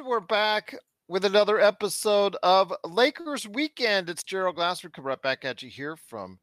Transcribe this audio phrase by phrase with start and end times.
[0.00, 0.74] And we're back
[1.08, 4.08] with another episode of Lakers Weekend.
[4.08, 6.38] It's Gerald Glassford coming right back at you here from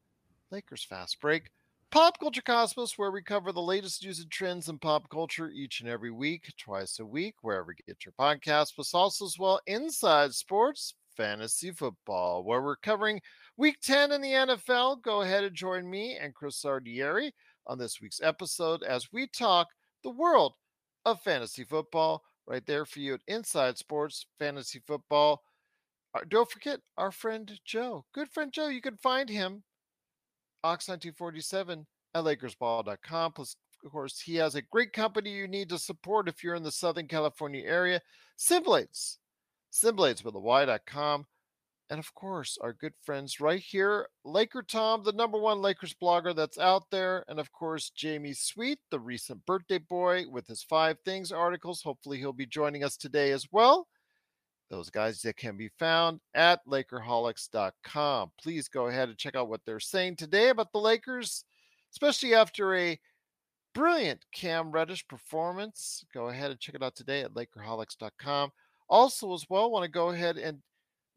[0.52, 1.50] Lakers Fast Break.
[1.90, 5.80] Pop Culture Cosmos, where we cover the latest news and trends in pop culture each
[5.80, 9.60] and every week, twice a week, wherever you get your podcast, but also as well
[9.66, 13.20] inside sports, fantasy football, where we're covering
[13.56, 15.02] week 10 in the NFL.
[15.02, 17.32] Go ahead and join me and Chris Sardieri
[17.66, 19.66] on this week's episode as we talk
[20.04, 20.54] the world
[21.04, 25.42] of fantasy football right there for you at Inside Sports Fantasy Football.
[26.14, 28.04] Uh, don't forget our friend Joe.
[28.14, 28.68] Good friend Joe.
[28.68, 29.62] You can find him,
[30.64, 33.32] Ox1947 at LakersBall.com.
[33.32, 36.62] Plus, of course, he has a great company you need to support if you're in
[36.62, 38.00] the Southern California area.
[38.38, 39.18] Simblades.
[39.70, 41.26] Simblades with a Y.com
[41.90, 46.34] and of course, our good friends right here, Laker Tom, the number one Lakers blogger
[46.34, 50.98] that's out there, and of course, Jamie Sweet, the recent birthday boy, with his five
[51.04, 51.82] things articles.
[51.82, 53.88] Hopefully, he'll be joining us today as well.
[54.70, 58.32] Those guys that can be found at Lakerholics.com.
[58.40, 61.44] Please go ahead and check out what they're saying today about the Lakers,
[61.90, 63.00] especially after a
[63.74, 66.04] brilliant Cam Reddish performance.
[66.12, 68.50] Go ahead and check it out today at Lakerholics.com.
[68.90, 70.58] Also, as well, want to go ahead and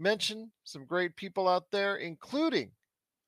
[0.02, 2.72] mention some great people out there, including,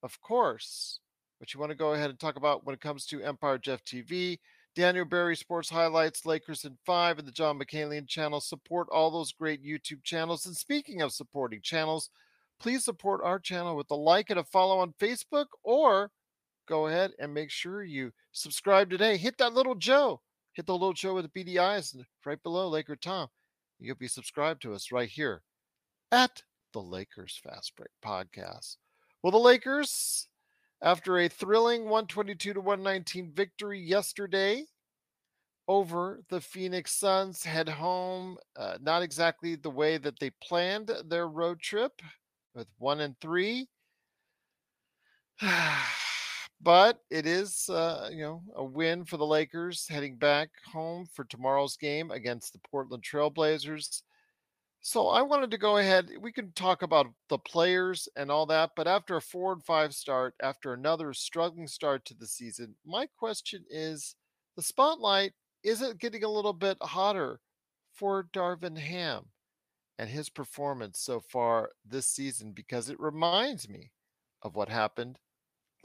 [0.02, 1.00] of course,
[1.38, 3.84] what you want to go ahead and talk about when it comes to Empire Jeff
[3.84, 4.40] TV,
[4.76, 8.42] Daniel Berry Sports Highlights, Lakers in Five, and the John McCallion channel.
[8.42, 10.46] Support all those great YouTube channels.
[10.46, 12.10] And speaking of supporting channels,
[12.60, 16.10] please support our channel with a like and a follow on Facebook, or
[16.68, 19.18] go ahead and make sure you subscribe today.
[19.18, 20.22] Hit that little Joe.
[20.54, 21.96] Hit the little Joe with the beady eyes
[22.26, 23.28] right below Laker Tom.
[23.80, 25.42] You'll be subscribed to us right here
[26.12, 28.78] at the Lakers Fast Break podcast.
[29.22, 30.28] Well, the Lakers,
[30.82, 34.66] after a thrilling 122 to 119 victory yesterday
[35.68, 38.38] over the Phoenix Suns, head home.
[38.58, 42.02] Uh, not exactly the way that they planned their road trip
[42.54, 43.68] with one and three.
[46.62, 51.24] but it is, uh, you know, a win for the Lakers heading back home for
[51.26, 54.02] tomorrow's game against the Portland Trailblazers.
[54.86, 56.10] So I wanted to go ahead.
[56.20, 59.96] We can talk about the players and all that, but after a four and five
[59.96, 64.16] start, after another struggling start to the season, my question is:
[64.58, 65.32] the spotlight
[65.64, 67.40] is it getting a little bit hotter
[67.94, 69.24] for Darvin Ham
[69.98, 72.52] and his performance so far this season?
[72.52, 73.90] Because it reminds me
[74.42, 75.18] of what happened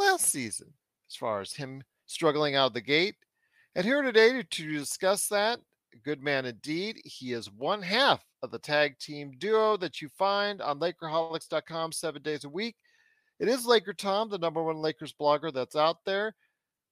[0.00, 0.74] last season,
[1.08, 3.14] as far as him struggling out of the gate.
[3.76, 5.60] And here today to discuss that
[6.02, 7.00] good man indeed.
[7.04, 12.22] He is one half of the tag team duo that you find on Lakerholics.com seven
[12.22, 12.76] days a week.
[13.38, 16.34] It is Laker Tom, the number one Lakers blogger that's out there.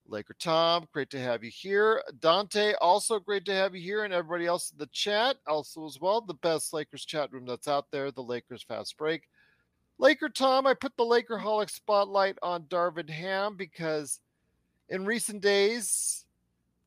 [0.09, 2.03] Laker Tom, great to have you here.
[2.21, 6.01] Dante, also great to have you here, and everybody else in the chat, also as
[6.01, 9.23] well, the best Lakers chat room that's out there, the Lakers Fast Break.
[9.99, 14.21] Laker Tom, I put the Lakerholic spotlight on Darvin Ham because
[14.89, 16.25] in recent days,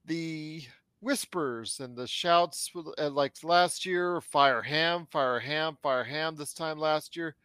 [0.05, 0.63] the
[1.01, 6.77] whispers and the shouts like last year fire ham fire ham fire ham this time
[6.77, 7.35] last year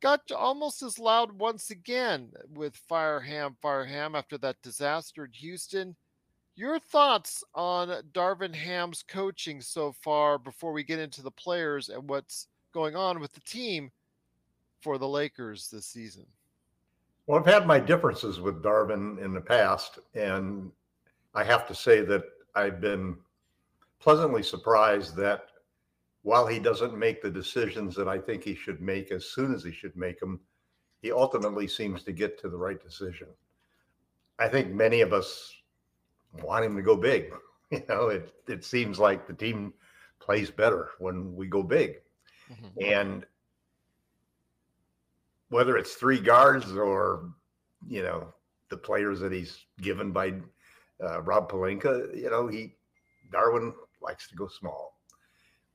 [0.00, 5.32] got almost as loud once again with fire ham fire ham after that disaster in
[5.32, 5.94] houston.
[6.56, 12.08] Your thoughts on darvin ham's coaching so far before we get into the players and
[12.08, 13.90] what's going on with the team
[14.80, 16.26] for the lakers this season?
[17.26, 20.70] Well i've had my differences with darvin in the past and
[21.34, 22.24] i have to say that
[22.54, 23.16] I've been
[24.00, 25.46] pleasantly surprised that
[26.22, 29.64] while he doesn't make the decisions that I think he should make as soon as
[29.64, 30.40] he should make them,
[31.00, 33.28] he ultimately seems to get to the right decision.
[34.38, 35.54] I think many of us
[36.42, 37.32] want him to go big.
[37.72, 39.72] You know, it it seems like the team
[40.18, 42.00] plays better when we go big.
[42.50, 42.92] Mm-hmm.
[42.92, 43.26] And
[45.50, 47.30] whether it's three guards or,
[47.86, 48.34] you know,
[48.70, 50.34] the players that he's given by
[51.02, 52.74] uh, Rob Pelinka, you know, he
[53.32, 54.96] Darvin likes to go small.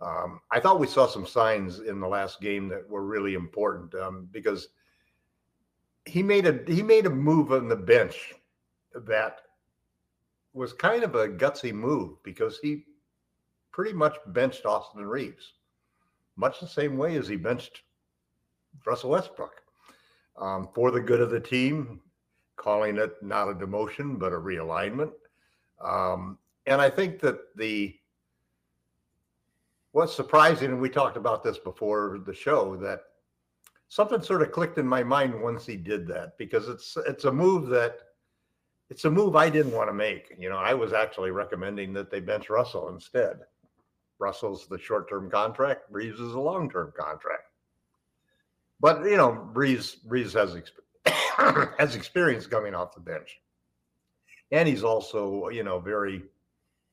[0.01, 3.95] Um, I thought we saw some signs in the last game that were really important
[3.95, 4.67] um, because
[6.05, 8.33] he made a he made a move on the bench
[8.93, 9.41] that
[10.53, 12.83] was kind of a gutsy move because he
[13.71, 15.53] pretty much benched Austin Reaves,
[16.35, 17.81] much the same way as he benched
[18.85, 19.61] Russell Westbrook
[20.39, 22.01] um, for the good of the team
[22.65, 25.11] calling it not a demotion, but a realignment.
[25.79, 27.95] Um, and I think that the
[29.91, 33.01] what's surprising, and we talked about this before the show, that
[33.87, 37.31] something sort of clicked in my mind once he did that because it's it's a
[37.31, 37.99] move that
[38.89, 40.35] it's a move I didn't want to make.
[40.37, 43.41] You know, I was actually recommending that they bench Russell instead,
[44.17, 47.51] Russell's the short term contract, Reaves is a long term contract.
[48.79, 50.55] But you know, Reaves Reaves has
[51.77, 53.39] has experience coming off the bench,
[54.51, 56.23] and he's also you know very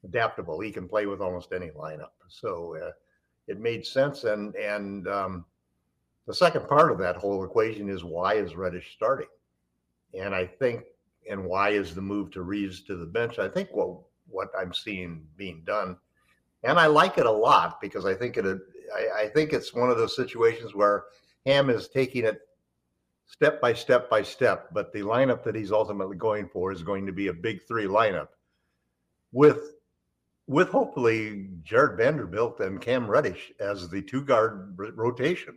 [0.05, 0.61] adaptable.
[0.61, 2.91] He can play with almost any lineup, so uh,
[3.47, 4.25] it made sense.
[4.25, 5.45] And and um,
[6.27, 9.29] the second part of that whole equation is why is Reddish starting?
[10.19, 10.85] And I think,
[11.31, 13.39] and why is the move to Reaves to the bench?
[13.39, 13.99] I think what
[14.29, 15.97] what I'm seeing being done,
[16.65, 18.47] and I like it a lot because I think it.
[18.95, 21.05] I, I think it's one of those situations where
[21.47, 22.41] Ham is taking it
[23.33, 27.07] step by step by step, but the lineup that he's ultimately going for is going
[27.07, 28.29] to be a big three lineup
[29.33, 29.75] with
[30.47, 35.57] with hopefully Jared Vanderbilt and Cam Reddish as the two guard rotation.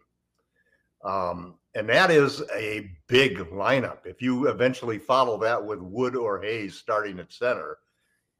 [1.03, 4.05] Um, and that is a big lineup.
[4.05, 7.77] If you eventually follow that with Wood or Hayes starting at center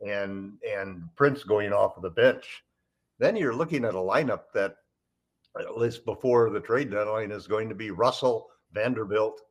[0.05, 2.63] and and Prince going off of the bench,
[3.19, 4.77] then you're looking at a lineup that
[5.59, 9.41] at least before the trade deadline is going to be Russell, Vanderbilt,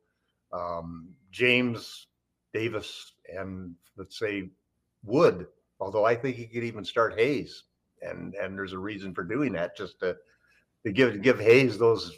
[0.53, 2.07] um, James,
[2.53, 4.49] Davis, and let's say
[5.03, 5.47] Wood.
[5.81, 7.63] Although I think he could even start Hayes,
[8.01, 10.15] and and there's a reason for doing that, just to
[10.85, 12.17] to give give Hayes those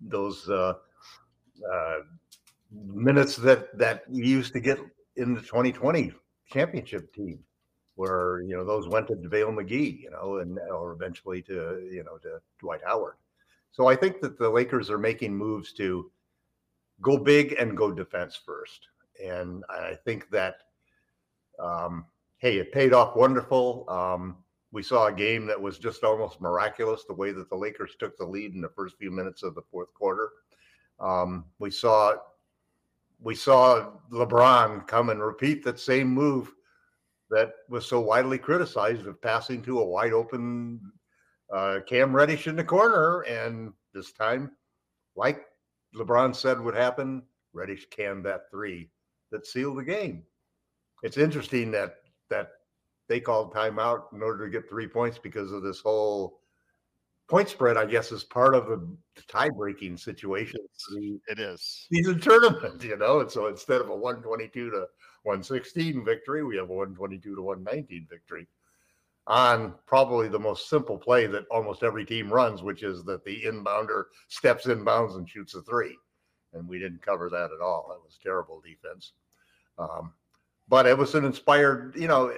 [0.00, 0.74] those uh,
[1.72, 1.98] uh,
[2.70, 4.78] minutes that that he used to get
[5.16, 6.12] in the 2020
[6.50, 7.38] championship team,
[7.94, 12.04] where you know those went to JaVale McGee, you know, and or eventually to you
[12.04, 13.14] know to Dwight Howard.
[13.70, 16.10] So I think that the Lakers are making moves to
[17.00, 18.88] go big and go defense first,
[19.24, 20.56] and I think that
[21.58, 22.06] um,
[22.38, 23.84] hey, it paid off wonderful.
[23.88, 24.36] Um,
[24.70, 28.16] we saw a game that was just almost miraculous the way that the Lakers took
[28.16, 30.30] the lead in the first few minutes of the fourth quarter.
[31.00, 32.16] Um, we saw
[33.20, 36.52] we saw LeBron come and repeat that same move
[37.30, 40.80] that was so widely criticized of passing to a wide open
[41.52, 44.52] uh, Cam Reddish in the corner, and this time,
[45.16, 45.46] like
[45.98, 47.22] LeBron said would happen,
[47.52, 48.90] Reddish canned that three
[49.30, 50.22] that sealed the game.
[51.02, 51.96] It's interesting that
[52.30, 52.50] that
[53.08, 56.40] they called timeout in order to get three points because of this whole
[57.28, 58.88] point spread, I guess, is part of the
[59.28, 60.60] tie breaking situation.
[61.28, 61.86] It is.
[61.92, 63.20] Season tournament, you know.
[63.20, 64.86] And so instead of a 122 to
[65.22, 68.46] 116 victory, we have a 122 to 119 victory
[69.28, 73.42] on probably the most simple play that almost every team runs, which is that the
[73.44, 75.96] inbounder steps inbounds and shoots a three.
[76.54, 77.86] And we didn't cover that at all.
[77.90, 79.12] That was terrible defense.
[79.78, 80.14] Um,
[80.66, 82.32] but it was an inspired, you know,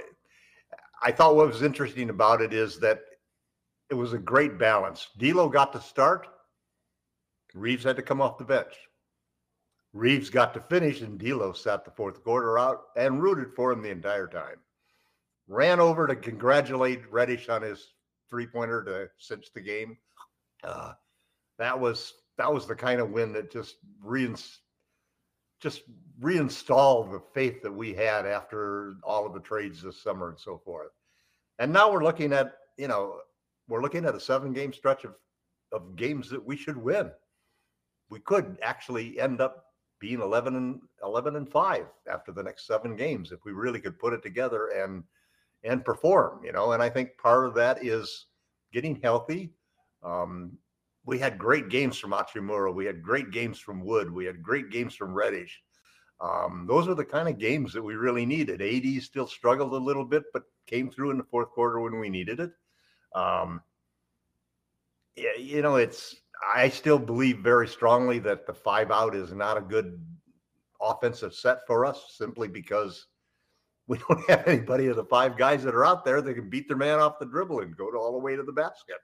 [1.03, 3.01] I thought what was interesting about it is that
[3.89, 5.09] it was a great balance.
[5.17, 6.27] D'Lo got to start.
[7.55, 8.75] Reaves had to come off the bench.
[9.93, 13.83] Reaves got to finish, and D'Lo sat the fourth quarter out and rooted for him
[13.83, 14.57] the entire time.
[15.51, 17.95] Ran over to congratulate Reddish on his
[18.31, 19.99] three pointer to cinch the game.
[20.63, 20.93] Uh,
[21.59, 24.59] that was that was the kind of win that just reinst-
[25.61, 25.83] just
[26.21, 30.57] reinstall the faith that we had after all of the trades this summer and so
[30.65, 30.93] forth.
[31.59, 33.19] And now we're looking at, you know,
[33.69, 35.17] we're looking at a seven game stretch of,
[35.73, 37.11] of games that we should win.
[38.09, 39.65] We could actually end up
[39.99, 43.99] being 11 and 11 and 5 after the next seven games if we really could
[43.99, 45.03] put it together and
[45.65, 46.73] and perform, you know.
[46.73, 48.27] And I think part of that is
[48.73, 49.53] getting healthy.
[50.03, 50.53] Um,
[51.05, 52.75] we had great games from Hachimura.
[52.75, 54.11] We had great games from Wood.
[54.11, 55.63] We had great games from Reddish.
[56.21, 58.61] Um, those are the kind of games that we really needed.
[58.61, 62.11] AD still struggled a little bit, but came through in the fourth quarter when we
[62.11, 62.53] needed it.
[63.15, 63.63] Um,
[65.17, 66.17] yeah, you know, it's
[66.55, 70.01] I still believe very strongly that the five out is not a good
[70.81, 73.07] offensive set for us, simply because
[73.91, 76.69] we don't have anybody of the five guys that are out there that can beat
[76.69, 78.97] their man off the dribble and go all the way to the basket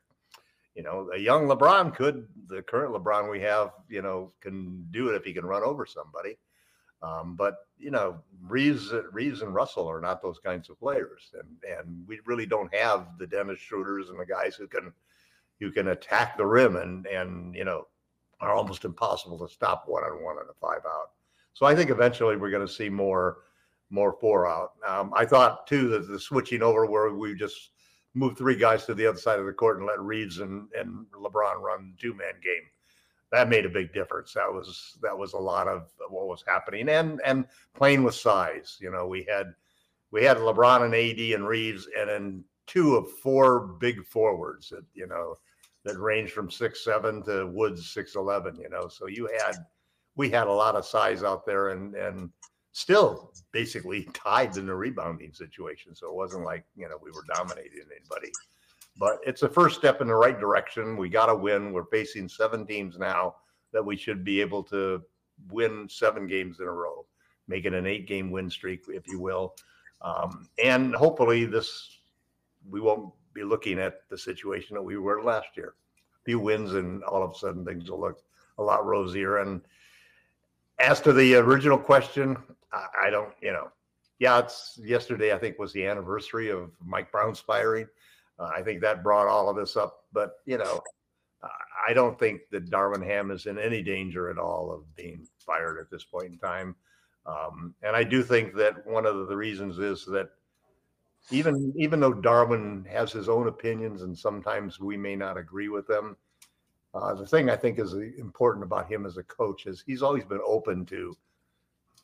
[0.76, 5.08] you know, a young LeBron could, the current LeBron we have, you know, can do
[5.08, 6.36] it if he can run over somebody.
[7.02, 11.78] Um, but you know, Reaves, Reaves and Russell are not those kinds of players, and
[11.78, 14.92] and we really don't have the Dennis Schroeders and the guys who can
[15.60, 17.86] who can attack the rim and and you know
[18.40, 21.10] are almost impossible to stop one on one and a five out.
[21.52, 23.38] So I think eventually we're going to see more
[23.90, 24.72] more four out.
[24.86, 27.70] Um, I thought too that the switching over where we just
[28.14, 31.06] moved three guys to the other side of the court and let Reaves and, and
[31.12, 32.62] LeBron run two man game.
[33.32, 34.32] That made a big difference.
[34.32, 38.78] That was that was a lot of what was happening and and playing with size.
[38.80, 39.54] You know, we had
[40.10, 44.84] we had LeBron and AD and Reaves and then two of four big forwards that
[44.94, 45.34] you know
[45.84, 48.56] that range from six seven to Woods six eleven.
[48.56, 49.56] You know, so you had
[50.14, 52.30] we had a lot of size out there and and
[52.76, 55.94] still basically tied in the rebounding situation.
[55.94, 58.30] So it wasn't like, you know, we were dominating anybody.
[58.98, 60.96] but it's a first step in the right direction.
[60.96, 61.72] We got to win.
[61.72, 63.36] We're facing seven teams now
[63.72, 65.02] that we should be able to
[65.50, 67.06] win seven games in a row,
[67.48, 69.54] make it an eight game win streak, if you will.
[70.02, 72.00] Um, and hopefully, this
[72.68, 75.74] we won't be looking at the situation that we were last year.
[76.20, 78.22] A few wins, and all of a sudden things will look
[78.58, 79.38] a lot rosier.
[79.38, 79.62] And
[80.78, 82.36] as to the original question,
[83.04, 83.68] I, don't, you know,
[84.18, 85.32] yeah, it's yesterday.
[85.32, 87.86] I think was the anniversary of Mike Brown's firing.
[88.38, 90.04] Uh, I think that brought all of this up.
[90.12, 90.80] But you know,
[91.86, 95.78] I don't think that Darvin Ham is in any danger at all of being fired
[95.78, 96.74] at this point in time.
[97.26, 100.30] Um, and I do think that one of the reasons is that
[101.30, 105.86] even even though Darvin has his own opinions and sometimes we may not agree with
[105.86, 106.16] them,
[106.94, 110.24] uh, the thing I think is important about him as a coach is he's always
[110.24, 111.16] been open to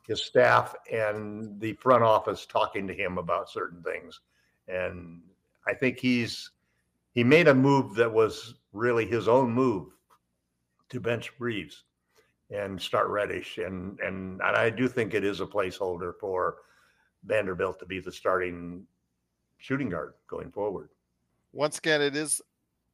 [0.07, 4.21] his staff and the front office talking to him about certain things.
[4.69, 5.23] And
[5.67, 6.51] I think he's
[7.13, 9.89] he made a move that was really his own move
[10.89, 11.85] to bench Reaves
[12.51, 13.59] and start Reddish.
[13.59, 16.57] And and, and I do think it is a placeholder for
[17.25, 18.87] Vanderbilt to be the starting
[19.59, 20.89] shooting guard going forward.
[21.53, 22.41] Once again, it is,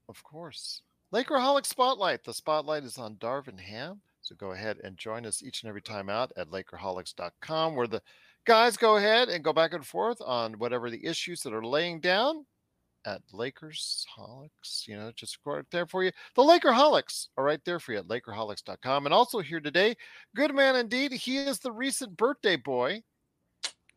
[0.08, 2.24] of course, Lakerholic Spotlight.
[2.24, 4.00] The spotlight is on Darvin Ham.
[4.28, 8.02] So go ahead and join us each and every time out at Lakerholics.com, where the
[8.44, 11.99] guys go ahead and go back and forth on whatever the issues that are laying
[11.99, 12.44] down
[13.06, 14.87] at Lakers Holics.
[14.87, 16.12] You know, just right there for you.
[16.35, 19.06] The Lakerholics are right there for you at Lakerholics.com.
[19.06, 19.97] And also here today,
[20.37, 21.12] good man indeed.
[21.12, 23.02] He is the recent birthday boy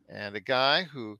[0.08, 1.20] and a guy who,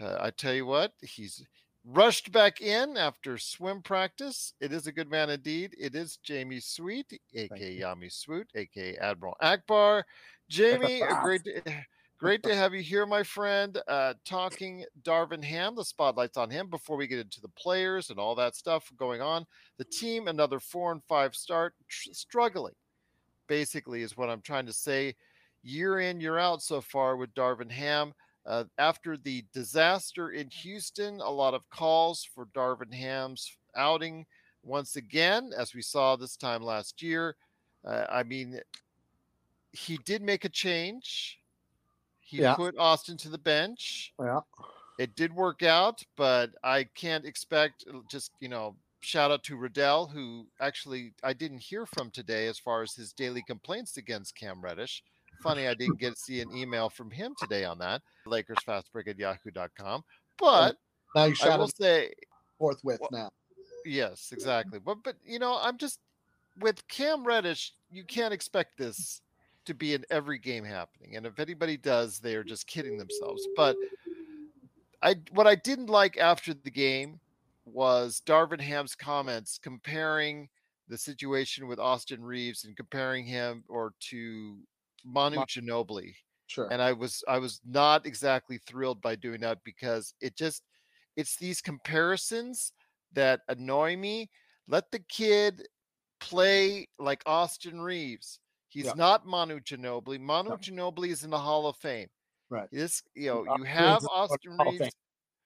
[0.00, 1.44] uh, I tell you what, he's
[1.84, 4.54] rushed back in after swim practice.
[4.60, 5.74] It is a good man indeed.
[5.78, 10.04] It is Jamie Sweet, aka Yami Swoot, aka Admiral Ackbar.
[10.48, 11.44] Jamie, great.
[11.44, 11.62] To,
[12.22, 13.78] Great to have you here, my friend.
[13.88, 18.18] Uh, talking Darvin Ham, the spotlight's on him before we get into the players and
[18.20, 19.44] all that stuff going on.
[19.78, 22.74] The team, another four and five start, tr- struggling,
[23.48, 25.16] basically, is what I'm trying to say.
[25.64, 28.14] Year in, year out so far with Darvin Ham.
[28.44, 34.26] Uh, after the disaster in Houston, a lot of calls for Darvin Ham's outing
[34.64, 37.36] once again, as we saw this time last year.
[37.84, 38.60] Uh, I mean,
[39.72, 41.38] he did make a change
[42.32, 42.54] he yeah.
[42.54, 44.14] put Austin to the bench.
[44.18, 44.40] Yeah.
[44.98, 49.56] It did work out, but I can't expect uh, just, you know, shout out to
[49.56, 54.34] Riddell, who actually I didn't hear from today as far as his daily complaints against
[54.34, 55.02] Cam Reddish.
[55.42, 58.02] Funny, I didn't get to see an email from him today on that.
[58.26, 60.04] Lakers fast break at yahoo.com.
[60.38, 60.76] But
[61.14, 62.12] now you I will say
[62.58, 63.30] forthwith well, now.
[63.84, 64.78] Yes, exactly.
[64.78, 66.00] But but you know, I'm just
[66.60, 69.20] with Cam Reddish, you can't expect this
[69.64, 71.16] to be in every game happening.
[71.16, 73.46] And if anybody does, they are just kidding themselves.
[73.56, 73.76] But
[75.02, 77.20] I what I didn't like after the game
[77.64, 80.48] was Darvin Ham's comments comparing
[80.88, 84.58] the situation with Austin Reaves and comparing him or to
[85.04, 86.14] Manu Ginobili.
[86.46, 86.68] Sure.
[86.70, 90.62] And I was I was not exactly thrilled by doing that because it just
[91.16, 92.72] it's these comparisons
[93.12, 94.30] that annoy me.
[94.68, 95.66] Let the kid
[96.20, 98.38] play like Austin Reaves.
[98.68, 98.92] He's yeah.
[98.96, 100.18] not Manu Ginobili.
[100.20, 100.56] Manu no.
[100.56, 102.08] Ginobili is in the Hall of Fame.
[102.48, 102.68] Right.
[102.70, 104.90] This, you know, you have Austin Reaves.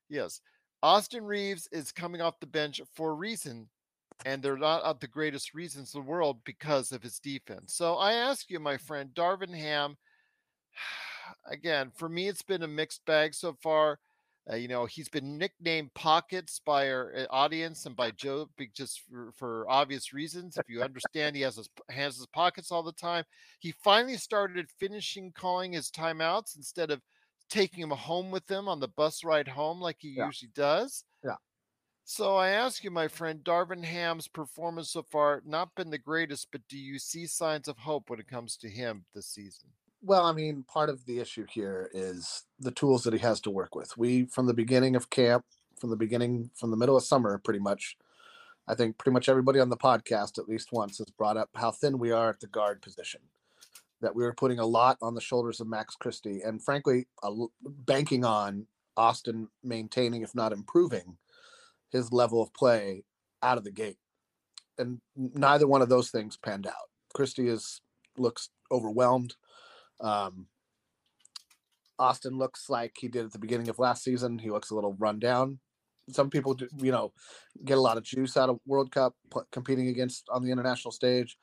[0.09, 0.41] Yes.
[0.83, 3.69] Austin Reaves is coming off the bench for a reason,
[4.25, 7.75] and they're not the greatest reasons in the world because of his defense.
[7.75, 9.97] So I ask you, my friend, Darvin Ham,
[11.51, 13.99] again, for me, it's been a mixed bag so far.
[14.51, 19.03] Uh, you know, he's been nicknamed Pockets by our uh, audience and by Joe, just
[19.11, 20.57] for, for, obvious reasons.
[20.57, 23.25] If you understand, he has his hands his pockets all the time.
[23.59, 27.01] He finally started finishing calling his timeouts instead of
[27.51, 30.27] taking him home with him on the bus ride home like he yeah.
[30.27, 31.05] usually does.
[31.25, 31.35] Yeah.
[32.09, 36.53] So I ask you, my friend, Darvin Ham's performance so far not been the greatest,
[36.53, 39.71] but do you see signs of hope when it comes to him this season?
[40.03, 43.51] Well, I mean, part of the issue here is the tools that he has to
[43.51, 43.97] work with.
[43.97, 45.45] We, from the beginning of camp,
[45.81, 47.97] from the beginning, from the middle of summer, pretty much,
[48.69, 51.73] I think pretty much everybody on the podcast at least once has brought up how
[51.73, 53.21] thin we are at the guard position.
[54.01, 57.09] That we were putting a lot on the shoulders of Max Christie, and frankly,
[57.65, 61.17] banking on Austin maintaining, if not improving,
[61.91, 63.05] his level of play
[63.43, 63.99] out of the gate.
[64.79, 66.91] And neither one of those things panned out.
[67.15, 67.81] Christie is
[68.19, 69.35] looks overwhelmed.
[70.01, 70.47] Um,
[71.99, 74.39] Austin looks like he did at the beginning of last season.
[74.39, 75.59] He looks a little run down.
[76.11, 77.13] Some people, do, you know,
[77.65, 79.15] get a lot of juice out of World Cup
[79.51, 81.37] competing against on the international stage.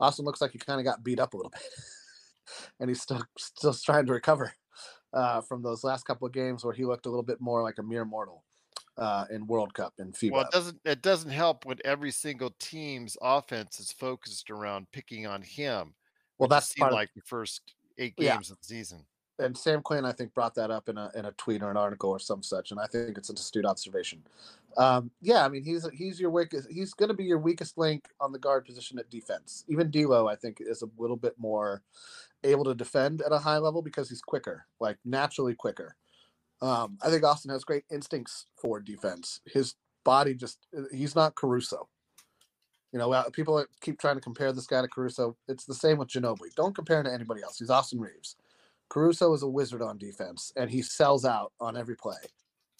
[0.00, 1.62] Austin looks like he kind of got beat up a little bit,
[2.80, 4.54] and he's still still trying to recover
[5.12, 7.78] uh, from those last couple of games where he looked a little bit more like
[7.78, 8.44] a mere mortal.
[8.98, 10.32] Uh, in World Cup and FIBA.
[10.32, 15.26] Well, it doesn't it doesn't help when every single team's offense is focused around picking
[15.26, 15.94] on him.
[16.38, 18.34] well, that's seemed like the first eight Yeah.
[18.34, 19.06] games of the season.
[19.38, 21.76] and Sam Quinn, I think, brought that up in a in a tweet or an
[21.76, 24.22] article or some such, and I think it's an astute observation.
[24.78, 26.70] Um, yeah, I mean, he's he's your weakest.
[26.70, 29.64] He's going to be your weakest link on the guard position at defense.
[29.68, 31.82] Even D'Lo, I think, is a little bit more
[32.44, 35.96] able to defend at a high level because he's quicker, like naturally quicker.
[36.62, 39.40] Um, I think Austin has great instincts for defense.
[39.46, 41.88] His body just he's not Caruso.
[42.92, 45.36] You know, uh, people keep trying to compare this guy to Caruso.
[45.48, 46.54] It's the same with Ginobili.
[46.54, 47.58] Don't compare him to anybody else.
[47.58, 48.36] He's Austin Reaves.
[48.88, 52.16] Caruso is a wizard on defense, and he sells out on every play.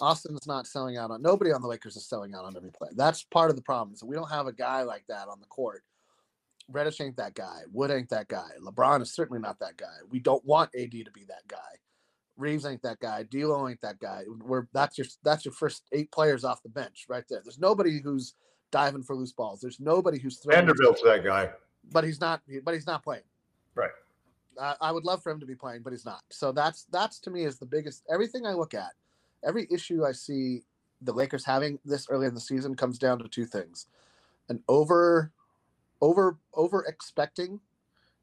[0.01, 2.71] Austin is not selling out on nobody on the Lakers is selling out on every
[2.71, 2.89] play.
[2.95, 3.97] That's part of the problem.
[3.97, 5.83] So we don't have a guy like that on the court.
[6.69, 7.61] Reddish ain't that guy.
[7.73, 8.49] Wood ain't that guy.
[8.63, 9.97] LeBron is certainly not that guy.
[10.11, 11.59] We don't want AD to be that guy.
[12.37, 13.23] Reaves ain't that guy.
[13.25, 14.25] D'Lo ain't that guy.
[14.45, 17.41] We're that's your that's your first eight players off the bench right there.
[17.43, 18.35] There's nobody who's
[18.71, 19.61] diving for loose balls.
[19.61, 21.51] There's nobody who's throwing Vanderbilt's that guy.
[21.93, 23.23] but he's not but he's not playing
[23.75, 23.91] Right.
[24.61, 27.21] I, I would love for him to be playing but he's not so that's that's
[27.21, 28.91] to me is the biggest everything i look at
[29.45, 30.63] every issue i see
[31.03, 33.87] the lakers having this early in the season comes down to two things
[34.49, 35.31] an over
[36.01, 37.61] over over expecting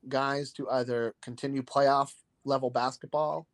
[0.09, 2.13] guys to either continue playoff
[2.45, 3.47] level basketball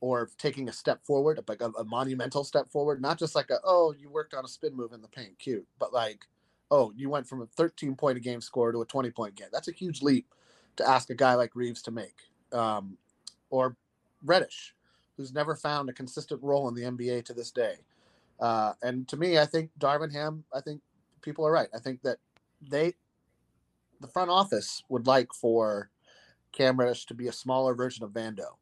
[0.00, 3.58] or taking a step forward like a, a monumental step forward not just like a
[3.64, 6.26] oh you worked on a spin move in the paint cute but like
[6.70, 9.48] oh, you went from a 13 point a game score to a 20 point game.
[9.52, 10.26] That's a huge leap
[10.76, 12.16] to ask a guy like Reaves to make.
[12.52, 12.96] Um,
[13.50, 13.76] or
[14.24, 14.74] Reddish,
[15.16, 17.76] who's never found a consistent role in the NBA to this day.
[18.40, 20.80] Uh, and to me, I think Darvin Ham, I think
[21.22, 21.68] people are right.
[21.74, 22.18] I think that
[22.60, 22.94] they,
[24.00, 25.90] the front office would like for
[26.52, 28.56] Cam Reddish to be a smaller version of Vando.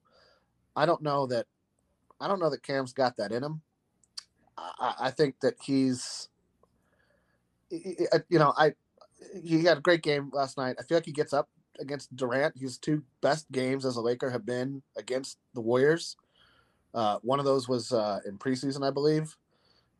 [0.77, 1.47] I don't know that,
[2.21, 3.62] I don't know that Cam's got that in him.
[4.57, 6.29] I, I think that he's,
[7.71, 8.75] you know, I
[9.43, 10.77] he had a great game last night.
[10.79, 11.49] I feel like he gets up
[11.81, 12.57] against Durant.
[12.57, 16.17] His two best games as a Laker have been against the Warriors.
[16.95, 19.37] Uh, one of those was uh, in preseason, I believe,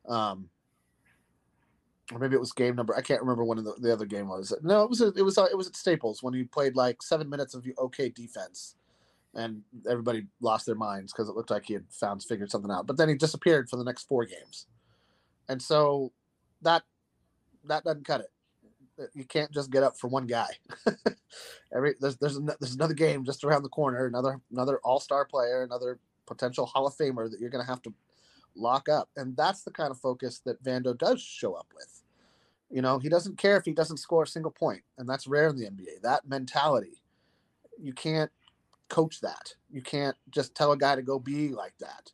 [0.07, 0.49] um,
[2.11, 2.95] or maybe it was game number.
[2.95, 4.53] I can't remember when the, the other game was.
[4.63, 7.29] No, it was it was uh, it was at Staples when he played like seven
[7.29, 8.75] minutes of okay defense,
[9.37, 12.87] and everybody lost their minds because it looked like he had found figured something out.
[12.87, 14.65] But then he disappeared for the next four games,
[15.47, 16.11] and so
[16.63, 16.83] that
[17.65, 19.11] that doesn't cut it.
[19.13, 20.49] You can't just get up for one guy.
[21.73, 25.23] Every there's there's an- there's another game just around the corner, another another all star
[25.23, 27.93] player, another potential Hall of Famer that you're going to have to
[28.55, 32.01] lock up, and that's the kind of focus that Vando does show up with.
[32.71, 35.47] You know, he doesn't care if he doesn't score a single point, and that's rare
[35.49, 36.01] in the NBA.
[36.01, 37.03] That mentality,
[37.79, 38.31] you can't
[38.89, 39.53] coach that.
[39.69, 42.11] You can't just tell a guy to go be like that.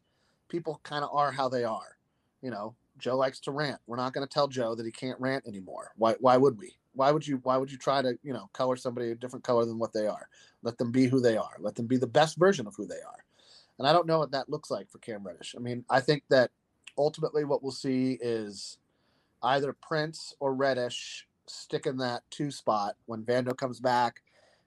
[0.49, 1.97] People kind of are how they are.
[2.41, 3.79] You know, Joe likes to rant.
[3.87, 5.91] We're not going to tell Joe that he can't rant anymore.
[5.97, 6.15] Why?
[6.19, 6.75] Why would we?
[6.93, 7.39] Why would you?
[7.43, 10.07] Why would you try to you know color somebody a different color than what they
[10.07, 10.27] are?
[10.61, 11.55] Let them be who they are.
[11.59, 13.23] Let them be the best version of who they are.
[13.79, 15.55] And I don't know what that looks like for Cam Reddish.
[15.57, 16.51] I mean, I think that
[16.97, 18.77] ultimately what we'll see is
[19.41, 24.21] either Prince or Reddish stick in that two spot when Vando comes back,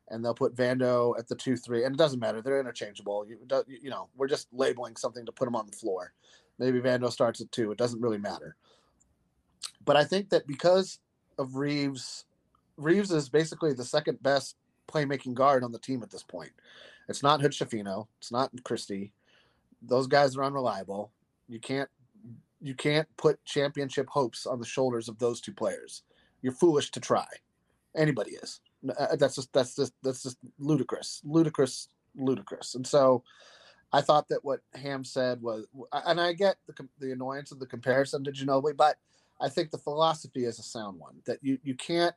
[0.09, 1.85] and they'll put Vando at the two three.
[1.85, 3.27] And it doesn't matter; they're interchangeable.
[3.27, 3.39] You,
[3.69, 6.13] you know, we're just labeling something to put them on the floor.
[6.59, 7.71] Maybe Vando starts at two.
[7.71, 8.57] It doesn't really matter.
[9.85, 10.99] But I think that because
[11.39, 12.25] of Reaves,
[12.77, 14.57] Reaves is basically the second best
[14.89, 16.53] playmaking guard on the team at this point.
[17.09, 18.07] It's not Hood Schifino.
[18.19, 19.13] It's not Christie.
[19.83, 21.13] Those guys are unreliable.
[21.49, 21.89] You can't
[22.61, 26.03] you can't put championship hopes on the shoulders of those two players.
[26.43, 27.27] You're foolish to try.
[27.95, 28.61] Anybody is.
[28.91, 32.75] Uh, That's just that's just that's just ludicrous, ludicrous, ludicrous.
[32.75, 33.23] And so,
[33.93, 37.67] I thought that what Ham said was, and I get the the annoyance of the
[37.67, 38.97] comparison to Ginobili, but
[39.41, 41.17] I think the philosophy is a sound one.
[41.27, 42.15] That you you can't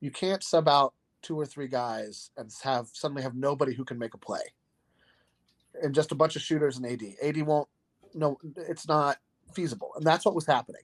[0.00, 3.98] you can't sub out two or three guys and have suddenly have nobody who can
[3.98, 4.42] make a play,
[5.82, 7.02] and just a bunch of shooters and AD.
[7.22, 7.68] AD won't.
[8.14, 9.16] No, it's not
[9.54, 10.82] feasible, and that's what was happening.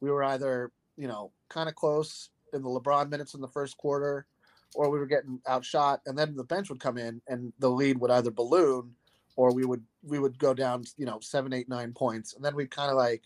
[0.00, 3.76] We were either you know kind of close in the LeBron minutes in the first
[3.76, 4.26] quarter,
[4.74, 7.98] or we were getting outshot, and then the bench would come in and the lead
[7.98, 8.94] would either balloon
[9.36, 12.54] or we would we would go down you know seven eight nine points and then
[12.54, 13.22] we'd kind of like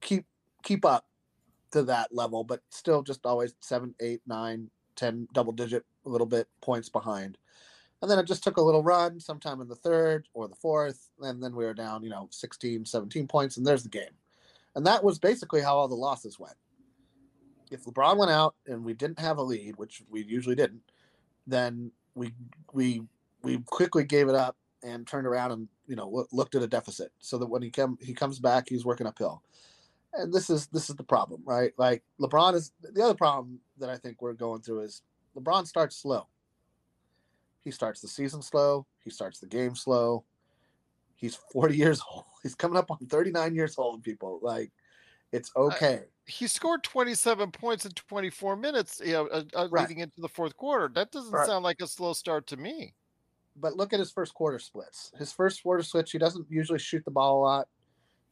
[0.00, 0.26] keep
[0.62, 1.06] keep up
[1.70, 6.26] to that level but still just always seven eight nine ten double digit a little
[6.26, 7.38] bit points behind.
[8.00, 11.08] And then it just took a little run sometime in the third or the fourth
[11.20, 14.14] and then we were down you know 16 17 points and there's the game.
[14.74, 16.56] And that was basically how all the losses went
[17.72, 20.82] if lebron went out and we didn't have a lead which we usually didn't
[21.46, 22.32] then we
[22.72, 23.02] we
[23.42, 27.10] we quickly gave it up and turned around and you know looked at a deficit
[27.18, 29.42] so that when he come he comes back he's working uphill.
[30.14, 31.72] And this is this is the problem right?
[31.78, 35.02] Like lebron is the other problem that i think we're going through is
[35.36, 36.26] lebron starts slow.
[37.60, 38.86] He starts the season slow.
[39.04, 40.24] He starts the game slow.
[41.14, 42.24] He's 40 years old.
[42.42, 44.40] He's coming up on 39 years old people.
[44.42, 44.72] Like
[45.32, 49.88] it's okay he scored 27 points in 24 minutes you know uh, uh, right.
[49.88, 51.46] leading into the fourth quarter that doesn't right.
[51.46, 52.94] sound like a slow start to me
[53.56, 55.12] but look at his first quarter splits.
[55.18, 57.68] His first quarter switch, he doesn't usually shoot the ball a lot.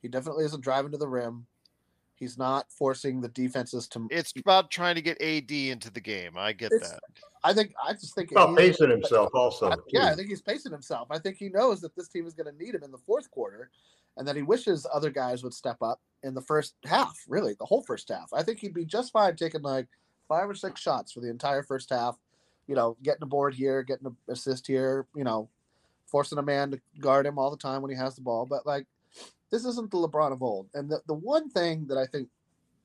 [0.02, 1.46] He definitely isn't driving to the rim.
[2.14, 4.06] He's not forcing the defenses to.
[4.10, 6.36] It's about trying to get AD into the game.
[6.36, 7.00] I get that.
[7.42, 9.70] I think I just think about pacing himself also.
[9.70, 11.08] I, yeah, I think he's pacing himself.
[11.10, 13.30] I think he knows that this team is going to need him in the fourth
[13.30, 13.70] quarter,
[14.16, 17.18] and that he wishes other guys would step up in the first half.
[17.28, 18.30] Really, the whole first half.
[18.32, 19.88] I think he'd be just fine taking like
[20.28, 22.18] five or six shots for the entire first half
[22.70, 25.48] you know, getting a board here, getting an assist here, you know,
[26.06, 28.46] forcing a man to guard him all the time when he has the ball.
[28.46, 28.86] But like,
[29.50, 30.68] this isn't the LeBron of old.
[30.72, 32.28] And the, the one thing that I think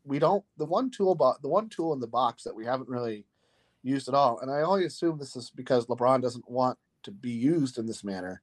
[0.04, 2.90] we don't, the one tool, bo- the one tool in the box that we haven't
[2.90, 3.26] really
[3.84, 7.30] used at all, and I only assume this is because LeBron doesn't want to be
[7.30, 8.42] used in this manner,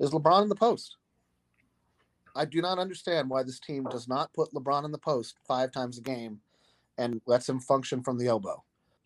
[0.00, 0.96] is LeBron in the post.
[2.40, 5.72] I do not understand why this team does not put LeBron in the post five
[5.72, 6.40] times a game
[6.96, 8.64] and lets him function from the elbow.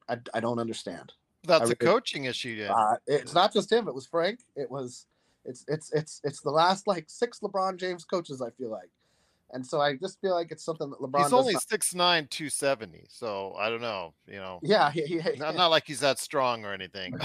[0.09, 1.13] I, I don't understand.
[1.43, 2.51] That's a coaching issue.
[2.51, 2.73] Yeah.
[2.73, 3.89] Uh, it's not just him.
[3.89, 4.39] It was Frank.
[4.55, 5.07] It was.
[5.45, 8.41] It's it's it's it's the last like six LeBron James coaches.
[8.41, 8.89] I feel like,
[9.53, 11.23] and so I just feel like it's something that LeBron.
[11.23, 13.05] He's only six nine, two seventy.
[13.09, 14.15] So I don't know.
[14.27, 14.61] You know.
[14.63, 17.17] Yeah, he, he, not, not like he's that strong or anything.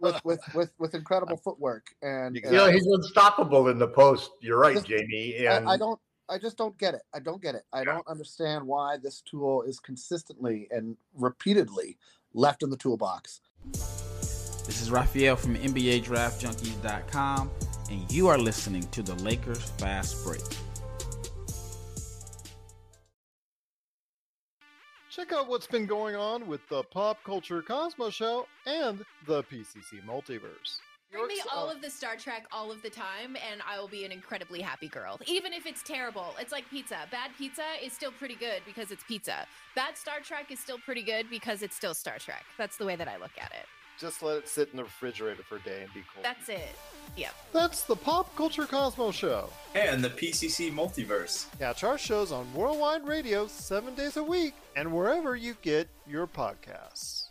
[0.00, 4.30] with, with with with incredible footwork and you know he's unstoppable in the post.
[4.40, 5.36] You're right, Jamie.
[5.46, 6.00] And I, I don't.
[6.30, 7.02] I just don't get it.
[7.14, 7.62] I don't get it.
[7.72, 11.96] I don't understand why this tool is consistently and repeatedly
[12.34, 13.40] left in the toolbox.
[13.72, 17.50] This is Raphael from NBA Draft Junkies.com,
[17.90, 20.42] and you are listening to the Lakers Fast Break.
[25.10, 30.04] Check out what's been going on with the Pop Culture Cosmos Show and the PCC
[30.06, 30.80] Multiverse.
[31.10, 34.04] Bring me all of the Star Trek all of the time, and I will be
[34.04, 35.18] an incredibly happy girl.
[35.26, 37.06] Even if it's terrible, it's like pizza.
[37.10, 39.46] Bad pizza is still pretty good because it's pizza.
[39.74, 42.44] Bad Star Trek is still pretty good because it's still Star Trek.
[42.58, 43.64] That's the way that I look at it.
[44.00, 46.22] Just let it sit in the refrigerator for a day and be cool.
[46.22, 46.76] That's it.
[47.16, 47.34] Yep.
[47.52, 49.50] That's the Pop Culture Cosmos Show.
[49.74, 51.46] And the PCC Multiverse.
[51.58, 56.28] Catch our shows on Worldwide Radio seven days a week and wherever you get your
[56.28, 57.30] podcasts.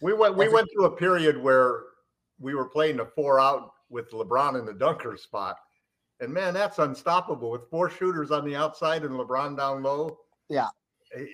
[0.00, 0.36] We went.
[0.36, 1.82] We went through a period where
[2.40, 5.56] we were playing a four out with LeBron in the dunker spot.
[6.20, 10.18] And man, that's unstoppable with four shooters on the outside and LeBron down low.
[10.48, 10.68] Yeah.
[11.14, 11.26] He,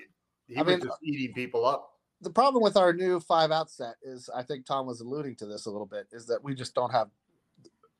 [0.48, 1.90] he was mean, just eating people up.
[2.20, 5.46] The problem with our new five out set is I think Tom was alluding to
[5.46, 7.08] this a little bit, is that we just don't have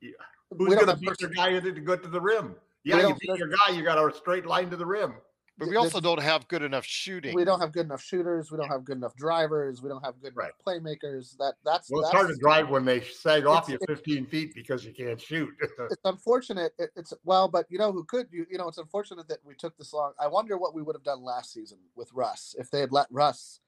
[0.00, 0.11] yeah.
[0.57, 2.54] Who's gonna beat your guy to go to the rim?
[2.85, 5.14] Yeah, you beat your guy, you got a straight line to the rim.
[5.59, 7.35] But we also don't have good enough shooting.
[7.35, 8.52] We don't have good enough shooters.
[8.52, 9.83] We don't have good enough drivers.
[9.83, 10.52] We don't have good right.
[10.64, 11.37] playmakers.
[11.38, 14.54] That that's well, it's that's, hard to drive when they sag off you 15 feet
[14.54, 15.50] because you can't shoot.
[15.61, 16.74] it's unfortunate.
[16.78, 18.46] It, it's well, but you know who could you?
[18.48, 20.12] You know, it's unfortunate that we took this long.
[20.20, 23.09] I wonder what we would have done last season with Russ if they had let
[23.11, 23.59] Russ,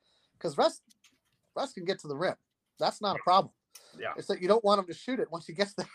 [0.41, 0.81] because Russ,
[1.57, 2.35] Russ can get to the rim.
[2.79, 3.53] That's not a problem.
[3.99, 5.87] Yeah, it's that you don't want him to shoot it once he gets there.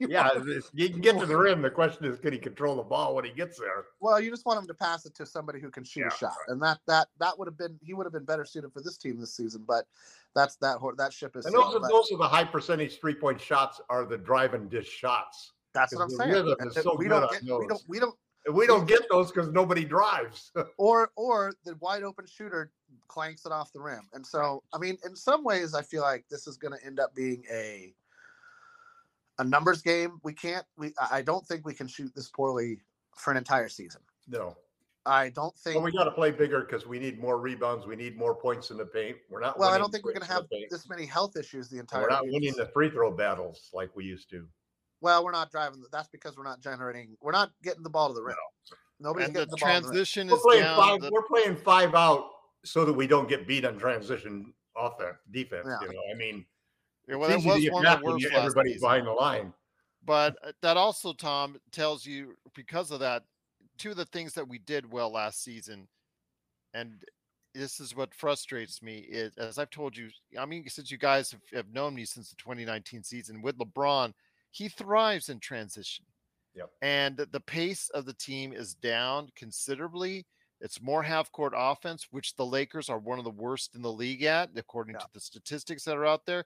[0.00, 0.30] yeah,
[0.74, 1.62] you can get to the rim.
[1.62, 3.86] The question is, can he control the ball when he gets there?
[4.00, 6.10] Well, you just want him to pass it to somebody who can shoot yeah, a
[6.10, 6.52] shot, right.
[6.52, 8.98] and that that that would have been he would have been better suited for this
[8.98, 9.64] team this season.
[9.66, 9.86] But
[10.34, 11.46] that's that that ship is.
[11.46, 14.68] And those are those are the high percentage three point shots are the drive and
[14.68, 15.52] dish shots.
[15.74, 16.54] That's what I'm saying.
[16.72, 18.14] So we, don't get, we don't we don't
[18.52, 20.52] we don't get those because nobody drives.
[20.78, 22.70] or or the wide open shooter
[23.08, 24.08] clanks it off the rim.
[24.12, 27.00] And so I mean, in some ways, I feel like this is going to end
[27.00, 27.94] up being a
[29.38, 30.20] a numbers game.
[30.22, 30.64] We can't.
[30.76, 32.80] We I don't think we can shoot this poorly
[33.16, 34.00] for an entire season.
[34.28, 34.56] No,
[35.06, 35.76] I don't think.
[35.76, 37.86] Well, we got to play bigger because we need more rebounds.
[37.86, 39.16] We need more points in the paint.
[39.30, 39.58] We're not.
[39.58, 42.02] Well, I don't think we're going to have this many health issues the entire.
[42.02, 44.46] We're not winning the free throw battles like we used to.
[45.00, 45.82] Well, we're not driving.
[45.92, 47.16] That's because we're not generating.
[47.20, 48.34] We're not getting the ball to the rim.
[48.70, 48.76] No.
[49.10, 50.76] Nobody's and getting the, the transition ball is we're playing down.
[50.76, 51.10] Five, the...
[51.12, 52.30] We're playing five out
[52.70, 55.66] so that we don't get beat on transition offense defense.
[55.66, 55.86] Yeah.
[55.86, 56.44] You know, I mean,
[57.08, 58.26] yeah, well, that was one of the worst.
[58.32, 59.52] Everybody's behind the line.
[60.04, 63.24] But uh, that also, Tom, tells you because of that,
[63.78, 65.88] two of the things that we did well last season,
[66.74, 67.02] and
[67.54, 71.30] this is what frustrates me is as I've told you, I mean, since you guys
[71.32, 74.12] have, have known me since the 2019 season with LeBron,
[74.50, 76.04] he thrives in transition.
[76.54, 76.70] Yep.
[76.82, 80.26] And the pace of the team is down considerably.
[80.60, 83.92] It's more half court offense, which the Lakers are one of the worst in the
[83.92, 86.44] league at, according to the statistics that are out there.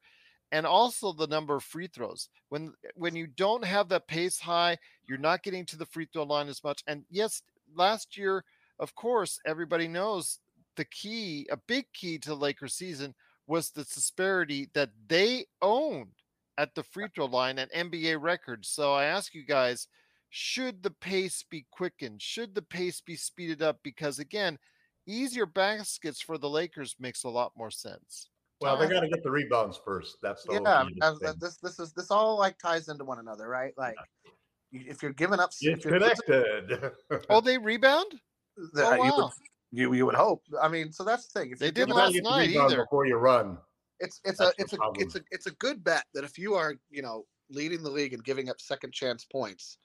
[0.53, 2.29] and also the number of free throws.
[2.51, 6.07] When eh, when you don't have that pace high, you're not getting to the free
[6.13, 6.83] throw line as much.
[6.87, 7.43] And yes,
[7.75, 8.45] last year,
[8.79, 10.41] of course, everybody knows
[10.77, 13.15] the key, a big key to the Lakers season
[13.47, 16.13] was the disparity that they owned
[16.59, 18.69] at the free throw line and NBA records.
[18.69, 19.89] So I ask you guys,
[20.35, 22.23] should the pace be quickened?
[22.23, 23.79] Should the pace be speeded up?
[23.85, 24.59] Because again,
[25.07, 28.31] easier baskets for the Lakers makes a lot more sense.
[28.63, 30.17] Well, they got to get the rebounds first.
[30.23, 30.75] That's the yeah.
[30.79, 31.37] whole key to as- the thing.
[31.39, 33.75] this this is this all like ties into one another, right?
[33.77, 33.95] Like
[34.71, 36.93] you- if you're giving up, s- It's if you're, connected.
[37.29, 38.07] Oh, they rebound?
[38.73, 39.31] the- Oh, uh, you, would, wow.
[39.71, 40.43] you you would hope.
[40.63, 41.51] I mean, so that's the thing.
[41.51, 42.85] If They didn't last up- You get night either.
[42.85, 43.59] before you run.
[44.01, 45.03] It's it's a That's the it's a problem.
[45.07, 48.15] it's a it's a good bet that if you are you know leading the league
[48.15, 49.77] and giving up second chance points,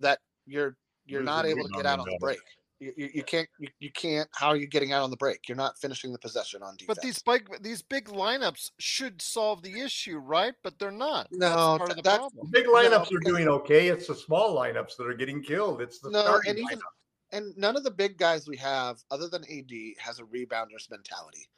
[0.00, 2.38] that you're you're Losing not able to get out on the break.
[2.80, 4.28] You, you, you can't you, you can't.
[4.34, 5.48] How are you getting out on the break?
[5.48, 6.96] You're not finishing the possession on defense.
[6.96, 10.54] But these big these big lineups should solve the issue, right?
[10.62, 11.28] But they're not.
[11.30, 12.48] That's No, part of the that- problem.
[12.50, 13.88] Big lineups No, are doing okay.
[13.88, 15.80] It's the small lineups that are getting killed.
[15.80, 16.82] It's the no, and even lineup.
[17.32, 21.48] and none of the big guys we have, other than AD, has a rebounders mentality.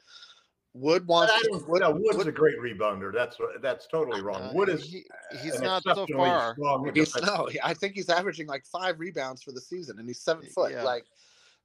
[0.73, 1.49] Wood wants I to.
[1.49, 3.13] don't, Wood, no, Wood's Wood- a great rebounder.
[3.13, 4.53] That's that's totally wrong.
[4.53, 5.05] Wood is he,
[5.41, 6.55] he's not so far.
[6.93, 10.45] He's no, I think he's averaging like five rebounds for the season, and he's seven
[10.45, 10.71] foot.
[10.71, 10.83] Yeah.
[10.83, 11.05] Like,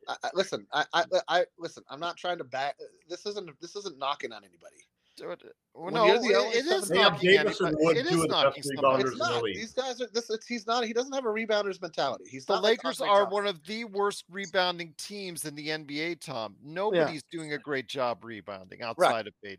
[0.08, 1.84] I, I, listen, I, I, I, listen.
[1.90, 2.76] I'm not trying to back.
[3.08, 3.50] This isn't.
[3.60, 4.86] This isn't knocking on anybody.
[5.16, 5.42] Dude,
[5.74, 7.84] Well, no, you're the it- it is seven- They have knocking Davis and anybody.
[7.84, 9.02] Wood, It two is of the knocking best somebody.
[9.04, 9.44] rebounders It's not.
[9.44, 10.06] These guys are.
[10.12, 10.30] This.
[10.30, 10.84] It's, he's not.
[10.86, 12.24] He doesn't have a rebounders mentality.
[12.30, 13.32] He's The not like Lakers Andre are Johnson.
[13.34, 16.56] one of the worst rebounding teams in the NBA, Tom.
[16.62, 19.58] Nobody's doing a great job rebounding outside of AD.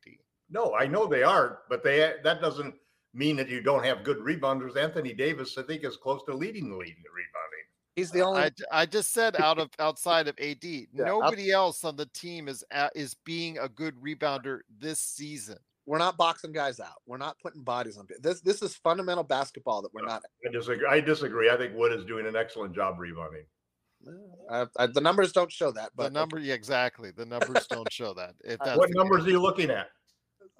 [0.49, 2.75] No, I know they aren't, but they that doesn't
[3.13, 4.75] mean that you don't have good rebounders.
[4.75, 7.42] Anthony Davis, I think, is close to leading the league in rebounding.
[7.95, 8.49] He's the only.
[8.71, 12.63] I just said out of outside of AD, out- nobody else on the team is
[12.71, 15.58] a- is being a good rebounder this season.
[15.86, 17.01] we're not boxing guys out.
[17.06, 18.08] We're not putting bodies on.
[18.21, 18.41] This.
[18.41, 20.23] This is fundamental basketball that we're not.
[20.47, 20.88] I disagree.
[20.89, 21.49] I disagree.
[21.49, 23.43] I think Wood is doing an excellent job rebounding.
[24.49, 27.12] Uh, I, the numbers don't show that, The number, yeah, exactly.
[27.12, 28.34] The numbers don't show that.
[28.43, 29.27] If that's What numbers case.
[29.27, 29.88] are you looking at?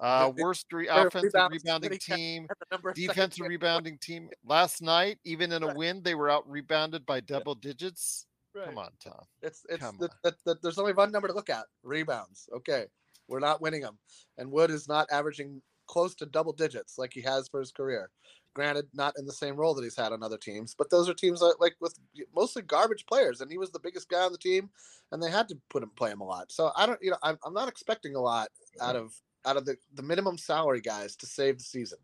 [0.00, 2.48] Uh, worst re- offensive rebounds, rebounding team,
[2.94, 4.28] defensive rebounding team.
[4.44, 5.76] Last night, even in a Right.
[5.76, 8.26] win, they were out rebounded by double digits.
[8.52, 8.66] points.
[8.66, 9.24] Come on, Tom.
[9.42, 12.48] It's it's the, the, the, there's only one number to look at: rebounds.
[12.52, 12.86] Okay,
[13.28, 13.98] we're not winning them,
[14.38, 18.10] and Wood is not averaging close to double digits like he has for his career.
[18.54, 21.14] Granted, not in the same role that he's had on other teams, but those are
[21.14, 21.98] teams that, like with
[22.34, 24.70] mostly garbage players, and he was the biggest guy on the team,
[25.12, 26.52] and they had to put him play him a lot.
[26.52, 28.48] So I don't, you know, I'm, I'm not expecting a lot
[28.80, 29.12] out of
[29.46, 31.98] out of the the minimum salary guys to save the season.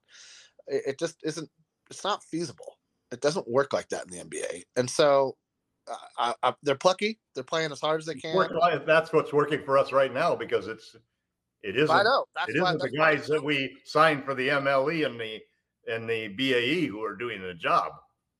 [0.67, 1.49] It, it just isn't.
[1.91, 2.77] It's not feasible.
[3.11, 5.37] It doesn't work like that in the NBA, and so
[5.91, 7.19] uh, I, I, they're plucky.
[7.35, 8.37] They're playing as hard as they can.
[8.87, 10.95] That's what's working for us right now because it's
[11.63, 12.25] it isn't I know.
[12.35, 15.41] That's it why, isn't the guys that we signed for the MLE and the
[15.87, 17.93] and the BAE who are doing the job.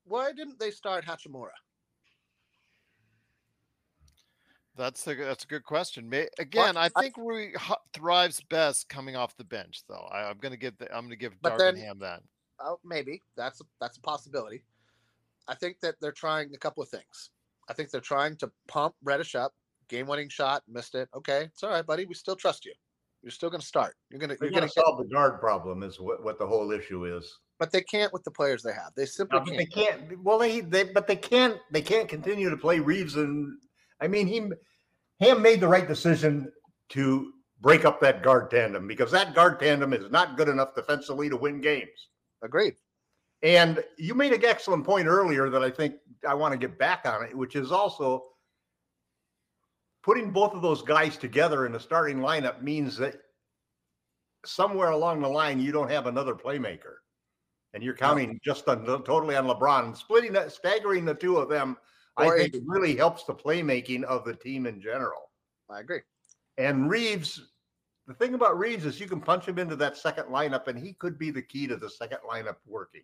[0.05, 1.51] Why didn't they start Hachimura?
[4.81, 6.09] That's a that's a good question.
[6.09, 10.09] May, again, I I- think Rui hu- thrives best coming off the bench, though.
[10.11, 12.23] I, I'm going to give the, I'm going to give But then- Darvin Ham that.
[12.63, 14.63] Oh, maybe that's a, that's a possibility.
[15.49, 17.31] I think that they're trying a couple of things.
[17.69, 19.53] I think they're trying to pump Reddish up.
[19.89, 21.09] Game-winning shot, missed it.
[21.15, 22.05] Okay, it's all right, buddy.
[22.07, 22.73] We still trust you.
[23.23, 23.97] You're still going to start.
[24.09, 26.39] You're going to you're going going to to solve the guard problem is what, what
[26.39, 27.39] the whole issue is.
[27.59, 28.93] but they can't with the players they have.
[28.97, 30.09] They simply Uh, but they can't.
[30.09, 30.23] can't.
[30.25, 31.59] Well, they they but they can't.
[31.71, 33.59] They can't continue to play Reaves and.
[34.03, 34.41] I mean, he
[35.21, 36.51] Ham made the right decision
[36.91, 41.29] to break up that guard tandem because that guard tandem is not good enough defensively
[41.29, 42.09] to win games.
[42.43, 42.75] Agreed.
[43.43, 45.95] And you made an excellent point earlier that I think
[46.27, 48.25] I want to get back on it, which is also
[50.03, 53.17] putting both of those guys together in the starting lineup means that
[54.45, 56.97] somewhere along the line you don't have another playmaker,
[57.75, 59.97] and you're counting just on totally on LeBron.
[59.97, 61.77] Splitting that, staggering the two of them,
[62.17, 62.63] I think AD.
[62.65, 65.31] really helps the playmaking of the team in general.
[65.71, 66.01] I agree.
[66.59, 67.51] And Reaves,
[68.07, 70.93] the thing about Reaves is you can punch him into that second lineup, and he
[70.95, 73.03] could be the key to the second lineup working.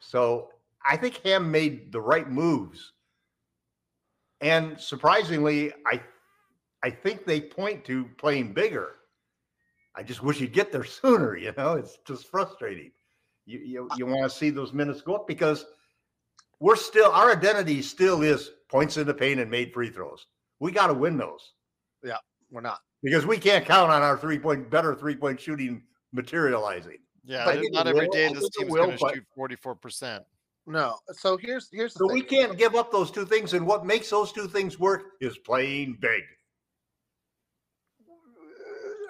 [0.00, 0.48] So
[0.84, 2.92] I think Ham made the right moves.
[4.40, 6.00] And surprisingly, I
[6.82, 8.96] I think they point to playing bigger.
[9.94, 11.74] I just wish you'd get there sooner, you know.
[11.74, 12.90] It's just frustrating.
[13.44, 15.66] You you, you want to see those minutes go up because
[16.60, 20.26] we're still our identity still is points in the paint and made free throws.
[20.60, 21.52] We got to win those
[22.04, 22.18] Yeah,
[22.50, 22.80] We're not.
[23.02, 26.98] because we can't count on our three point better three point shooting materializing.
[27.24, 30.24] Yeah, But not every will- day this think it team's going to shoot 44 percent.
[30.66, 30.98] No.
[31.12, 32.14] So here's here's the So thing.
[32.14, 35.36] we can't give up those two things, and what makes those two things work is
[35.38, 36.22] playing big.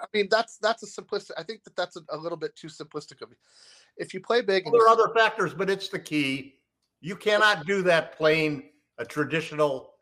[0.01, 1.31] I mean, that's that's a simplistic.
[1.37, 3.35] I think that that's a, a little bit too simplistic of me.
[3.97, 6.55] If you play big, Well, there are other factors, but it's the key.
[7.01, 9.95] You cannot do that playing a traditional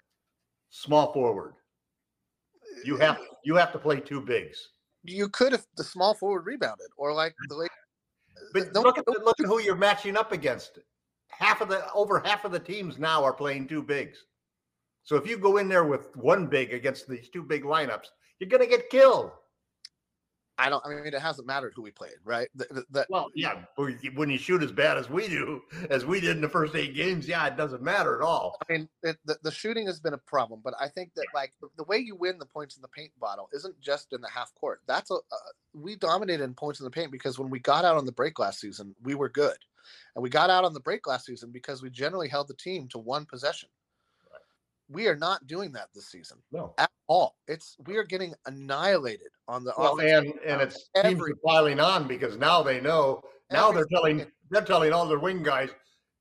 [0.69, 1.53] small forward.
[2.83, 4.69] You have you have to play two bigs.
[5.03, 7.69] you could if the small forward rebounded, or like the late.
[8.53, 10.79] But don't- look at the, look at who you're matching up against.
[11.29, 14.25] Half of the over half of the teams now are playing two bigs.
[15.03, 18.07] So if you go in there with one big against these two big lineups,
[18.39, 19.31] you're going to get killed.
[20.59, 20.85] I don't.
[20.85, 22.49] I mean, it hasn't mattered who we played, right?
[22.57, 26.19] Th- th- That Well, yeah, when you shoot as bad as we do, as we
[26.19, 28.57] did in the first eight games, yeah, it doesn't matter at all.
[28.67, 31.53] I mean, it, the, the shooting has been a problem, but I think that like
[31.61, 34.29] the, the way you win the points in the paint bottle isn't just in the
[34.29, 34.81] half court.
[34.87, 35.19] That's a uh,
[35.73, 38.37] we dominated in points in the paint because when we got out on the break
[38.37, 39.57] last season, we were good,
[40.15, 42.87] and we got out on the break last season because we generally held the team
[42.89, 43.69] to one possession.
[44.91, 46.73] We are not doing that this season No.
[46.79, 47.35] at all.
[47.47, 52.37] It's we are getting annihilated on the Well, and and it's Every- piling on because
[52.37, 53.21] now they know.
[53.51, 54.33] Now they're telling second.
[54.51, 55.71] they're telling all their wing guys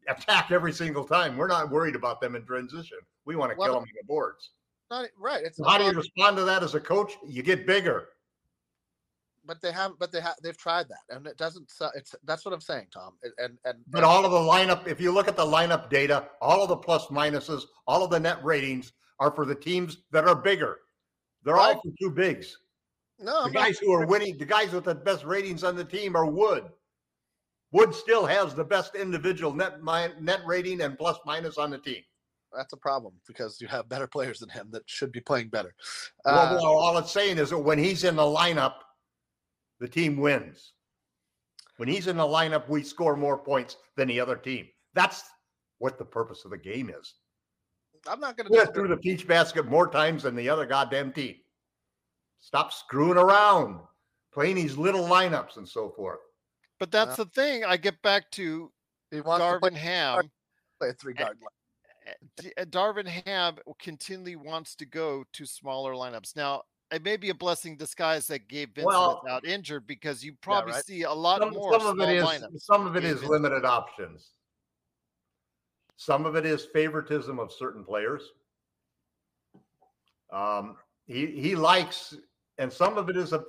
[0.09, 1.37] attack every single time.
[1.37, 2.99] We're not worried about them in transition.
[3.27, 4.51] We want to Well, kill them on the boards.
[4.91, 5.45] not right.
[5.45, 7.13] It's how do you respond to that as a coach?
[7.25, 8.09] You get bigger.
[9.45, 11.71] but they have, but they have, they've tried that, and it doesn't.
[11.95, 13.13] It's that's what I'm saying, Tom.
[13.39, 16.63] And, and But all of the lineup, if you look at the lineup data, all
[16.63, 20.35] of the plus minuses, all of the net ratings are for the teams that are
[20.35, 20.79] bigger.
[21.45, 22.57] They're all for two bigs.
[23.19, 25.77] no, The I'm not- guys who are winning, the guys with the best ratings on
[25.77, 26.71] the team are Wood.
[27.73, 31.79] Wood still has the best individual net mi- net rating and plus minus on the
[31.79, 32.03] team.
[32.51, 35.75] that's a problem because you have better players than him that should be playing better.
[36.25, 38.77] Well, Uh, well, all it's saying is that when he's in the lineup,
[39.81, 40.73] the team wins.
[41.77, 44.67] When he's in the lineup, we score more points than the other team.
[44.95, 45.25] That's
[45.77, 47.17] what the purpose of the game is.
[48.09, 48.73] I'm not going Put it to.
[48.73, 51.37] through the peach basket more times than the other goddamn team.
[52.41, 53.81] Stop screwing around,
[54.33, 56.21] playing these little lineups and so forth.
[56.79, 57.65] But that's the thing.
[57.65, 58.71] I get back to
[59.11, 60.31] He wants to Darvin play, Ham.
[60.79, 61.37] play a three guard.
[61.41, 62.53] line.
[62.71, 66.37] Darvin Ham continually wants to go to smaller lineups.
[66.37, 70.25] Now, it may be a blessing disguise that Gabe Vincent Well- is out injured because
[70.25, 70.85] you probably right.
[70.85, 72.61] see a lot Some, more some of it is lineups.
[72.61, 73.31] some of it Gabe is Vincent.
[73.31, 74.31] limited options.
[75.99, 78.23] Some of it is favoritism of certain players.
[80.33, 82.15] Um, he he likes,
[82.59, 83.43] and some of it is a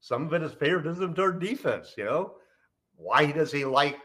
[0.00, 1.94] some of it is favoritism toward defense.
[1.96, 2.34] You know,
[2.96, 3.96] why does he like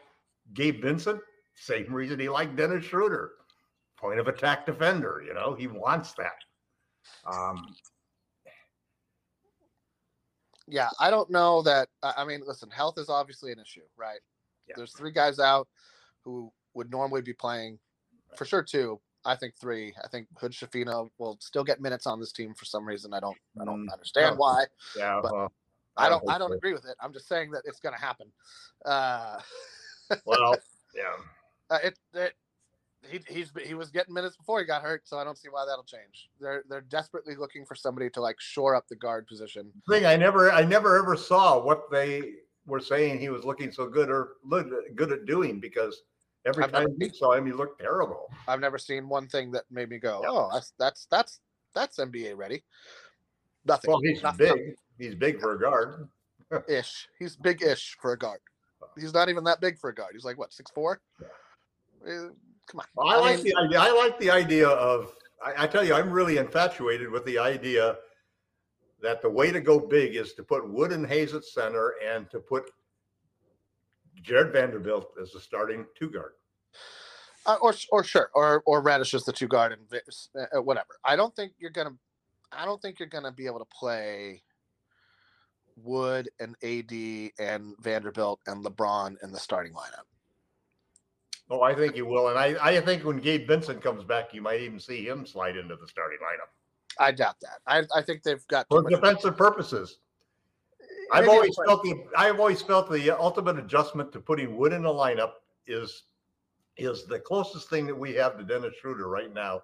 [0.53, 1.19] Gabe Vincent?
[1.55, 3.31] Same reason he liked Dennis Schroeder,
[3.97, 5.23] point of attack defender.
[5.25, 6.37] You know, he wants that.
[7.25, 7.75] Um,
[10.67, 11.89] Yeah, I don't know that.
[12.03, 14.19] I mean, listen, health is obviously an issue, right?
[14.67, 14.75] Yeah.
[14.77, 15.67] There's three guys out
[16.21, 17.79] who would normally be playing,
[18.35, 18.63] for sure.
[18.63, 19.93] Two, I think three.
[20.03, 23.13] I think Hood Schifino will still get minutes on this team for some reason.
[23.13, 23.37] I don't.
[23.61, 24.65] I don't Mm, understand why.
[24.95, 25.51] yeah, well,
[25.97, 26.23] I don't.
[26.27, 26.57] I don't so.
[26.57, 26.95] agree with it.
[26.99, 28.27] I'm just saying that it's going to happen.
[28.85, 29.39] Uh,
[30.25, 30.57] Well,
[30.93, 31.15] yeah.
[31.69, 32.33] uh, it, it
[33.09, 35.65] he he's he was getting minutes before he got hurt, so I don't see why
[35.65, 36.29] that'll change.
[36.39, 39.71] They're they're desperately looking for somebody to like shore up the guard position.
[39.89, 42.33] thing I never I never ever saw what they
[42.65, 44.33] were saying he was looking so good or
[44.95, 46.03] good at doing because
[46.45, 48.29] every I've never time we saw him he looked terrible.
[48.47, 50.23] I've never seen one thing that made me go.
[50.25, 51.39] "Oh, that's that's that's
[51.73, 52.63] that's NBA ready."
[53.65, 53.91] Nothing.
[53.91, 54.53] Well, he's Nothing.
[54.53, 54.75] big.
[54.97, 56.07] He's big for a guard.
[56.67, 57.07] ish.
[57.19, 58.39] He's big ish for a guard.
[58.99, 60.11] He's not even that big for a guard.
[60.13, 61.01] He's like what six four.
[61.21, 62.29] Uh,
[62.67, 62.85] come on.
[62.95, 63.79] Well, I, like mean, the idea.
[63.79, 65.13] I like the idea of.
[65.43, 67.97] I, I tell you, I'm really infatuated with the idea
[69.01, 72.29] that the way to go big is to put Wood and Hayes at center and
[72.31, 72.69] to put
[74.21, 76.33] Jared Vanderbilt as the starting two guard.
[77.45, 80.03] uh, or or sure, or or Reddish is the two guard and Vic-
[80.35, 80.97] uh, whatever.
[81.03, 81.95] I don't think you're gonna.
[82.51, 84.43] I don't think you're gonna be able to play
[85.75, 90.05] Wood and AD and Vanderbilt and LeBron in the starting lineup.
[91.49, 94.41] Oh, I think you will, and I, I think when Gabe Vincent comes back, you
[94.41, 96.49] might even see him slide into the starting lineup
[96.99, 97.59] I doubt that.
[97.67, 99.97] I I think they've got for defensive purposes.
[101.13, 104.89] I've always felt the I've always felt the ultimate adjustment to putting Wood in the
[104.89, 105.33] lineup
[105.67, 106.03] is
[106.77, 109.61] is the closest thing that we have to Dennis Schroeder right now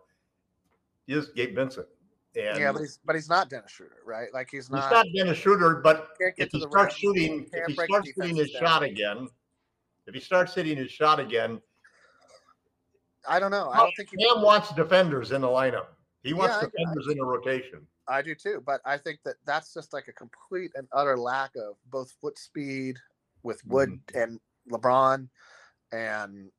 [1.07, 1.87] is Gabe Vincent.
[2.35, 4.31] And Yeah, but he's but he's not Dennis Schroeder, right?
[4.33, 4.83] Like he's not.
[4.83, 5.05] he's not.
[5.15, 8.61] Dennis Schroeder, but if he starts shooting, if he starts hitting his down.
[8.61, 9.27] shot again,
[10.05, 11.59] if he starts hitting his shot again,
[13.27, 13.69] I don't know.
[13.73, 15.87] I don't think he, Cam wants defenders in the lineup.
[16.21, 17.79] He wants Yeah, defenders in the rotation.
[18.09, 21.51] I do too, but I think that that's just like a complete and utter lack
[21.55, 22.97] of both foot speed
[23.43, 24.17] with Wood Mm-hmm.
[24.19, 24.39] and
[24.71, 25.29] LeBron,
[25.91, 26.51] and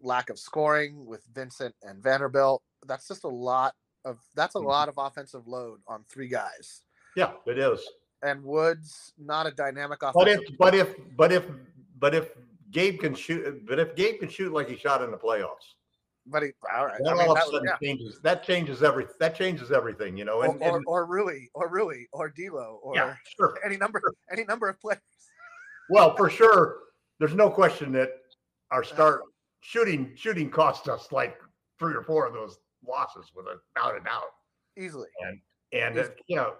[0.00, 2.62] lack of scoring with Vincent and Vanderbilt.
[2.86, 4.66] That's just a lot of that's a Mhm.
[4.66, 6.82] lot of offensive load on three guys.
[7.16, 7.80] Yeah, it is.
[8.22, 10.44] and Woods not a dynamic But offensive.
[10.50, 11.44] if but if but if
[11.98, 12.32] but if
[12.70, 15.74] Gabe can shoot, but if Gabe can shoot like he shot in the playoffs,
[16.30, 16.98] but he, all right.
[17.02, 17.86] that I mean, all of that a sudden yeah.
[17.88, 18.20] changes.
[18.22, 19.06] That changes every.
[19.20, 20.38] That changes everything, you know.
[20.38, 23.58] Or, And, or, and or Rui, or Rui, or D'Lo, or yeah, sure.
[23.64, 24.00] any number,
[24.30, 25.00] any number of players.
[25.90, 26.78] Well, for sure,
[27.18, 28.10] there's no question that
[28.70, 29.22] our start
[29.60, 31.36] shooting shooting cost us like
[31.78, 34.22] three or four of those losses without a doubt.
[34.76, 35.08] Easily.
[35.72, 36.54] And uh, you know,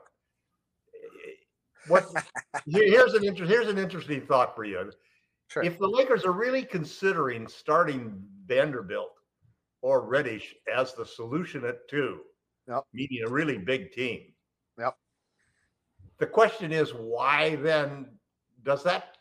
[1.88, 2.06] what?
[2.66, 4.90] here's an inter- here's an interesting thought for you.
[5.48, 5.62] Sure.
[5.62, 9.12] If the Lakers are really considering starting Vanderbilt
[9.82, 12.20] or Reddish as the solution at two,
[12.66, 12.84] Yep.
[12.92, 14.34] meaning a really big team.
[14.78, 14.96] Yep.
[16.18, 18.18] The question is, why then
[18.64, 19.16] does that?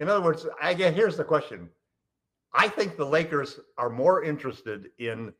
[0.00, 1.70] In other words, I get here's the question.
[2.52, 5.32] I think the Lakers are more interested in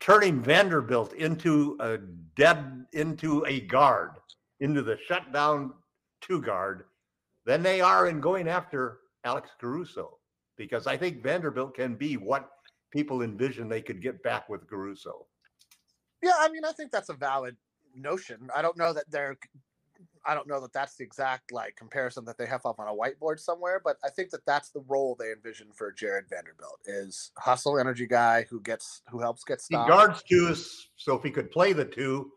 [0.00, 4.12] turning Vanderbilt into a dead into a guard,
[4.60, 5.74] into the shutdown
[6.20, 6.84] two guard,
[7.44, 10.18] than they are in going after Alex Caruso.
[10.56, 12.50] Because I think Vanderbilt can be what
[12.90, 15.26] people envision they could get back with Caruso.
[16.22, 17.56] Yeah, I mean, I think that's a valid
[17.94, 18.48] notion.
[18.54, 19.36] I don't know that they're,
[20.26, 22.92] I don't know that that's the exact like comparison that they have up on a
[22.92, 27.30] whiteboard somewhere, but I think that that's the role they envision for Jared Vanderbilt is
[27.38, 29.88] hustle energy guy who gets who helps get He stops.
[29.88, 32.32] guards twos, so if he could play the two,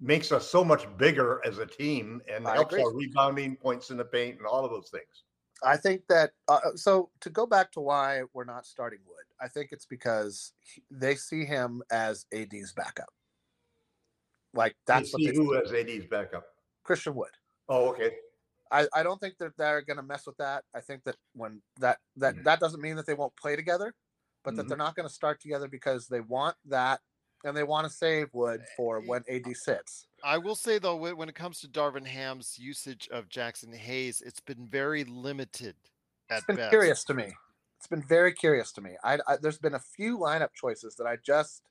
[0.00, 2.82] makes us so much bigger as a team and I helps agree.
[2.82, 5.24] our rebounding, points in the paint, and all of those things.
[5.62, 9.48] I think that uh, so to go back to why we're not starting Wood, I
[9.48, 13.08] think it's because he, they see him as AD's backup.
[14.52, 16.46] Like that's That's what see they who has AD's backup.
[16.84, 17.30] Christian Wood.
[17.68, 18.16] Oh, okay.
[18.72, 20.64] I, I don't think that they're going to mess with that.
[20.74, 22.44] I think that when that that Mhm.
[22.44, 23.94] that doesn't mean that they won't play together,
[24.44, 24.68] but that Mhm.
[24.68, 27.00] they're not going to start together because they want that
[27.44, 30.06] and they want to save Wood for when AD sits.
[30.22, 34.20] I will say though, when when it comes to Darvin Ham's usage of Jaxson Hayes,
[34.20, 35.76] it's been very limited.
[36.28, 36.68] At It's been best.
[36.68, 37.34] curious to me.
[37.80, 38.90] It's been very curious to me.
[39.02, 41.62] I, I there's been a few lineup choices that I just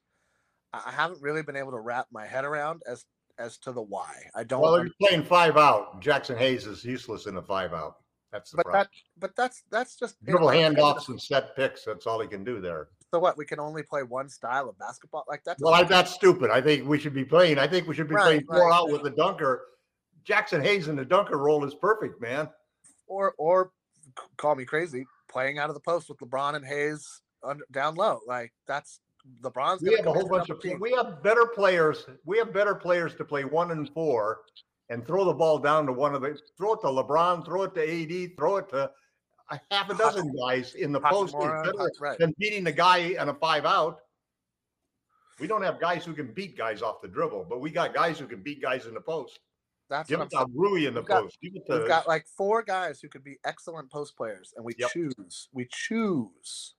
[0.73, 3.05] I haven't really been able to wrap my head around as
[3.37, 4.11] as to the why.
[4.35, 4.61] I don't.
[4.61, 6.01] Well, you're playing five out.
[6.01, 7.97] Jaxson Hayes is useless in a five out.
[8.31, 8.81] That's the but problem.
[8.81, 11.85] that but that's that's just Dribble handoffs and set picks.
[11.85, 12.87] That's all he can do there.
[13.13, 13.37] So what?
[13.37, 15.57] We can only play one style of basketball like that.
[15.59, 16.49] Well, I, that's stupid.
[16.49, 17.59] I think we should be playing.
[17.59, 18.75] I think we should be Right, playing four right.
[18.79, 19.61] out with the dunker.
[20.27, 22.49] Jaxson Hayes in the dunker role is perfect, man.
[23.07, 23.71] or or
[24.37, 28.19] call me crazy, playing out of the post with LeBron and Hayes under, down low.
[28.27, 28.99] Like that's
[29.41, 29.81] LeBron's.
[29.81, 30.79] We have a whole bunch of team.
[30.79, 32.05] we have better players.
[32.25, 34.41] We have better players to play one and four
[34.89, 37.75] and throw the ball down to one of the throw it to LeBron, throw it
[37.75, 38.91] to AD, throw it to
[39.51, 41.33] a half a dozen guys in the post.
[41.35, 42.19] is better Hach- right.
[42.19, 43.99] than beating the guy on a five out.
[45.39, 48.19] We don't have guys who can beat guys off the dribble, but we got guys
[48.19, 49.39] who can beat guys in the post.
[49.89, 50.51] That's Give what I'm.
[50.55, 51.37] Rui in the We've got- post.
[51.41, 54.91] To We've got like four guys who could be excellent post players, and we Yep.
[54.91, 56.75] choose we choose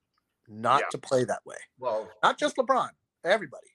[0.48, 0.86] not Yeah.
[0.90, 1.56] to play that way.
[1.78, 2.10] well.
[2.22, 2.90] Not just LeBron,
[3.24, 3.66] everybody.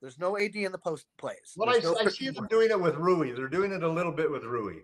[0.00, 1.54] There's no AD in the post plays.
[1.56, 3.32] Well, I, no I see them doing it with Rui.
[3.32, 4.82] They're doing it a little bit with Rui.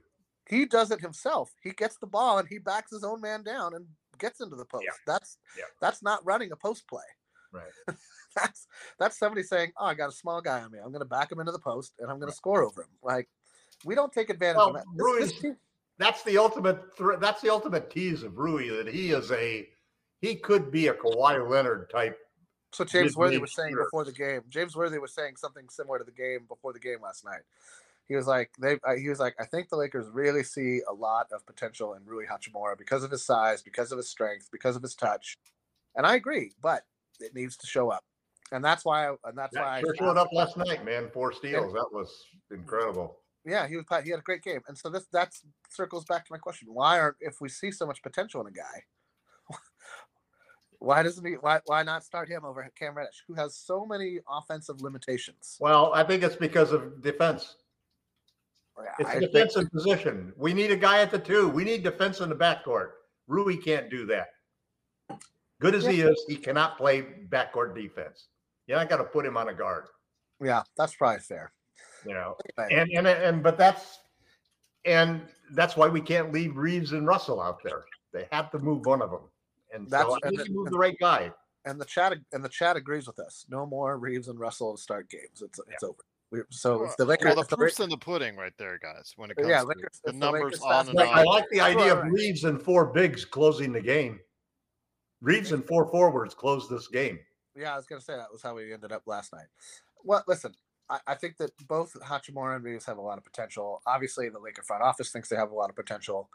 [0.49, 1.53] He does it himself.
[1.63, 3.87] He gets the ball and he backs his own man down and
[4.19, 4.87] gets into the post.
[5.07, 5.65] That's Yeah.
[5.81, 7.05] that's not running a post play.
[7.53, 7.73] Right.
[8.37, 8.67] that's
[8.99, 10.79] that's somebody saying, "Oh, I got a small guy on me.
[10.79, 12.89] I'm going to back him into the post and I'm going to score over him."
[13.03, 13.29] Like
[13.85, 14.85] we don't take advantage Well, of that.
[15.21, 15.57] This- this
[15.99, 16.81] That's the ultimate.
[17.21, 19.69] That's the ultimate tease of Rui that he is a.
[20.21, 22.19] He could be a Kawhi Leonard type.
[22.73, 23.85] so James Worthy was saying shooter.
[23.85, 24.43] before the game.
[24.49, 27.43] James Worthy was saying something similar to the game before the game last night.
[28.07, 30.93] He was like, "They." Uh, he was like, "I think the Lakers really see a
[30.93, 34.77] lot of potential in Rui Hachimura because of his size, because of his strength, because
[34.77, 35.37] of his touch."
[35.95, 36.85] And I agree, but
[37.21, 38.05] it needs to show up,
[38.53, 39.09] and that's why.
[39.09, 39.81] I, and that's That why.
[39.81, 41.11] sure I, showed up last night, man.
[41.13, 41.73] Four steals.
[41.75, 43.19] That was incredible.
[43.45, 43.85] Yeah, he was.
[44.05, 46.99] He had a great game, and so this that's circles back to my question: Why
[46.99, 48.85] aren't if we see so much potential in a guy,
[50.79, 51.35] why doesn't he?
[51.35, 55.57] Why why not start him over Cam Reddish, who has so many offensive limitations?
[55.59, 57.57] Well, I think it's because of defense.
[58.99, 60.33] It's a think- position.
[60.37, 61.49] We need a guy at the two.
[61.49, 62.91] We need defense in the backcourt.
[63.27, 64.29] Rui can't do that.
[65.61, 68.29] Good as he is, he cannot play backcourt defense.
[68.67, 69.85] You're not going to put him on a guard.
[70.43, 71.53] yeah, that's probably fair.
[72.07, 72.37] You know,
[72.71, 73.99] and and and but that's
[74.85, 75.23] and
[75.55, 77.85] that's why we can't leave Reaves and Russell out there.
[78.13, 79.23] They have to move one of them,
[79.73, 81.33] and That's- so I and think the- move the right guy.
[81.67, 83.45] and the chat and the chat agrees with us.
[83.49, 85.43] No more Reaves and Russell to start games.
[85.43, 86.03] It's it's over.
[86.33, 88.53] We, so if the Lakers, well, the if the proof's Ra- in the pudding right
[88.57, 89.13] there, guys.
[89.17, 91.23] When it Yeah, comes to Lakers- the the numbers on fast and Like, break- I
[91.25, 94.21] like the idea of Reaves and four bigs closing the game.
[95.21, 97.19] Reaves and four forwards close this game.
[97.57, 99.47] yeah, I was gonna say that was how we ended up last night.
[100.05, 100.55] Well, listen,
[100.91, 103.81] I, I think that both Hachimura and Reaves have a lot of potential.
[103.87, 106.29] Obviously, the Laker front office thinks they have a lot of potential.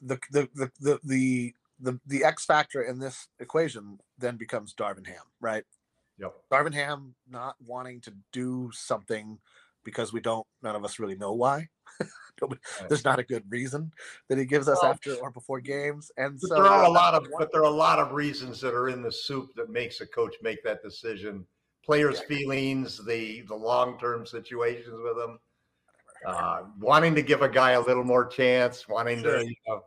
[0.00, 5.06] The the the the the, the, the X factor in this equation then becomes Darvin
[5.06, 5.64] Ham, right?
[6.18, 6.34] Yep.
[6.52, 9.38] Darvin Ham not wanting to do something
[9.84, 11.68] because we don't none of us really know why.
[12.40, 12.88] Nobody- Right.
[12.88, 13.92] There's not a good reason
[14.28, 16.90] that he gives us Well, after or before games, and But so there are a
[16.90, 19.70] lot of but there are a lot of reasons that are in the soup that
[19.70, 21.46] makes a coach make that decision.
[21.84, 25.38] Players' feelings, the the long term situations with them,
[26.26, 29.38] uh, wanting to give a guy a little more chance, wanting Sure.
[29.38, 29.82] to you know,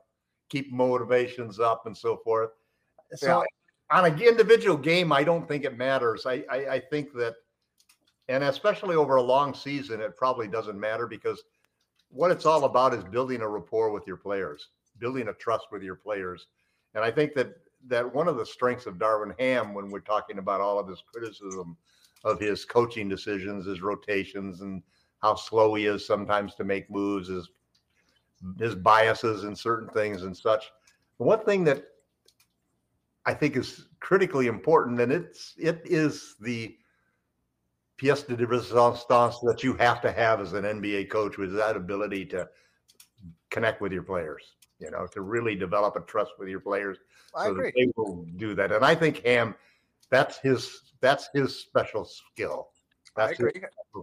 [0.49, 2.51] keep motivations up and so forth.
[3.15, 3.43] So
[3.91, 6.25] on an individual game, I don't think it matters.
[6.25, 7.35] I, I I think that,
[8.27, 11.43] and especially over a long season, it probably doesn't matter because
[12.09, 14.69] what it's all about is building a rapport with your players,
[14.99, 16.47] building a trust with your players.
[16.93, 17.55] And I think that
[17.87, 21.03] that one of the strengths of Darvin Ham when we're talking about all of his
[21.11, 21.77] criticism
[22.23, 24.81] of his coaching decisions, his rotations, and
[25.21, 27.49] how slow he is sometimes to make moves, his
[28.59, 30.65] his biases in certain things and such.
[31.17, 31.85] The one thing that
[33.25, 36.75] I think is critically important, and it's it is the
[37.97, 42.25] pièce de resistance that you have to have as an NBA coach with that ability
[42.25, 42.49] to
[43.51, 46.97] connect with your players, you know, to really develop a trust with your players
[47.35, 47.65] I so agree.
[47.65, 48.71] that they will do that.
[48.71, 49.55] And I think Ham,
[50.09, 52.69] that's his that's his special skill.
[53.17, 53.51] I agree.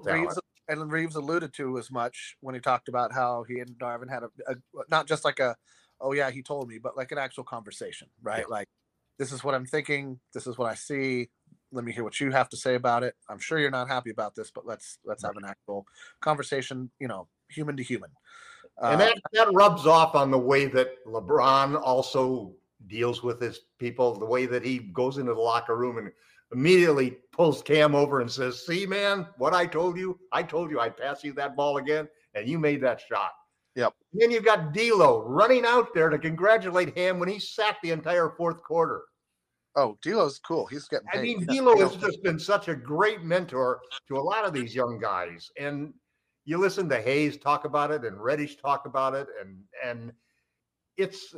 [0.05, 4.09] Reaves and Reaves alluded to as much when he talked about how he and Darvin
[4.09, 4.55] had a, a
[4.91, 5.57] not just like a
[6.01, 8.55] oh yeah he told me but like an actual conversation right Yeah.
[8.55, 8.68] like
[9.18, 11.29] this is what I'm thinking this is what I see
[11.73, 14.11] let me hear what you have to say about it I'm sure you're not happy
[14.11, 15.87] about this but let's let's have an actual
[16.20, 18.11] conversation you know human to human
[18.81, 22.55] and Uh, that, that rubs off on the way that LeBron also
[22.87, 26.11] deals with his people, the way that he goes into the locker room and
[26.53, 30.81] immediately pulls Cam over and says, See, man, what I told you, I told you
[30.81, 33.33] I'd pass you that ball again, and you made that shot.
[33.75, 33.95] Yep.
[34.12, 38.29] then you've got D'Lo running out there to congratulate him when he sat the entire
[38.37, 39.05] fourth quarter.
[39.77, 43.81] oh D'Lo's cool he's getting I mean, D'Lo has just been such a great mentor
[44.09, 45.51] to a lot of these young guys.
[45.59, 45.95] And
[46.45, 50.12] you listen to Hayes talk about it and Reddish talk about it, and and
[50.97, 51.34] it's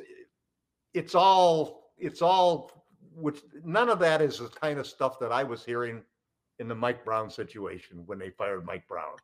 [0.95, 2.71] it's all it's all
[3.15, 6.03] which none of that is the kind of stuff that I was hearing
[6.59, 9.17] in the Mike Brown situation when they fired Mike Brown.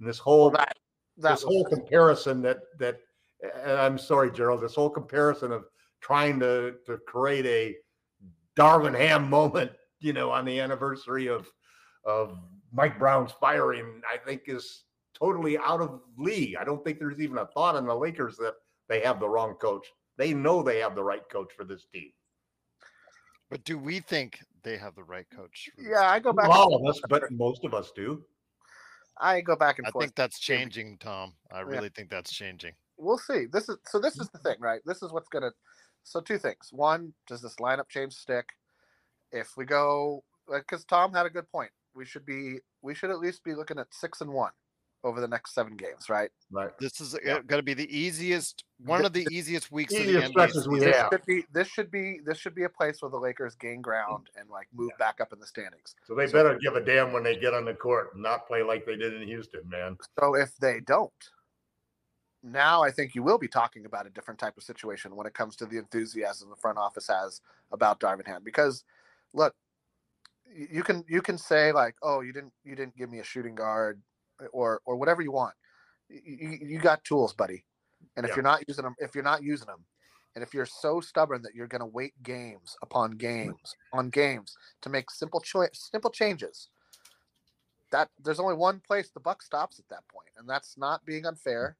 [0.00, 0.76] And this whole that
[1.18, 3.00] that this whole comparison that that
[3.66, 5.64] I'm sorry, Gerald, this whole comparison of
[6.00, 7.76] trying to to create a
[8.60, 9.70] Darvin Ham moment,
[10.00, 11.48] you know, on the anniversary of
[12.04, 12.38] of
[12.72, 14.84] Mike Brown's firing, I think is
[15.14, 16.56] totally out of league.
[16.56, 18.54] I don't think there's even a thought in the Lakers that
[18.88, 19.86] they have the wrong coach.
[20.16, 22.10] They know they have the right coach for this team.
[23.50, 25.68] But do we think they have the right coach?
[25.78, 28.24] yeah I go back All of us, but most of us do.
[29.20, 31.34] I go back and I forth think that's changing, Tom.
[31.50, 31.64] I Yeah.
[31.66, 32.74] really think that's changing.
[32.96, 33.46] we'll see.
[33.46, 33.98] This is so.
[33.98, 34.80] This is the thing, right?
[34.86, 35.52] This is what's gonna.
[36.04, 36.68] So two things.
[36.72, 38.48] One, does this lineup change stick?
[39.32, 41.70] If we go, because Tom had a good point.
[41.94, 42.58] We should be.
[42.80, 44.52] We should at least be looking at six and one
[45.04, 46.30] over the next seven games, right?
[46.50, 46.70] Right.
[46.78, 47.34] This is uh, Yeah.
[47.46, 50.68] going to be the easiest, one of the easiest weeks of the Easiest NBA stretches
[50.68, 50.90] we season.
[50.90, 51.08] This Yeah.
[51.10, 51.44] should be.
[51.52, 52.20] This should be.
[52.24, 55.32] This should be a place where the Lakers gain ground and like move back up
[55.32, 55.94] in the standings.
[56.04, 58.62] So they better give a damn when they get on the court and not play
[58.62, 59.96] like they did in Houston, man.
[60.18, 61.12] So if they don't,
[62.42, 65.34] now I think you will be talking about a different type of situation when it
[65.34, 67.40] comes to the enthusiasm the front office has
[67.70, 68.42] about Darvin Ham.
[68.44, 68.84] Because
[69.32, 69.54] look,
[70.54, 73.54] you can you can say like, oh, you didn't you didn't give me a shooting
[73.54, 74.00] guard
[74.52, 75.54] or or whatever you want.
[76.08, 77.64] You, you got tools, buddy.
[78.16, 78.36] And if Yeah.
[78.36, 79.84] you're not using them, if you're not using them,
[80.34, 84.56] and if you're so stubborn that you're going to wait games upon games on games
[84.82, 86.68] to make simple choice, simple changes,
[87.90, 91.26] that there's only one place the buck stops at that point, and that's not being
[91.26, 91.76] unfair.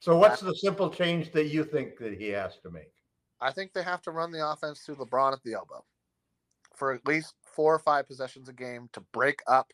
[0.00, 2.92] So what's the simple change that you think that he has to make?
[3.40, 5.84] I think they have to run the offense through LeBron at the elbow
[6.74, 9.70] for at least four or five possessions a game to break up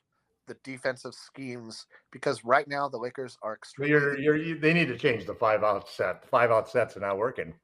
[0.47, 3.91] the defensive schemes because right now the Lakers are extremely.
[3.91, 6.23] You're, you're, you, they need to change the five out set.
[6.23, 7.55] The five out sets are not working.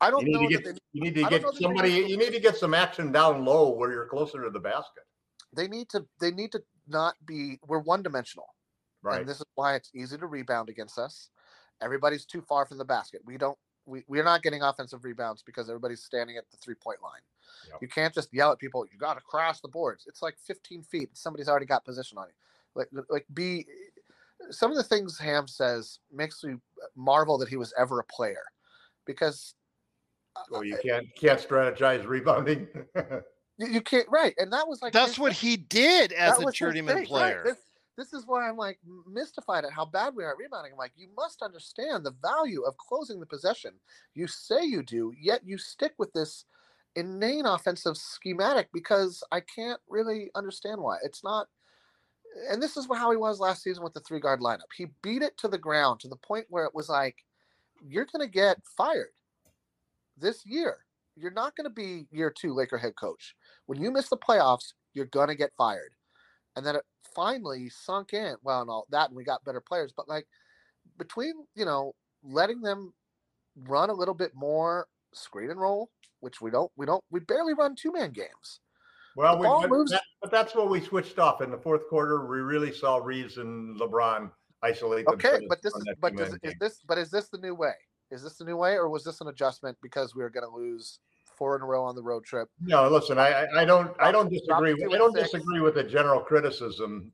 [0.00, 1.64] I don't need know to that get they, you need to get know that they
[1.64, 1.90] somebody.
[1.90, 5.04] You need to get some action down low where you're closer to the basket.
[5.56, 8.46] they need to they need to not be we're one dimensional.
[9.02, 9.20] Right.
[9.20, 11.30] And this is why it's easy to rebound against us.
[11.80, 13.20] Everybody's too far from the basket.
[13.24, 13.58] We don't
[13.88, 17.20] we, we're not getting offensive rebounds because everybody's standing at the three point line.
[17.70, 17.78] Yep.
[17.82, 20.04] You can't just yell at people, you gotta cross the boards.
[20.06, 21.10] It's like 15 feet.
[21.14, 22.34] Somebody's already got position on you.
[22.74, 23.66] Like like be
[24.50, 26.56] some of the things Ham says makes me
[26.94, 28.44] marvel that he was ever a player.
[29.06, 29.54] Because
[30.36, 32.68] uh, so you can't can't strategize rebounding.
[33.58, 34.34] you, you can't right.
[34.38, 37.08] And that was like That's his what he did as a journeyman thing, right.
[37.08, 37.42] player.
[37.44, 37.56] This,
[37.98, 40.72] this is why I'm like mystified at how bad we are at rebounding.
[40.72, 43.72] I'm like, you must understand the value of closing the possession.
[44.14, 46.44] You say you do, yet you stick with this
[46.94, 50.98] inane offensive schematic because I can't really understand why.
[51.02, 51.48] It's not
[52.50, 54.70] and this is how he was last season with the three guard lineup.
[54.76, 57.24] He beat it to the ground to the point where it was like,
[57.84, 59.08] you're going to get fired
[60.16, 60.78] this year.
[61.16, 63.34] You're not going to be year two Laker head coach.
[63.66, 65.94] When you miss the playoffs, you're going to get fired.
[66.54, 66.84] And then it
[67.14, 68.36] finally sunk in.
[68.42, 69.92] Well, and all that, and we got better players.
[69.96, 70.26] But like
[70.98, 72.92] between, you know, letting them
[73.64, 75.90] run a little bit more screen and roll,
[76.20, 78.60] which we don't, we don't, we barely run two man games.
[79.16, 82.26] Well, we, but, moves- that- but that's what we switched off in the fourth quarter.
[82.26, 84.30] We really saw Reaves and LeBron
[84.62, 87.74] isolate Okay, but this is, but does, is this, but is this the new way?
[88.10, 90.54] Is this the new way, or was this an adjustment because we were going to
[90.54, 90.98] lose
[91.38, 92.48] four in a row on the road trip?
[92.60, 94.84] No, listen, I, I- I don't, I don't Drop disagree.
[94.94, 95.30] I don't six.
[95.30, 97.12] disagree with the general criticism.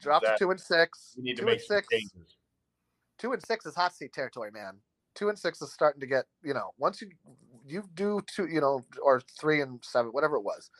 [0.00, 1.14] Drop to two and six.
[1.16, 1.88] We need to two make and six.
[1.88, 2.36] changes.
[3.18, 4.74] two and six is hot seat territory, man.
[5.14, 7.08] Two and six is starting to get, you know, once you
[7.66, 10.70] you do two, you know, or three and seven, whatever it was.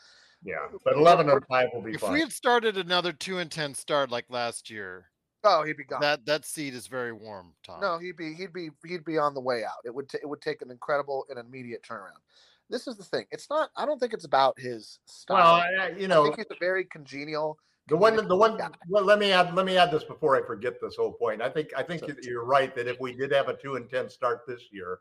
[0.45, 2.13] Yeah, but eleven and five will be If fine.
[2.13, 5.07] we had started another two and ten start like last year,
[5.43, 6.03] Oh, he'd be gone.
[6.03, 7.81] that that seat is very warm, Tom.
[7.81, 9.81] no, he'd be he'd be he'd be on the way out.
[9.87, 12.21] It would t- it would take an incredible and immediate turnaround.
[12.69, 13.27] This is the thing.
[13.31, 13.71] It's not.
[13.77, 15.37] I don't think it's about his style.
[15.37, 15.55] Well,
[15.85, 17.59] I- you I know, think he's a very congenial.
[17.89, 18.59] the one, the one.
[18.89, 21.41] Well, let me add, let me add this before I forget this whole point.
[21.41, 22.17] I think, I think Sure.
[22.23, 24.99] you're right that if we did have a two and ten start this year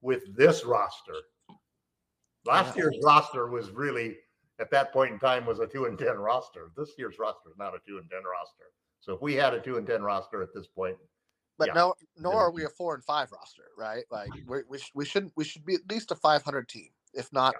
[0.00, 1.12] with this roster,
[2.46, 2.84] last Yeah.
[2.84, 4.18] year's roster was really
[4.58, 6.70] at that point in time was a two and ten roster.
[6.76, 8.64] This year's roster is not a two and ten roster.
[9.00, 10.96] So if we had a two and ten roster at this point,
[11.58, 11.74] But Yeah.
[11.74, 14.04] no, nor are we a four and five roster, right?
[14.10, 17.32] Like we we, sh- we shouldn't we should be at least a 500 team, if
[17.32, 17.54] not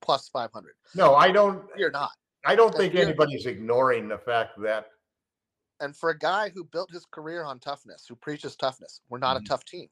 [0.00, 0.74] plus 500.
[0.94, 1.64] no, I don't.
[1.76, 2.10] You're not.
[2.46, 4.86] I don't think anybody's ignoring the fact that
[5.80, 9.36] And for a guy who built his career on toughness, who preaches toughness, we're not
[9.36, 9.40] Mhm.
[9.44, 9.88] a tough team.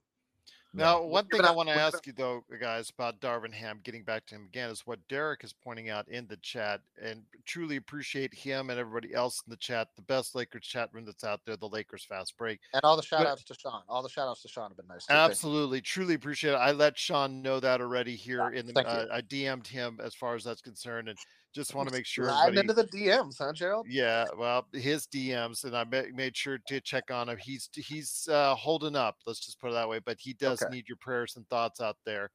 [0.76, 4.26] Now, one thing I want to ask you though, guys, about Darvin Ham, getting back
[4.26, 8.34] to him again, is what Derek is pointing out in the chat, and truly appreciate
[8.34, 9.88] him and everybody else in the chat.
[9.96, 12.60] The best Lakers chat room that's out there, the Lakers Fast Break.
[12.72, 13.82] And all the shout outs to Sean.
[13.88, 15.06] All the shout outs to Sean have been nice.
[15.06, 15.14] too.
[15.14, 16.56] Absolutely, truly appreciate it.
[16.56, 18.86] I let Sean know that already here in the.
[18.86, 21.18] Uh, I DM'd him as far as that's concerned, and
[21.56, 22.28] just want to make sure.
[22.28, 23.86] Sliding into the DMs, huh, Gerald?
[23.88, 27.38] Yeah, well, his DMs, and I made sure to check on him.
[27.38, 29.16] He's he's uh, holding up.
[29.26, 29.98] Let's just put it that way.
[29.98, 30.74] But he does Okay.
[30.74, 32.30] need your prayers and thoughts out there.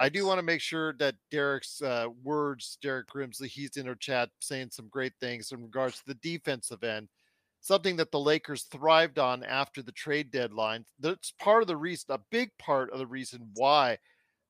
[0.00, 3.94] I do want to make sure that Derek's uh, words, Derek Grimsley, he's in our
[3.94, 7.08] chat saying some great things in regards to the defensive end,
[7.60, 10.86] something that the Lakers thrived on after the trade deadline.
[10.98, 13.98] That's part of the reason, a big part of the reason why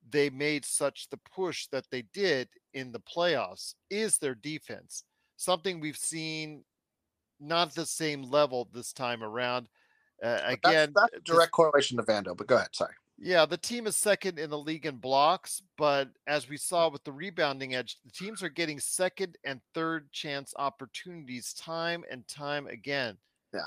[0.09, 5.03] they made such the push that they did in the playoffs is their defense.
[5.37, 6.63] Something we've seen
[7.39, 9.67] not the same level this time around.
[10.23, 12.35] Uh, again, that's, that's just- direct correlation to Vando.
[12.35, 12.69] But go ahead.
[12.73, 12.93] Sorry.
[13.17, 17.03] yeah, the team is second in the league in blocks, but as we saw with
[17.03, 22.67] the rebounding edge, the teams are getting second and third chance opportunities time and time
[22.67, 23.17] again.
[23.53, 23.61] Yeah.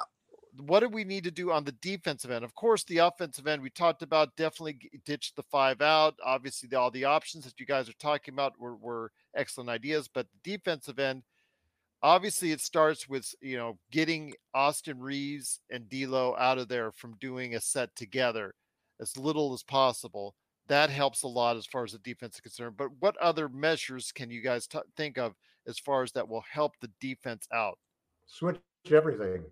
[0.59, 2.45] What do we need to do on the defensive end?
[2.45, 6.15] Of course, the offensive end we talked about definitely ditch the five out.
[6.25, 10.09] Obviously, the, all the options that you guys are talking about were, were excellent ideas,
[10.13, 11.23] but the defensive end,
[12.03, 17.17] obviously, it starts with you know getting Austin Reaves and D'Lo out of there from
[17.21, 18.55] doing a set together
[19.01, 20.35] as little as possible.
[20.67, 22.77] That helps a lot as far as the defense is concerned.
[22.77, 25.35] But what other measures can you guys t- think of
[25.67, 27.79] as far as that will help the defense out?
[28.29, 29.43] switch everything.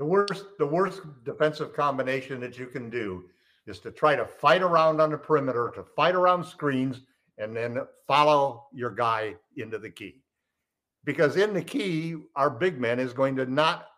[0.00, 3.24] The worst, the worst defensive combination that you can do
[3.66, 7.02] is to try to fight around on the perimeter, to fight around screens,
[7.36, 10.22] and then follow your guy into the key.
[11.04, 13.88] Because in the key, our big man is going to not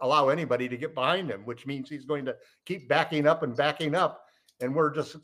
[0.00, 2.34] allow anybody to get behind him, which means he's going to
[2.66, 4.24] keep backing up and backing up.
[4.60, 5.16] And we're just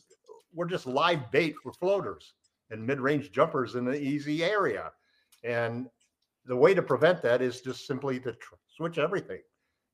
[0.54, 2.34] we're just live bait for floaters
[2.70, 4.92] and mid-range jumpers in the easy area.
[5.42, 5.88] And
[6.44, 9.40] the way to prevent that is just simply to tr- switch everything.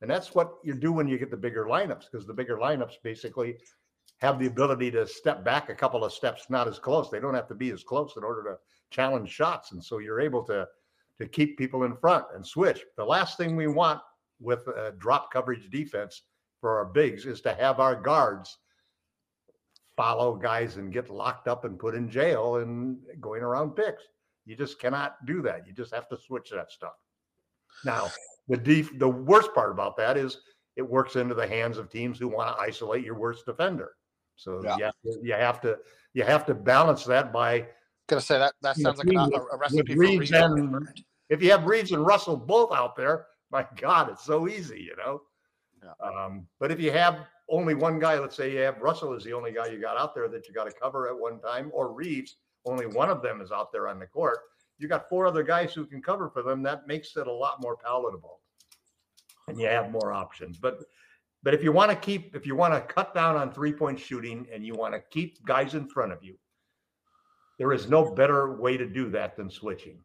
[0.05, 2.97] And that's what you do when you get the bigger lineups, because the bigger lineups
[3.03, 3.57] basically
[4.19, 7.09] have the ability to step back a couple of steps, not as close.
[7.09, 8.59] They don't have to be as close in order to
[8.91, 9.73] challenge shots.
[9.73, 10.69] And so you're able to
[11.19, 12.83] to keep people in front and switch.
[12.97, 14.01] The last thing we want
[14.41, 16.23] with a drop coverage defense
[16.61, 18.59] for our bigs is to have our guards
[19.97, 24.03] follow guys and get locked up and put in jail and going around picks.
[24.45, 25.67] You just cannot do that.
[25.67, 26.95] You just have to switch that stuff.
[27.85, 28.09] Now,
[28.49, 30.39] the def- the worst part about that is
[30.77, 33.93] it works into the hands of teams who want to isolate your worst defender.
[34.37, 34.77] So Yeah.
[34.77, 35.79] you, have to, you have to
[36.15, 37.69] you have to balance that by
[38.09, 39.19] Gonna say that that sounds like a,
[39.53, 41.01] a recipe for Reaves and- on the bird.
[41.31, 44.97] if you have Reaves and Russell both out there, My God, it's so easy, you
[44.97, 45.23] know.
[45.83, 46.07] Yeah.
[46.25, 49.33] Um, but if you have only one guy, let's say you have Russell is the
[49.33, 51.93] only guy you got out there that you got to cover at one time, or
[51.93, 52.37] Reaves,
[52.67, 54.39] only one of them is out there on the court.
[54.79, 56.63] You got four other guys who can cover for them.
[56.63, 58.41] That makes it a lot more palatable,
[59.49, 60.59] and you have more options.
[60.59, 60.81] But
[61.43, 64.01] but if you want to keep, if you want to cut down on three point
[64.01, 66.37] shooting, and you want to keep guys in front of you,
[67.59, 69.99] there is no better way to do that than switching.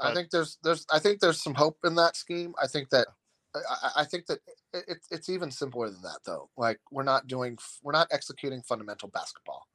[0.00, 2.54] I think there's there's I think there's some hope in that scheme.
[2.60, 3.08] I think that
[3.54, 4.38] I, I- think that
[4.72, 6.50] it, it's even simpler than that though.
[6.56, 9.66] Like we're not doing we're not executing fundamental basketball.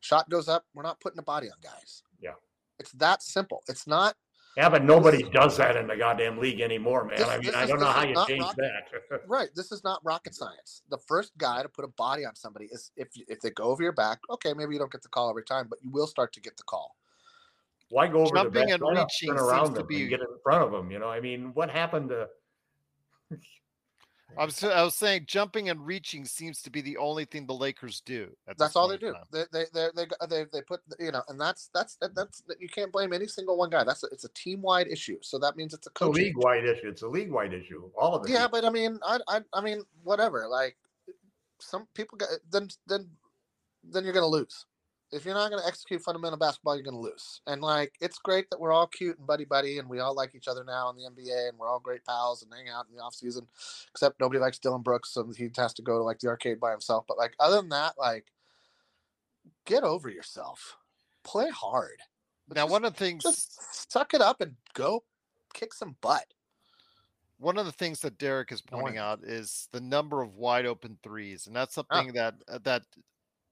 [0.00, 2.02] Shot goes up, we're not putting a body on guys.
[2.78, 2.80] Yeah.
[2.82, 3.62] It's that simple.
[3.68, 4.14] It's not
[4.56, 7.18] Yeah, but nobody does that in the goddamn league anymore, man.
[7.18, 8.56] This- I mean, this I don't know this how is you change rocket-
[9.10, 9.20] that.
[9.26, 9.48] right.
[9.54, 10.82] This is not rocket science.
[10.90, 13.82] The first guy to put a body on somebody is if if they go over
[13.82, 16.32] your back, okay, maybe you don't get the call every time, but you will start
[16.34, 16.94] to get the call.
[17.90, 18.70] Why go over the Jumping back?
[18.70, 20.90] and Why reaching turn seems around to them be- and get in front of them?
[20.90, 22.28] You know, I mean, what happened to?
[24.38, 27.54] I was I was saying jumping and reaching seems to be the only thing the
[27.54, 28.34] Lakers do.
[28.58, 29.14] That's all they do.
[29.32, 32.68] They they they they they, they put you know, and that's that's that- that's you
[32.68, 33.84] can't blame any single one guy.
[33.84, 35.18] That's a, it's a team wide issue.
[35.22, 36.24] So that means it's a It's a coaching.
[36.24, 36.88] league wide issue.
[36.88, 37.90] It's a league wide issue.
[37.96, 38.32] All of it.
[38.32, 40.46] Yeah, but I mean, I, I I mean, whatever.
[40.48, 40.76] Like
[41.60, 43.08] some people got then then
[43.84, 44.66] then you're gonna lose.
[45.12, 47.40] If you're not gonna execute fundamental basketball, you're gonna lose.
[47.46, 50.34] And like, it's great that we're all cute and buddy buddy, and we all like
[50.34, 52.96] each other now in the NBA, and we're all great pals and hang out in
[52.96, 53.46] the off season.
[53.90, 56.72] Except nobody likes Dillon Brooks, so he has to go to like the arcade by
[56.72, 57.04] himself.
[57.06, 58.32] But like, other than that, like,
[59.64, 60.76] get over yourself.
[61.22, 62.00] Play hard.
[62.48, 65.04] Now, Just- one of the things just suck it up and go
[65.54, 66.26] kick some butt.
[67.38, 70.98] one of the things that Derek is pointing out is the number of wide open
[71.02, 71.82] threes, and that's Ah.
[71.90, 72.84] something that uh, that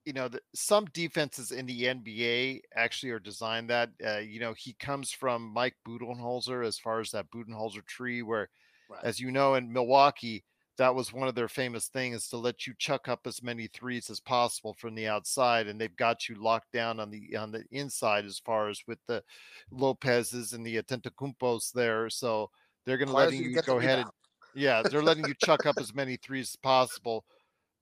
[0.05, 3.91] you know that some defenses in the NBA actually are designed that.
[4.05, 8.49] Uh, you know, he comes from Mike Budenholzer as far as that Budenholzer tree, where,
[8.89, 9.05] Right.
[9.05, 10.45] as you know, in Milwaukee,
[10.79, 14.11] that was one of their famous things to let you chuck up as many threes
[14.11, 17.65] as possible from the outside, and they've got you locked down on the on the
[17.71, 19.23] inside as far as with the
[19.71, 22.11] Lopez's and the Antetokounmpos there.
[22.11, 22.51] So
[22.85, 24.11] they're going to letting you you go ahead and
[24.55, 27.25] yeah, they're letting you chuck up as many threes as possible.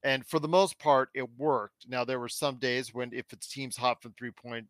[0.03, 1.87] And for the most part, it worked.
[1.87, 4.65] Now there were some days when if it's teams hot from three point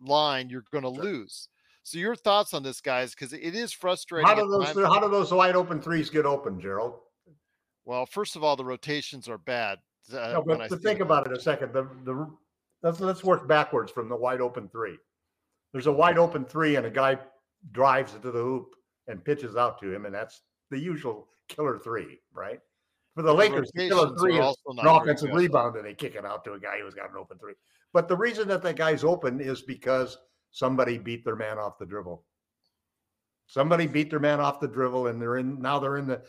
[0.00, 1.04] line, you're going to Sure.
[1.04, 1.48] lose.
[1.82, 3.14] So your thoughts on this, guys?
[3.14, 4.28] Because it is frustrating.
[4.28, 7.00] How do those how do those wide open threes get open, Gerald?
[7.86, 9.78] Well, first of all, the rotations are bad.
[10.12, 12.30] Uh, No, but to think about it a second, the the
[12.82, 14.98] let's let's work backwards from the wide open three.
[15.72, 17.18] There's a wide open three, and a guy
[17.72, 18.74] drives it to the hoop
[19.06, 22.60] and pitches out to him, and that's the usual killer three, right?
[23.14, 26.44] For the Lakers, the killer rotations three an offensive rebound, and they kick it out
[26.44, 27.54] to a guy who's got an open three.
[27.92, 30.16] But the reason that that guy's open is because
[30.52, 32.24] somebody beat their man off the dribble.
[33.46, 35.80] Somebody beat their man off the dribble, and they're in now.
[35.80, 36.22] They're in the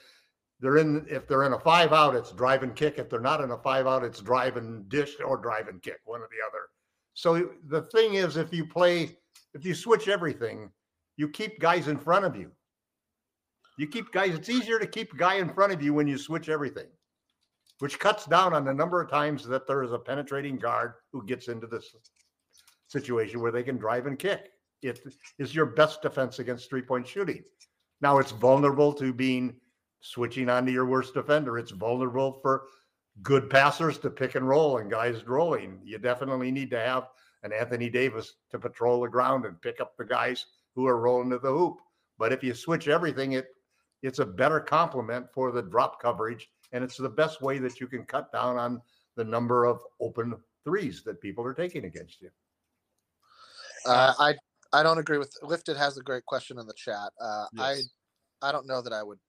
[0.59, 2.97] they're in if they're in a five out, it's drive and kick.
[2.97, 5.99] If they're not in a five out, it's drive and dish or drive and kick,
[6.05, 6.65] one or the other.
[7.13, 9.17] So the thing is, if you play,
[9.53, 10.71] if you switch everything,
[11.17, 12.51] you keep guys in front of you.
[13.81, 14.35] You keep guys.
[14.35, 16.85] It's easier to keep a guy in front of you when you switch everything,
[17.79, 21.25] which cuts down on the number of times that there is a penetrating guard who
[21.25, 21.95] gets into this
[22.85, 24.51] situation where they can drive and kick.
[24.83, 24.99] It
[25.39, 27.43] is your best defense against three point shooting.
[28.01, 29.55] Now it's vulnerable to being
[30.01, 31.57] switching onto your worst defender.
[31.57, 32.65] It's vulnerable for
[33.23, 35.79] good passers to pick and roll and guys rolling.
[35.83, 37.07] You definitely need to have
[37.41, 41.31] an Anthony Davis to patrol the ground and pick up the guys who are rolling
[41.31, 41.77] to the hoop.
[42.19, 43.47] But if you switch everything, it
[44.01, 47.87] it's a better complement for the drop coverage, and it's the best way that you
[47.87, 48.81] can cut down on
[49.15, 52.29] the number of open threes that people are taking against you.
[53.85, 54.35] Uh, I
[54.73, 57.11] I don't agree with Lifted has a great question in the chat.
[57.19, 57.89] Uh, Yes.
[58.41, 59.19] I I don't know that I would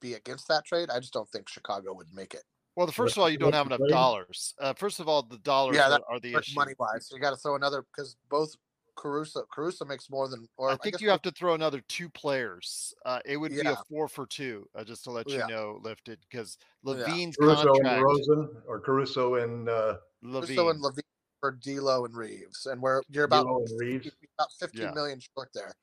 [0.00, 0.90] be against that trade.
[0.90, 2.42] I just don't think Chicago would make it
[2.76, 4.54] Well, the first of all, you don't have enough dollars.
[4.58, 6.54] Uh, first of all, the dollars Yeah, that- are the issue.
[6.54, 7.06] money wise.
[7.08, 8.54] So you got to throw another because both
[8.96, 10.46] Caruso Caruso makes more than.
[10.56, 12.94] Or I think guess you have to throw another two players.
[13.04, 15.46] Uh, it would be a four for two, uh, just to let Yeah.
[15.46, 18.66] you know, lifted because LaVine's Caruso and contract.
[18.66, 20.46] Or Caruso and uh, LaVine.
[20.46, 21.02] Caruso and LaVine
[21.40, 24.08] for D'Lo and Reaves, and we're you're about D'Lo and Reaves.
[24.38, 24.90] about fifteen Yeah.
[24.92, 25.74] million short there.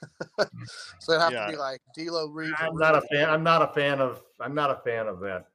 [1.00, 1.46] so it'd have Yeah.
[1.46, 2.54] to be like D'Lo Reaves.
[2.58, 3.28] I'm and not a fan.
[3.30, 4.22] I'm not a fan of.
[4.40, 5.46] I'm not a fan of that.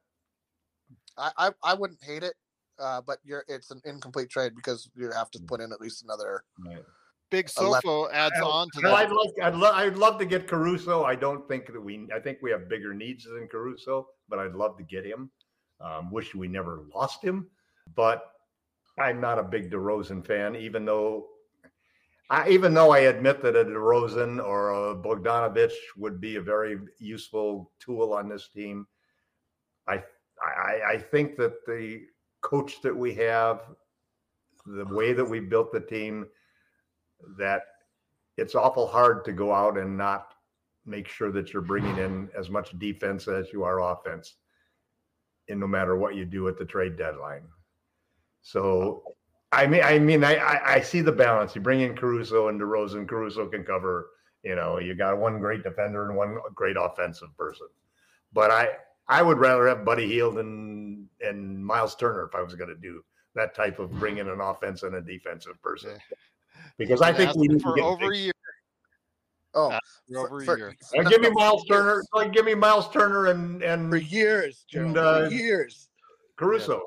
[1.16, 2.34] I, I I wouldn't hate it,
[2.78, 6.02] uh, but you're it's an incomplete trade because you have to put in at least
[6.02, 6.44] another.
[7.30, 7.82] Big Eleven.
[7.82, 9.06] Sofo adds Well, on to well, that.
[9.06, 9.30] I'd like.
[9.42, 11.04] I'd, lo- I'd love to get Caruso.
[11.04, 12.06] I don't think that we.
[12.14, 15.30] I think we have bigger needs than Caruso, but I'd love to get him.
[15.80, 17.48] Um, wish we never lost him,
[17.96, 18.22] but
[18.98, 20.54] I'm not a big DeRozan fan.
[20.54, 21.26] Even though
[22.30, 26.78] I, even though I admit that a DeRozan or a Bogdanovich would be a very
[26.98, 28.86] useful tool on this team,
[29.88, 30.02] I
[30.42, 32.02] I, I think that the
[32.44, 33.62] coach that we have,
[34.66, 34.94] the uh-huh.
[34.94, 36.26] way that we built the team,
[37.38, 37.62] that
[38.36, 40.34] it's awful hard to go out and not
[40.86, 44.34] make sure that you're bringing in as much defense as you are offense,
[45.48, 47.44] and no matter what you do at the trade deadline.
[48.42, 49.02] So
[49.54, 51.54] I mean, I mean, I, I, I see the balance.
[51.54, 53.08] You bring in Caruso and DeRozan.
[53.08, 54.10] Caruso can cover.
[54.42, 57.68] You know, you got one great defender and one great offensive person.
[58.32, 58.68] But I,
[59.08, 60.83] I would rather have Buddy Hield and
[61.24, 63.02] and Miles Turner if I was going to do
[63.34, 65.96] that type of bring in an offense and a defensive person.
[66.78, 68.32] Because I think we need for to get over a year.
[69.54, 70.76] Oh, for for- over a year.
[70.98, 72.02] Uh, give me Miles Turner.
[72.12, 74.84] Like, give me Miles Turner and and for years, Joe.
[74.84, 75.88] And, uh, for years.
[76.36, 76.82] Caruso.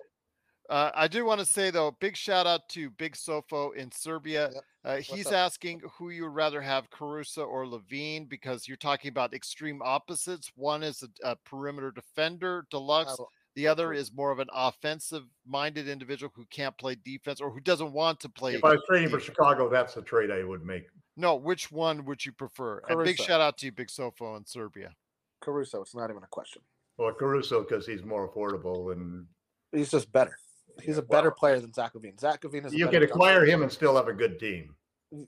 [0.69, 4.49] Uh, I do want to say though, big shout out to Big Sofo in Serbia.
[4.53, 4.63] Yep.
[4.83, 5.33] Uh, he's up?
[5.33, 10.51] asking who you would rather have, Caruso or LaVine, because you're talking about extreme opposites.
[10.55, 13.17] One is a, a perimeter defender, deluxe.
[13.57, 17.91] The other is more of an offensive-minded individual who can't play defense or who doesn't
[17.91, 18.53] want to play.
[18.53, 19.19] If I was trading for.
[19.19, 20.83] Chicago, that's the trade I would make.
[21.15, 22.83] No, which one would you prefer?
[22.87, 24.93] A big shout out to you, Big Sofo in Serbia.
[25.41, 26.61] Caruso, it's not even a question.
[26.99, 29.25] Well, Caruso because he's more affordable and
[29.71, 30.37] He's just better.
[30.83, 32.19] He's Yeah, a better well, player than Zach LaVine.
[32.19, 32.75] Zach LaVine is.
[32.75, 33.51] you better could acquire dunker.
[33.53, 34.75] him and still have a good team.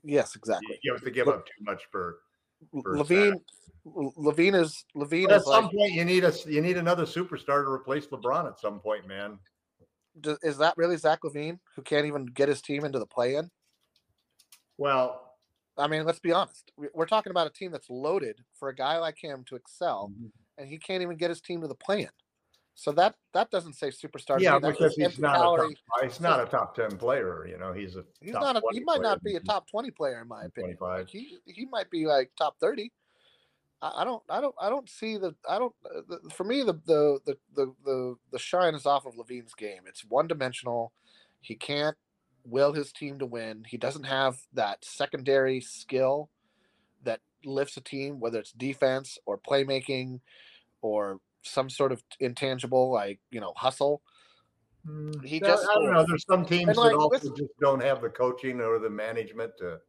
[0.03, 0.77] Yes, exactly.
[0.84, 2.19] You have to give up too much for.
[2.84, 3.41] for LaVine,
[3.86, 5.73] LaVine is LaVine But at is some like.
[5.73, 8.47] point, you need a you need another superstar to replace LeBron.
[8.47, 9.39] At some point, man.
[10.19, 13.49] d- Is that really Zach LaVine who can't even get his team into the play-in?
[14.77, 15.36] Well,
[15.77, 16.71] I mean, let's be honest.
[16.77, 20.09] We- We're talking about a team that's loaded for a guy like him to excel,
[20.13, 20.27] Mm-hmm.
[20.57, 22.09] and he can't even get his team to the play-in.
[22.75, 24.39] So that that doesn't say superstar.
[24.39, 25.69] yeah, because he's not a top,
[26.01, 27.45] he's not a top ten player.
[27.45, 28.55] You know, he's a He's not.
[28.55, 30.77] A, he might not be a top twenty player in my opinion.
[30.80, 32.93] Like he he might be like top thirty.
[33.82, 36.73] I, don't I don't I don't see the I don't uh, the, for me the,
[36.86, 39.82] the the the the the shine is off of LaVine's game.
[39.88, 40.91] It's one dimensional.
[41.41, 41.95] He can't
[42.45, 43.63] will his team to win.
[43.67, 46.30] He doesn't have that secondary skill
[47.03, 50.19] that lifts a team, whether it's defense or playmaking
[50.82, 54.01] or some sort of intangible like you know hustle.
[54.88, 56.05] Mm, He just I don't know.
[56.07, 59.53] There's some teams And, that also listen- just don't have the coaching or the management
[59.59, 59.80] to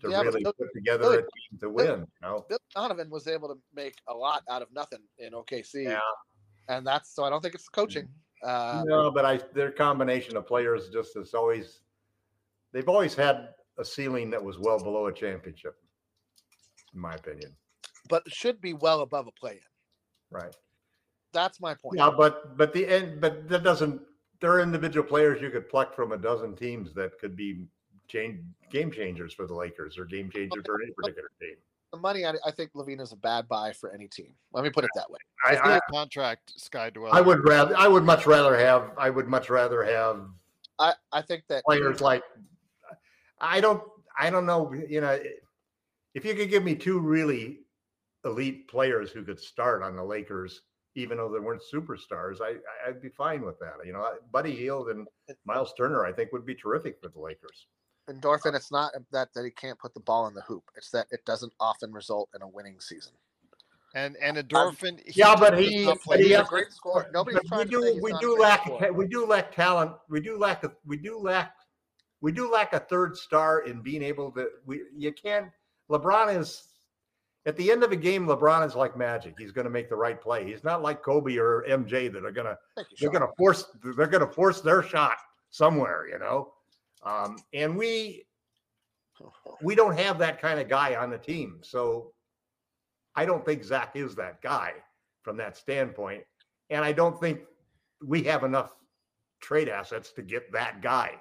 [0.00, 2.00] to Yeah, really Bill- put together Bill- a team to win.
[2.00, 2.46] You know.
[2.48, 5.84] Bill Donovan was able to make a lot out of nothing in OKC.
[5.84, 6.00] Yeah.
[6.68, 8.08] and that's so I don't think it's coaching.
[8.42, 11.80] Uh, no, but I their combination of players just is always
[12.72, 15.74] they've always had a ceiling that was well below a championship,
[16.94, 17.56] in my opinion.
[18.08, 19.60] but it should be well above a play-in.
[20.30, 20.54] Right.
[21.32, 21.96] That's my point.
[21.98, 24.00] Yeah, but but the end but that doesn't
[24.40, 27.66] there are individual players you could pluck from a dozen teams that could be
[28.08, 31.56] game changers for the Lakers or game changers for any particular team.
[31.92, 34.34] The money, I, I think LaVine is a bad buy for any team.
[34.52, 35.18] Let me put it that way.
[35.44, 37.14] I, Let's do I, a contract, Sky Dweller.
[37.14, 40.26] I would rather I would much rather have I would much rather have
[40.78, 42.22] I, I think that players like
[43.40, 43.82] I don't
[44.18, 45.18] I don't know you know
[46.14, 47.60] if you could give me two really
[48.24, 50.62] elite players who could start on the Lakers
[50.94, 52.56] even though they weren't superstars I
[52.86, 55.06] I'd be fine with that you know Buddy Hield and
[55.46, 57.66] Miles Turner I think would be terrific for the Lakers
[58.08, 58.54] endorphin.
[58.54, 60.64] It's not that that he can't put the ball in the hoop.
[60.76, 63.12] It's that it doesn't often result in a winning season.
[63.94, 65.00] and and um, endorphin.
[65.14, 67.08] yeah, but he- not but he He's a great scorer.
[67.12, 68.92] Nobody's But we trying to do say we do lack scorer.
[68.92, 71.54] we do lack talent we do lack a we do lack
[72.20, 75.46] we do lack a third star in being able to we you can't
[75.90, 76.64] LeBron is
[77.46, 79.96] at the end of a game LeBron is like magic he's going to make the
[79.96, 83.10] right play he's not like Kobe or MJ that are going to Thank you, they're
[83.18, 83.64] going to force
[83.96, 85.16] they're going to force their shot
[85.50, 86.52] somewhere you know
[87.02, 88.24] um, and we
[89.62, 92.12] we don't have that kind of guy on the team so
[93.14, 94.74] I don't think Zach is that guy
[95.22, 96.24] from that standpoint
[96.70, 97.40] and I don't think
[98.04, 98.74] we have enough
[99.40, 101.20] trade assets to get that guy.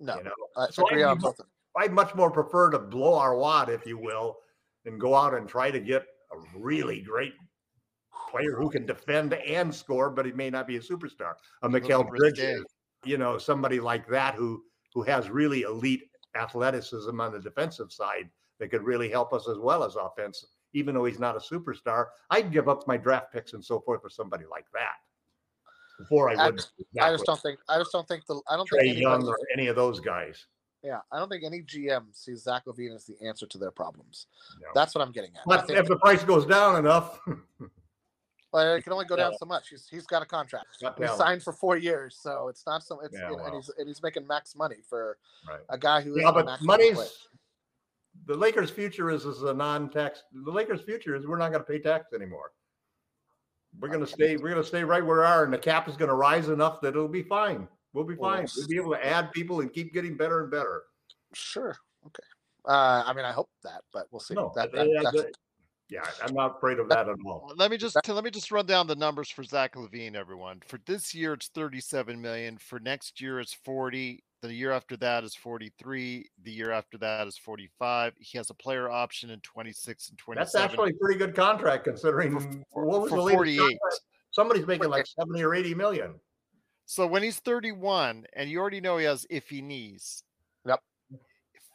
[0.00, 1.40] No, You know, I So agree I'd on both.
[1.76, 4.36] I'd much more prefer to blow our wad, if you will,
[4.84, 7.32] and go out and try to get a really great
[8.30, 11.34] player who can defend and score, but he may not be a superstar.
[11.62, 12.08] A Mikal.
[12.08, 12.64] Bridges,
[13.04, 14.62] you know, somebody like that who
[14.94, 18.28] who has really elite athleticism on the defensive side
[18.58, 22.06] that could really help us as well as offense, even though he's not a superstar.
[22.30, 24.96] I'd give up my draft picks and so forth for somebody like that
[25.98, 26.64] before I I would.
[27.00, 29.36] I just don't think I just don't think the I don't Trey think Young or
[29.54, 30.46] any of those guys.
[30.82, 34.26] yeah I don't think any GM sees Zach LaVine as the answer to their problems.
[34.60, 34.68] No.
[34.74, 35.42] That's what I'm getting at.
[35.46, 37.20] But if the price goes down enough,
[38.52, 39.68] well, it can only go down so much.
[39.68, 40.66] He's he's got a contract.
[40.82, 43.00] Not He's signed for four years, so it's not so.
[43.00, 45.60] It's Yeah, you know, and he's and he's making max money for Right.
[45.70, 47.26] a guy who yeah, but money's
[48.26, 50.22] the Lakers' future is as a non-tax.
[50.44, 52.52] The Lakers' future is we're not going to pay tax anymore.
[53.80, 54.36] We're going to stay.
[54.36, 56.48] We're going to stay right where we are, and the cap is going to rise
[56.48, 57.66] enough that it'll be fine.
[57.94, 58.46] We'll be fine.
[58.56, 60.82] We'll be able to add people and keep getting better and better.
[61.34, 61.76] Sure.
[62.06, 62.22] Okay.
[62.66, 64.34] Uh, I mean, I hope that, but we'll see.
[64.34, 65.32] No, that, that, that's, the-
[65.92, 67.52] yeah, I'm not afraid of that at all.
[67.54, 70.62] Let me just let me just run down the numbers for Zach LaVine, everyone.
[70.66, 72.56] For this year, it's 37 million.
[72.56, 74.24] For next year, it's 40.
[74.40, 76.30] The year after that is 43.
[76.44, 78.14] The year after that is 45.
[78.18, 80.40] He has a player option in 26 and 27.
[80.40, 83.58] That's actually a pretty good contract considering for, what was for the latest 48.
[83.58, 84.00] contract?
[84.30, 86.14] Somebody's making like 70 or 80 million.
[86.86, 90.24] So when he's 31, and you already know he has iffy knees.
[90.66, 90.80] Yep.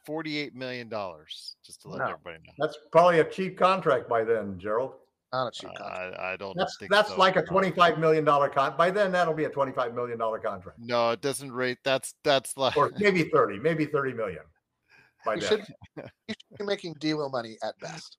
[0.08, 2.06] 48 million dollars, just to let No.
[2.06, 2.54] everybody know.
[2.60, 4.94] That's probably a cheap contract by then, Gerald.
[5.34, 6.18] not a cheap contract.
[6.18, 7.18] I, I don't That's think that's so.
[7.18, 8.74] like a 25 million dollar con.
[8.78, 11.78] By then, that'll be a 25 million dollar contract, No, it doesn't rate.
[11.84, 14.44] That's that's like or maybe 30, maybe 30 million.
[15.26, 18.16] By You then, should, you should be making deal money at best.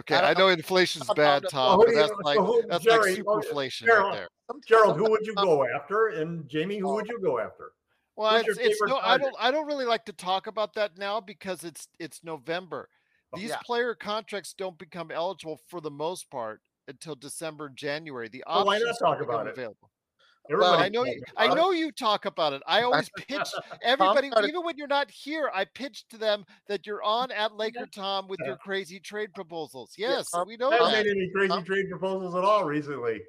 [0.00, 0.14] okay.
[0.14, 0.46] I I know.
[0.46, 3.24] know inflation's I'm bad, not- Tom, who but that's like so who- that's Jerry, like
[3.26, 4.28] oh, superflation Gerald, right there.
[4.50, 6.06] Some- Gerald, who would you go after?
[6.08, 7.12] And Jamie, who would oh.
[7.12, 7.72] you go after?
[8.16, 10.74] Well, Who's it's, it's favorite no, I don't I don't really like to talk about
[10.74, 12.88] that now because it's it's November.
[13.32, 13.58] Oh, These yeah.
[13.64, 18.28] player contracts don't become eligible for the most part until December January.
[18.28, 19.52] The Well, why not options talk become about it?
[19.52, 19.90] available.
[20.48, 22.62] Well, I know you, I know you talk about it.
[22.66, 23.48] I always pitch
[23.82, 27.86] everybody, even when you're not here, I pitch to them that you're on at Laker
[27.86, 29.92] Tom with your crazy trade proposals.
[29.96, 31.04] Yes, Tom- we know I haven't that.
[31.04, 31.62] made any crazy Huh?
[31.62, 33.20] trade proposals at all recently.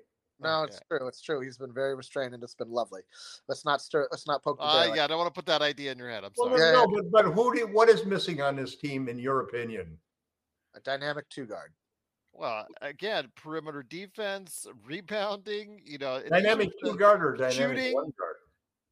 [0.41, 0.73] No, Okay.
[0.73, 1.07] it's true.
[1.07, 1.39] It's true.
[1.41, 3.01] He's been very restrained, and it's been lovely.
[3.47, 4.07] Let's not stir.
[4.11, 6.09] Let's not poke the Uh, yeah, I don't want to put that idea in your
[6.09, 6.23] head.
[6.23, 6.71] I'm Well, sorry.
[6.71, 9.97] no, no, but, but who do, what is missing on this team, in your opinion?
[10.73, 11.73] A dynamic two guard.
[12.33, 15.81] Well, again, perimeter defense, rebounding.
[15.85, 17.93] You know, Dynamic two guard or dynamic shooting.
[17.93, 18.35] one guard?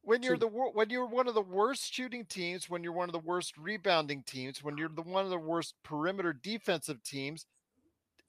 [0.02, 3.12] when you're the when you're one of the worst shooting teams, when you're one of
[3.12, 7.46] the worst rebounding teams, when you're the one of the worst perimeter defensive teams,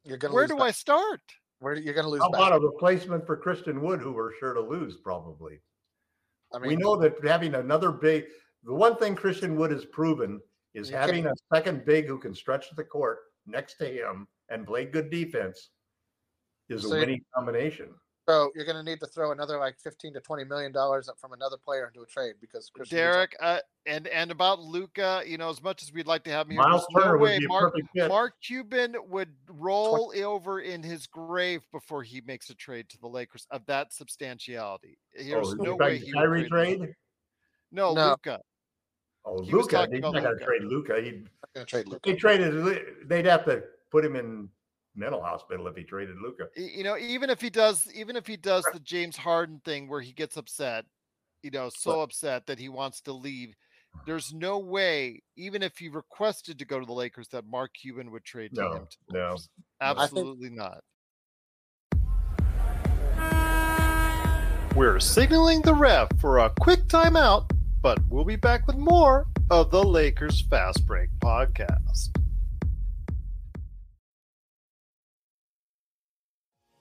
[0.04, 0.34] You're gonna.
[0.34, 0.68] where do back.
[0.68, 1.22] I start?
[1.62, 2.22] Where you're gonna lose?
[2.22, 2.42] How back.
[2.48, 5.62] about a replacement for Christian Wood, who we're sure to lose probably?
[6.52, 8.26] I mean, we know that having another big,
[8.64, 10.42] the one thing Christian Wood has proven
[10.74, 14.86] is having a second big who can stretch the court next to him and play
[14.86, 15.70] good defense
[16.68, 17.94] is a So you- winning combination.
[18.30, 21.20] So you're going to need to throw another like 15 to 20 million dollars up
[21.20, 25.38] from another player into a trade because Christian Derek, uh, and and about Luka, you
[25.38, 27.26] know, as much as we'd like to have him here, Miles there's Turner no would
[27.26, 28.08] way be a Mark perfect fit.
[28.10, 33.08] Mark Cuban would roll over in his grave before he makes a trade to the
[33.08, 35.00] Lakers of that substantiality.
[35.18, 36.78] There's oh, no way he Kyrie would trade.
[36.78, 36.94] trade?
[37.72, 38.10] No, No.
[38.10, 38.40] Luka.
[39.26, 41.02] Oh, He Luka, talking he's not going to trade Luka.
[41.02, 42.00] He'd, not going to trade if Luka.
[42.10, 44.50] they traded, they'd have to put him in
[44.96, 46.48] mental hospital if he traded Luka.
[46.56, 50.02] You know, even if he does, even if he does the James Harden thing where
[50.02, 50.86] he gets upset,
[51.44, 54.04] you know, so upset that he wants to leave, uh-huh.
[54.06, 58.12] there's no way, even if he requested to go to the Lakers, that Mark Cuban
[58.12, 58.88] would trade No, him.
[58.90, 59.26] to no.
[59.80, 60.82] I think- Absolutely not.
[64.76, 69.70] We're signaling the ref for a quick timeout, but we'll be back with more of
[69.70, 72.16] the Lakers Fast Break podcast.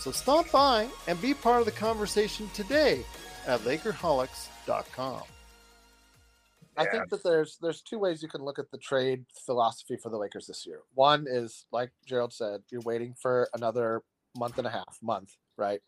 [0.00, 3.04] So stop by and be part of the conversation today
[3.46, 5.22] at Lakerholics.com.
[6.76, 10.08] I think that there's there's two ways you can look at the trade philosophy for
[10.08, 10.80] the Lakers this year.
[10.94, 14.02] One is like Gerald said, you're waiting for another
[14.38, 15.82] month and a half, month, right?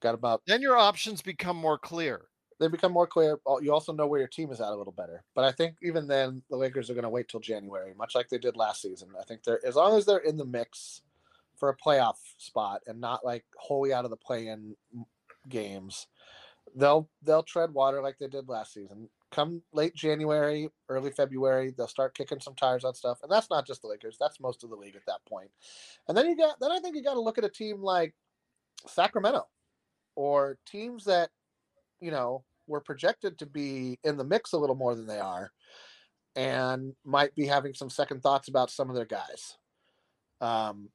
[0.00, 2.26] Got about Then your options become more clear.
[2.60, 3.40] they become more clear.
[3.44, 5.24] Oh, you also know where your team is at a little better.
[5.34, 8.28] But I think even then, the Lakers are going to wait till January, much like
[8.28, 9.08] they did last season.
[9.20, 11.02] I think they're as long as they're in the mix
[11.60, 14.74] for a playoff spot and not like wholly out of the play-in
[15.48, 16.06] games,
[16.74, 19.08] they'll they'll tread water like they did last season.
[19.30, 23.66] Come late January, early February, they'll start kicking some tires on stuff, and that's not
[23.66, 24.16] just the Lakers.
[24.18, 25.50] That's most of the league at that point.
[26.08, 28.14] And then you got then I think you got to look at a team like
[28.86, 29.46] Sacramento
[30.16, 31.30] or teams that
[32.00, 35.52] you know were projected to be in the mix a little more than they are
[36.36, 39.56] and might be having some second thoughts about some of their guys
[40.40, 40.88] um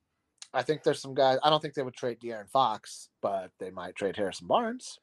[0.55, 3.69] i think there's some guys i don't think they would trade De'Aaron fox but they
[3.69, 4.99] might trade harrison barnes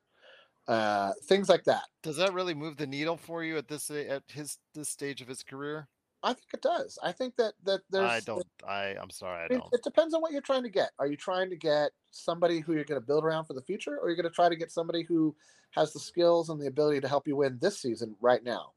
[0.68, 4.22] uh things like that Does that really move the needle for you at this at
[4.28, 5.88] his this stage of his career?
[6.24, 6.98] I think it does.
[7.02, 8.08] I think that that there's.
[8.08, 8.46] I don't.
[8.66, 8.94] I.
[9.00, 9.40] I'm sorry.
[9.42, 9.74] I It, don't.
[9.74, 10.92] it depends on what you're trying to get.
[11.00, 13.98] Are you trying to get somebody who you're going to build around for the future,
[13.98, 15.34] or you're going to try to get somebody who
[15.72, 18.72] has the skills and the ability to help you win this season right now?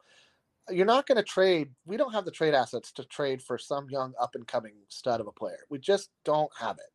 [0.70, 1.70] You're not going to trade.
[1.86, 5.22] We don't have the trade assets to trade for some young up and coming stud
[5.22, 5.59] of a player.
[5.70, 6.91] We just don't have it.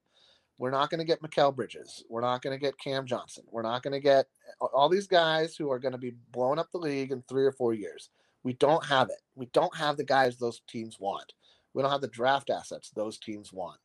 [0.59, 2.05] We're not going to get Mikal Bridges.
[2.11, 3.45] We're not going to get Cam Johnson.
[3.51, 4.27] We're not going to get
[4.61, 7.53] all these guys who are going to be blowing up the league in three or
[7.53, 8.11] four years.
[8.43, 9.21] We don't have it.
[9.37, 11.33] We don't have the guys those teams want.
[11.73, 13.79] We don't have the draft assets those teams want.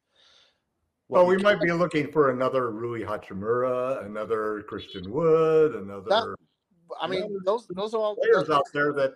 [1.07, 6.35] What Well, we might be looking for another Rui Hachimura, another Christian Wood, another
[7.01, 9.13] I mean, those those are all players those- out there that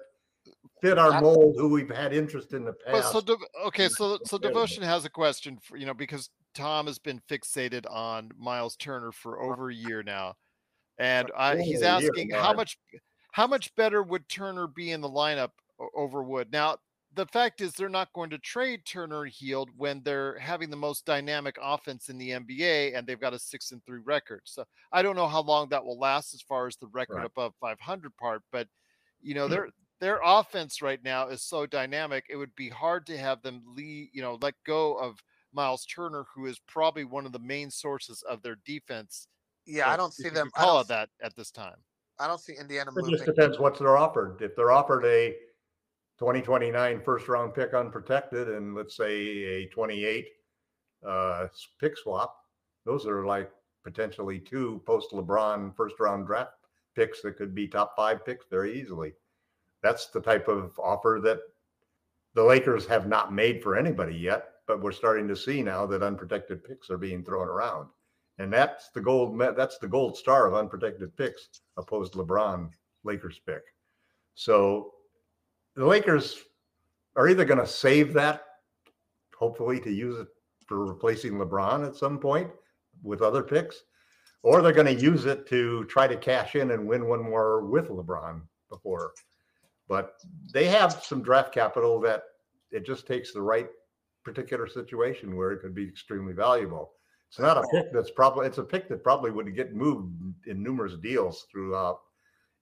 [0.82, 3.12] fit our mold who we've had interest in the past.
[3.12, 7.00] so Dev- okay, so so devotion has a question for you know because Tom has
[7.00, 9.52] been fixated on Miles Turner for uh-huh.
[9.52, 10.36] over a year now,
[10.98, 12.78] and I, he's Over a year, asking how much
[13.32, 15.52] how much better would Turner be in the lineup
[15.96, 16.50] over Wood?
[16.52, 16.78] Now
[17.16, 20.78] the fact is they're not going to trade Turner and Healed when they're having the
[20.78, 24.42] most dynamic offense in the NBA and they've got a six and three record.
[24.46, 27.26] So I don't know how long that will last as far as the record Right.
[27.26, 28.68] above 500 part, but
[29.22, 29.52] you know hmm.
[29.52, 29.70] their
[30.00, 32.26] their offense right now is so dynamic.
[32.30, 35.22] It would be hard to have them leave, you know, let go of
[35.54, 39.28] Miles Turner, who is probably one of the main sources of their defense.
[39.66, 40.50] yeah, I don't see them.
[40.54, 41.76] could I Call it that at this time.
[42.20, 43.12] I don't see Indiana It moving.
[43.12, 44.42] just depends what they're offered.
[44.42, 45.32] If they're offered a
[46.20, 50.28] 2029 first round pick unprotected and let's say a 28
[51.08, 51.48] uh,
[51.80, 52.36] pick swap,
[52.86, 53.50] those are like
[53.84, 56.52] potentially two post LeBron first round draft
[56.96, 59.14] picks that could be top five picks very easily.
[59.82, 61.40] That's the type of offer that
[62.34, 66.04] the Lakers have not made for anybody yet, but we're starting to see now that
[66.04, 67.90] unprotected picks are being thrown around.
[68.38, 72.70] And that's the gold that's the gold star of unprotected picks opposed LeBron
[73.04, 73.64] Lakers pick.
[74.36, 74.94] So
[75.76, 76.44] the Lakers
[77.16, 78.44] are either going to save that,
[79.38, 80.28] hopefully to use it
[80.66, 82.50] for replacing LeBron at some point
[83.04, 83.84] with other picks,
[84.44, 87.66] or they're going to use it to try to cash in and win one more
[87.66, 89.14] with LeBron before.
[89.90, 90.14] But
[90.54, 92.24] they have some draft capital that
[92.72, 93.68] it just takes the right
[94.24, 96.92] particular situation where it could be extremely valuable.
[97.28, 100.14] It's not a pick that's probably it's a pick that probably would get moved
[100.48, 102.00] in numerous deals throughout,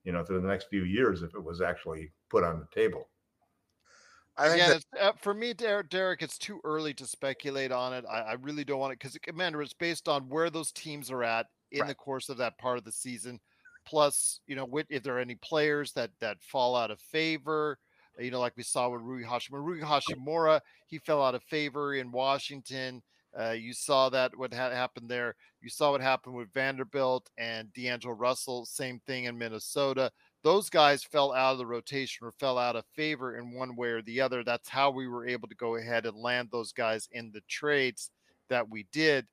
[0.04, 3.08] you know, through the next few years if it was actually put on the table.
[4.38, 7.72] I think Again, that, it's, uh, for me, Derek, Derek, it's too early to speculate
[7.72, 8.06] on it.
[8.10, 11.24] I, I really don't want it because, Commander, it's based on where those teams are
[11.24, 11.88] at in Right.
[11.88, 13.40] the course of that part of the season.
[13.88, 17.80] Plus, you know, if there are any players that that fall out of favor,
[18.20, 19.64] uh, you know, like we saw with Rui Hachimura.
[19.64, 23.02] Rui Hachimura, he fell out of favor in Washington.
[23.38, 25.36] Uh, you saw that what had happened there.
[25.62, 28.66] You saw what happened with Vanderbilt and D'Angelo Russell.
[28.66, 30.12] Same thing in Minnesota
[30.48, 33.90] those guys fell out of the rotation or fell out of favor in one way
[33.90, 34.46] or the other.
[34.46, 38.12] That's how we were able to go ahead and land those guys in the trades
[38.50, 39.26] that we did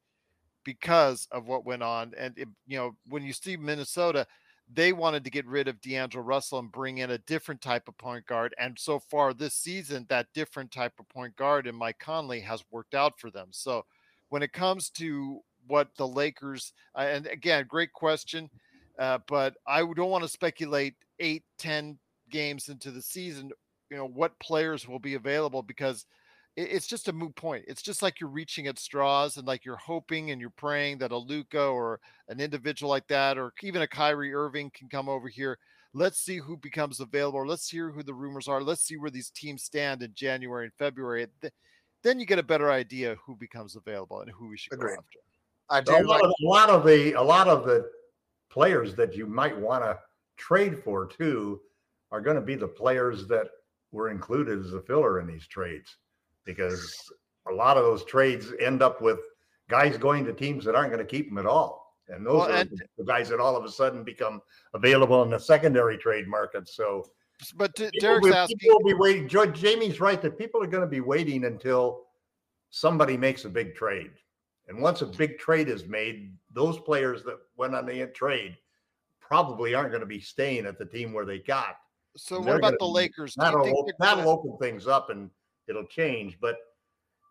[0.64, 2.14] because of what went on.
[2.18, 4.26] And, it, you know, when you see Minnesota,
[4.73, 7.99] they wanted to get rid of D'Angelo Russell and bring in a different type of
[7.99, 8.55] point guard.
[8.59, 12.65] And so far this season, that different type of point guard in Mike Conley has
[12.70, 13.49] worked out for them.
[13.51, 13.85] So
[14.31, 18.49] when it comes to what the Lakers, uh, and again, great question.
[18.99, 21.99] Uh, but I don't want to speculate eight, ten
[22.31, 23.51] games into the season,
[23.91, 26.07] you know, what players will be available because
[26.56, 27.64] it's just a moot point.
[27.66, 31.12] It's just like you're reaching at straws and like you're hoping and you're praying that
[31.12, 35.28] a Luka or an individual like that, or even a Kyrie Irving can come over
[35.28, 35.59] here.
[35.94, 37.39] Let's see who becomes available.
[37.39, 38.62] Or let's hear who the rumors are.
[38.62, 41.26] Let's see where these teams stand in January and February.
[41.40, 41.52] Th-
[42.02, 44.97] Then you get a better idea who becomes available and who we should Agreed.
[44.97, 45.18] go after.
[45.70, 47.90] I A do lot, like of, a lot of the a lot of the
[48.51, 49.98] players that you might want to
[50.36, 51.60] trade for too
[52.12, 53.48] are going to be the players that
[53.90, 55.97] were included as a filler in these trades
[56.45, 56.95] because
[57.49, 59.19] a lot of those trades end up with
[59.69, 62.51] guys going to teams that aren't going to keep them at all and those Well,
[62.51, 64.41] are and- the, guys that all of a sudden become
[64.75, 67.05] available in the secondary trade market so
[67.57, 68.59] But D- people Derek's will- asking.
[68.59, 72.05] people will be waiting George Jamie's right that people are going to be waiting until
[72.71, 74.11] somebody makes a big trade
[74.69, 78.57] and once a big trade is made, those players that went on the trade
[79.21, 81.77] probably aren't going to be staying at the team where they got.
[82.16, 83.35] So what about the Lakers?
[83.37, 85.29] That'll, that'll open things up and
[85.69, 86.39] it'll change.
[86.41, 86.57] But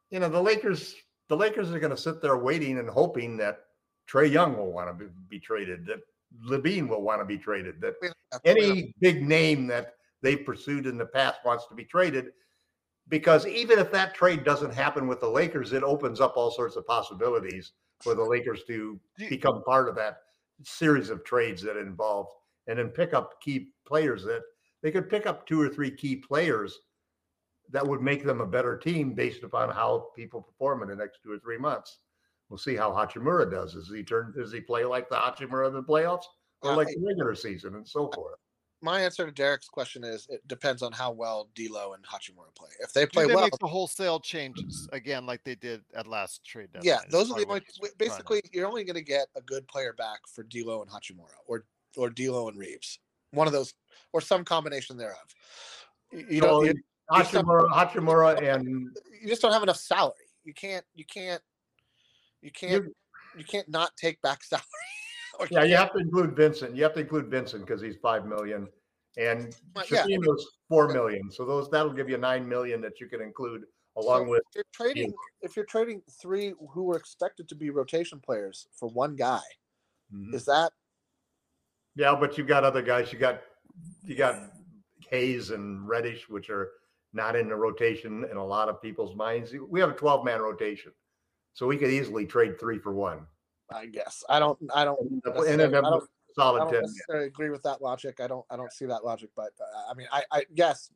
[0.09, 0.95] you know, the Lakers,
[1.29, 3.61] the Lakers are going to sit there waiting and hoping that
[4.05, 6.01] Trey Young will want to be, be traded, that
[6.47, 7.95] LaVine will want to be traded, that
[8.45, 12.31] any big name that they've pursued in the past wants to be traded
[13.09, 16.75] because even if that trade doesn't happen with the Lakers, it opens up all sorts
[16.75, 18.99] of possibilities for the Lakers to
[19.29, 20.17] become part of that
[20.63, 22.27] series of trades that involve
[22.67, 24.41] and then pick up key players that
[24.81, 26.79] they could pick up two or three key players
[27.71, 31.19] that would make them a better team based upon how people perform in the next
[31.23, 31.99] two or three months.
[32.49, 33.73] We'll see how Hachimura does.
[33.73, 34.33] Does he turn?
[34.35, 36.25] Does he play like the Hachimura of the playoffs,
[36.61, 38.37] or Uh, like the regular season, and so forth?
[38.81, 42.69] My answer to Derek's question is it depends on how well D'Lo and Hachimura play.
[42.81, 46.45] If they play they well, make the wholesale changes again, like they did at last
[46.45, 46.85] trade deadline?
[46.85, 47.61] yeah, those are the only.
[47.65, 50.81] he's trying to- Basically, you're only going to get a good player back for D'Lo
[50.81, 51.65] and Hachimura, or
[51.95, 52.99] or D'Lo and Reaves,
[53.31, 53.73] one of those,
[54.11, 55.33] or some combination thereof.
[56.11, 56.73] You, know, So
[57.17, 58.67] You, you Hachimura, Hachimura, and
[59.21, 60.13] you just don't have enough salary.
[60.43, 60.85] You can't.
[60.95, 61.41] You can't.
[62.41, 62.85] You can't.
[62.85, 62.95] you,
[63.37, 64.63] You can't not take back salary.
[65.51, 66.75] Yeah, you can't- have to include Vincent.
[66.75, 68.67] You have to include Vincent because he's five million,
[69.17, 71.31] and Well, yeah, I mean- Schifino's four million.
[71.31, 73.63] So those that'll give you nine million that you can include
[73.95, 74.41] along So with.
[74.49, 78.89] if you're trading if you're trading three who were expected to be rotation players for
[78.89, 79.41] one guy,
[80.13, 80.33] Mhm.
[80.33, 80.71] is that
[81.95, 83.13] Yeah, but you've got other guys.
[83.13, 83.41] You got
[84.03, 84.51] you got
[85.09, 86.71] Hayes and Reddish, which are
[87.13, 89.53] not in the rotation in a lot of people's minds.
[89.69, 90.91] We have a 12 man rotation,
[91.53, 93.27] so we could easily trade three for one
[93.71, 96.07] I guess I don't I don't and end up I with
[96.37, 96.81] don't, I don't 10.
[96.81, 98.19] necessarily agree with that logic.
[98.19, 100.89] I don't I don't see that logic, but uh, I mean I I guess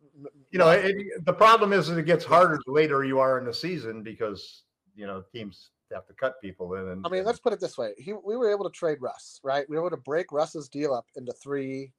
[0.52, 3.46] You know, it, the problem is that it gets harder the later you are in
[3.46, 4.64] the season because
[4.96, 6.90] you know teams have to cut people in.
[6.90, 8.98] And I mean, and- let's put it this way: he, we were able to trade
[9.02, 9.68] Russ, right?
[9.70, 11.94] We were able to break Russ's deal up into three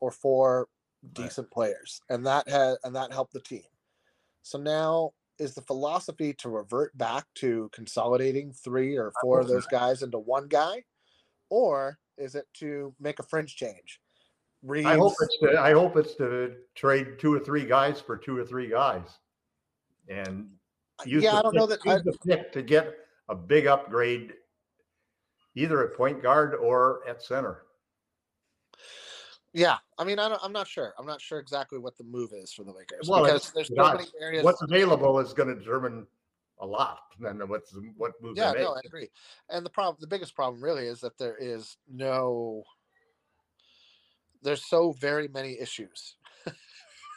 [0.00, 0.68] or four
[1.12, 3.62] decent players, and that had and that helped the team.
[4.42, 9.66] So now, is the philosophy to revert back to consolidating three or four of those
[9.66, 10.82] guys into one guy,
[11.50, 14.00] or is it to make a fringe change?
[14.62, 18.16] Reaves, I hope it's to, I hope it's to trade two or three guys for
[18.16, 19.18] two or three guys,
[20.08, 20.48] and
[20.98, 21.90] uh, use yeah, the I don't know pick- that.
[21.90, 22.94] I, use the pick to get
[23.28, 24.32] a big upgrade,
[25.54, 27.65] either at point guard or at center.
[29.56, 30.92] Yeah, I mean, I don't, I'm not sure.
[30.98, 33.74] I'm not sure exactly what the move is for the Lakers Well, because there's so
[33.74, 34.44] not- many areas.
[34.44, 36.06] What's available is going to determine
[36.60, 36.98] a lot.
[37.18, 39.08] Then what's what moves Yeah, no, I agree.
[39.48, 42.64] And the problem, the biggest problem, really, is that there is no.
[44.42, 46.16] There's so very many issues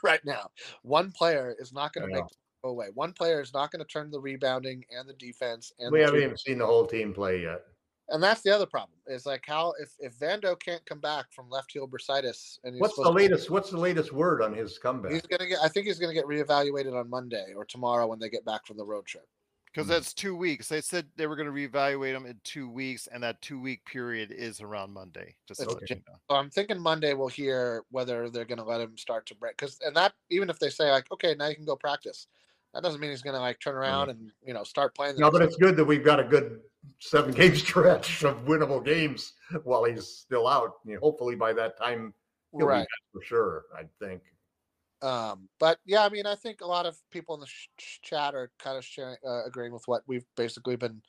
[0.04, 0.50] right now.
[0.84, 2.24] One player is not going to make
[2.64, 2.88] go away.
[2.94, 6.22] One player is not going to turn the rebounding and the defense and we haven't
[6.22, 7.62] even seen the whole team play yet.
[8.12, 8.98] And that's the other problem.
[9.08, 12.82] Is like how if if Vando can't come back from left heel bursitis and he's
[12.82, 13.50] What's the supposed to- latest?
[13.50, 15.12] What's the latest word on his comeback?
[15.12, 15.60] He's gonna get.
[15.62, 18.78] I think he's gonna get reevaluated on Monday or tomorrow when they get back from
[18.78, 19.28] the road trip.
[19.72, 19.90] because Mhm.
[19.90, 20.68] that's two weeks.
[20.68, 23.86] They said they were going to reevaluate him in two weeks, and that two week
[23.86, 25.36] period is around Monday.
[25.48, 25.86] Just to Okay.
[25.90, 26.16] you know.
[26.28, 29.58] So I'm thinking Monday we'll hear whether they're going to let him start to break.
[29.58, 32.26] Because and that even if they say like, okay, now you can go practice,
[32.74, 35.16] that doesn't mean he's going to like turn around and you know start playing.
[35.16, 36.60] the No, but it's good that we've got a good
[37.00, 39.34] seven game stretch of winnable games
[39.64, 40.76] while he's still out.
[40.86, 42.14] You know, hopefully by that time
[42.54, 42.80] right.
[42.80, 43.64] be back for sure.
[43.76, 44.22] I think.
[45.02, 48.36] Um, but yeah, I mean, I think a lot of people in the sh- chat
[48.36, 51.02] are kind of sharing, uh, agreeing with what we've basically been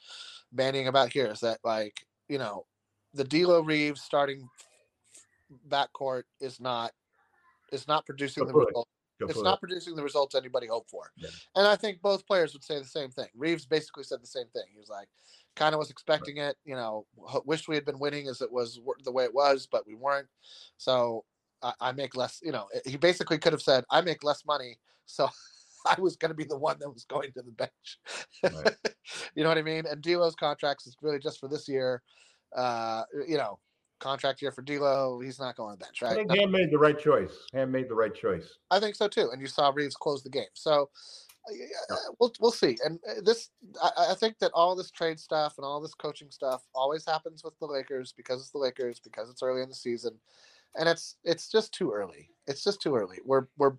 [0.52, 1.26] bandying about here.
[1.26, 2.66] Is that like you know,
[3.14, 4.48] the D'Lo Reaves starting
[5.68, 6.92] backcourt is not
[7.72, 8.68] is not producing the Good.
[9.20, 9.60] Go it's not it.
[9.60, 11.12] producing the results anybody hoped for.
[11.16, 11.28] Yeah.
[11.54, 13.28] And I think both players would say the same thing.
[13.36, 14.64] Reaves basically said the same thing.
[14.72, 15.08] He was like,
[15.56, 17.06] kind of was expecting it, you know,
[17.44, 19.94] wished we had been winning as it was w- the way it was, but we
[19.94, 20.28] weren't.
[20.78, 21.24] So
[21.62, 24.78] I, I make less, you know, he basically could have said, I make less money.
[25.06, 25.28] So
[25.86, 27.98] I was going to be the one that was going to the bench.
[28.42, 28.74] Right.
[29.34, 29.84] you know what I mean?
[29.86, 32.02] And D'Lo's contracts is really just for this year.
[32.56, 33.58] Uh, you know,
[34.00, 35.20] contract year for D'Lo.
[35.20, 36.16] He's not going to the bench, I right?
[36.16, 37.32] think Ham made the right choice.
[37.52, 38.58] Ham made the right choice.
[38.70, 39.30] I think so too.
[39.32, 40.44] And you saw Reaves close the game.
[40.54, 40.90] So
[41.48, 42.76] uh, yeah, we'll we'll see.
[42.84, 43.50] And uh, this,
[43.82, 47.42] I, I think that all this trade stuff and all this coaching stuff always happens
[47.44, 50.18] with the Lakers because it's the Lakers because it's early in the season,
[50.78, 52.30] and it's it's just too early.
[52.46, 53.18] It's just too early.
[53.24, 53.74] We're we're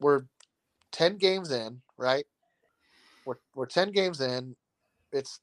[0.00, 0.24] we're
[0.92, 2.26] ten games in, right?
[3.24, 4.54] We're we're ten games in.
[5.12, 5.40] It's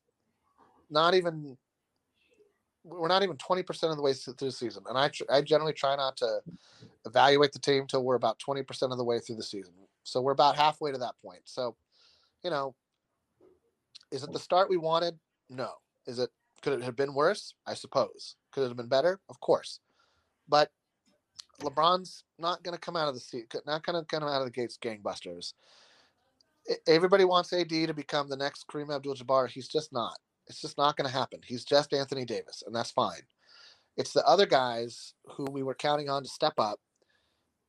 [0.89, 1.57] not even
[2.83, 5.73] we're not even 20% of the way through the season and i tr- i generally
[5.73, 6.39] try not to
[7.05, 10.31] evaluate the team till we're about 20% of the way through the season so we're
[10.31, 11.75] about halfway to that point so
[12.43, 12.73] you know
[14.11, 15.17] is it the start we wanted?
[15.49, 15.71] No
[16.07, 16.29] is it
[16.61, 17.55] could it have been worse?
[17.65, 19.19] I suppose could it have been better?
[19.29, 19.79] Of course
[20.47, 20.71] but
[21.61, 24.45] lebron's not going to come out of the seat not going to come out of
[24.45, 25.53] the gates gangbusters.
[26.87, 30.97] Everybody wants ad to become the next kareem abdul-jabbar he's just not it's just not
[30.97, 31.39] going to happen.
[31.45, 33.21] He's just Anthony Davis, and that's fine.
[33.97, 36.79] It's the other guys who we were counting on to step up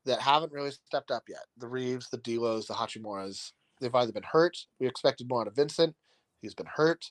[0.04, 1.44] that haven't really stepped up yet.
[1.58, 3.52] The Reaves, the Delos, the Hachimuras.
[3.80, 4.56] They've either been hurt.
[4.80, 5.94] We expected more out of Vincent.
[6.40, 7.10] He's been hurt.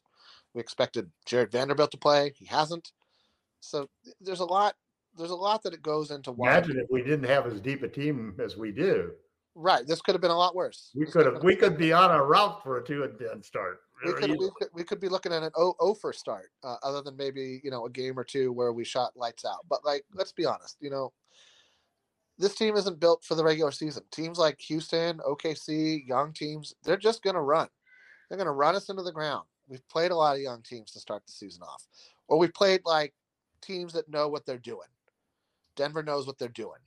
[0.53, 2.33] We expected Jared Vanderbilt to play.
[2.35, 2.91] He hasn't.
[3.61, 3.89] So
[4.19, 4.75] there's a lot.
[5.17, 6.51] There's a lot that it goes into why.
[6.51, 9.11] Imagine if we didn't have as deep a team as we do.
[9.55, 9.85] Right.
[9.85, 10.91] This could have been a lot worse.
[10.95, 13.43] We This could could've we could be on a route for a two and ten
[13.43, 13.81] start.
[14.05, 16.77] We could, we could we could be looking at an O O for start, uh,
[16.83, 19.65] other than maybe you know a game or two where we shot lights out.
[19.69, 21.13] But like, let's be honest, you know,
[22.37, 24.03] this team isn't built for the regular season.
[24.11, 27.67] Teams like Houston, OKC, young teams, they're just gonna run.
[28.29, 29.45] They're gonna run us into the ground.
[29.67, 31.85] We've played a lot of young teams to start the season off,
[32.27, 33.13] or we played like
[33.61, 34.87] teams that know what they're doing.
[35.75, 36.79] Denver knows what they're doing.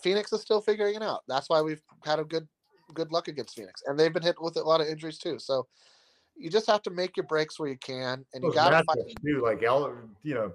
[0.00, 1.24] Phoenix is still figuring it out.
[1.26, 2.46] That's why we've had a good
[2.94, 5.38] good luck against Phoenix, and they've been hit with a lot of injuries too.
[5.38, 5.66] So
[6.38, 9.42] you just have to make your breaks where you can, and you got to too,
[9.42, 10.52] like Al, you know,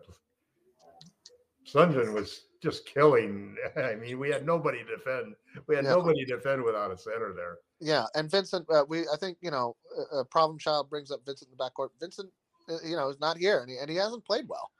[1.65, 3.55] Sengun was just killing.
[3.75, 5.35] I mean, we had nobody to defend.
[5.67, 5.91] We had Yeah.
[5.91, 7.57] nobody to defend without a center there.
[7.79, 9.75] Yeah, and Vincent, uh, we I think you know,
[10.11, 11.89] uh, problem child brings up Vincent in the backcourt.
[11.99, 12.31] Vincent,
[12.69, 14.71] uh, you know, is not here, and he, and he hasn't played well.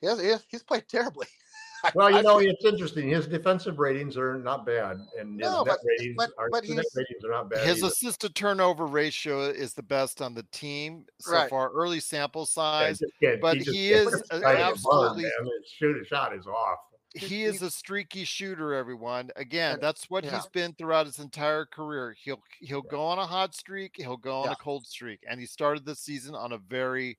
[0.00, 1.26] He has, he has he's played terribly.
[1.84, 3.08] I- Well, you I know, feel- it's interesting.
[3.08, 6.64] His defensive ratings are not bad, and his No, net but- ratings, but- our but
[6.68, 7.66] net ratings are not bad.
[7.66, 7.86] His either.
[7.88, 11.50] assist to turnover ratio is the best on the team so Right.
[11.50, 11.70] far.
[11.70, 12.98] Early sample size.
[12.98, 15.22] just can't- but just he is uh, put a- it right in the barn, absolutely-
[15.24, 15.32] man.
[15.62, 16.78] His shoot shot is off.
[17.14, 19.30] He is a streaky shooter, everyone.
[19.34, 20.36] Again, that's what yeah.
[20.36, 22.14] he's been throughout his entire career.
[22.22, 24.52] He'll he'll go on a hot streak, he'll go on Yeah.
[24.52, 27.18] a cold streak, and he started the season on a very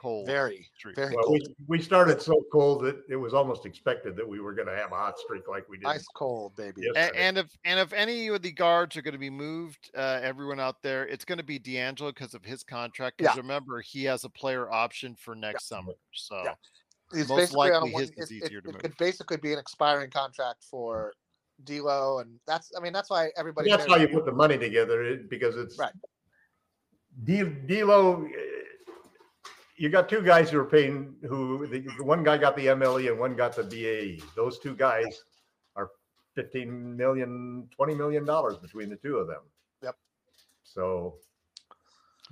[0.00, 0.96] cold very streak.
[0.96, 4.40] very Well, cold, we, we started so cold that it was almost expected that we
[4.40, 5.86] were going to have a hot streak like we did.
[5.86, 6.82] ice cold, baby.
[6.82, 6.92] Yes.
[6.96, 7.18] A- yesterday.
[7.20, 10.58] and if and if any of the guards are going to be moved, uh, everyone
[10.58, 13.18] out there, it's going to be D'Angelo because of his contract.
[13.18, 13.40] Because Yeah.
[13.42, 15.92] remember, he has a player option for next summer.
[16.12, 16.54] So Yeah.
[17.12, 18.82] He's most basically on likely one, his is it, easier it, to it move.
[18.82, 21.12] could basically be an expiring contract for
[21.64, 23.68] D'Lo, and that's I mean that's why everybody.
[23.68, 25.92] that's cares how you put the money together because it's Right.
[27.24, 28.26] D- D'Lo.
[29.80, 31.14] You got two guys who are paying.
[31.26, 34.22] Who the, one guy got the MLE and one got the BAE.
[34.36, 35.24] Those two guys
[35.74, 35.88] are
[36.34, 39.40] 15 million, 20 million dollars between the two of them.
[39.82, 39.96] Yep.
[40.64, 41.14] So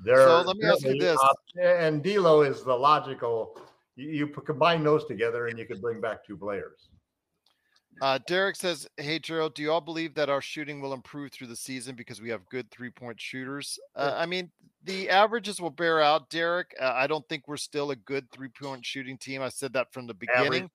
[0.05, 0.43] there are.
[0.43, 1.19] So let me ask you this.
[1.23, 3.59] op- And D'Lo is the logical.
[3.97, 6.88] You, you combine those together and you could bring back two players.
[8.01, 11.49] Uh, Derek says, "Hey Gerald, do you all believe that our shooting will improve through
[11.49, 14.51] the season because we have good three-point shooters?" Uh, I mean,
[14.85, 16.75] the averages will bear out, Derek.
[16.81, 19.43] Uh, I don't think we're still a good three-point shooting team.
[19.43, 20.71] I said that from the beginning.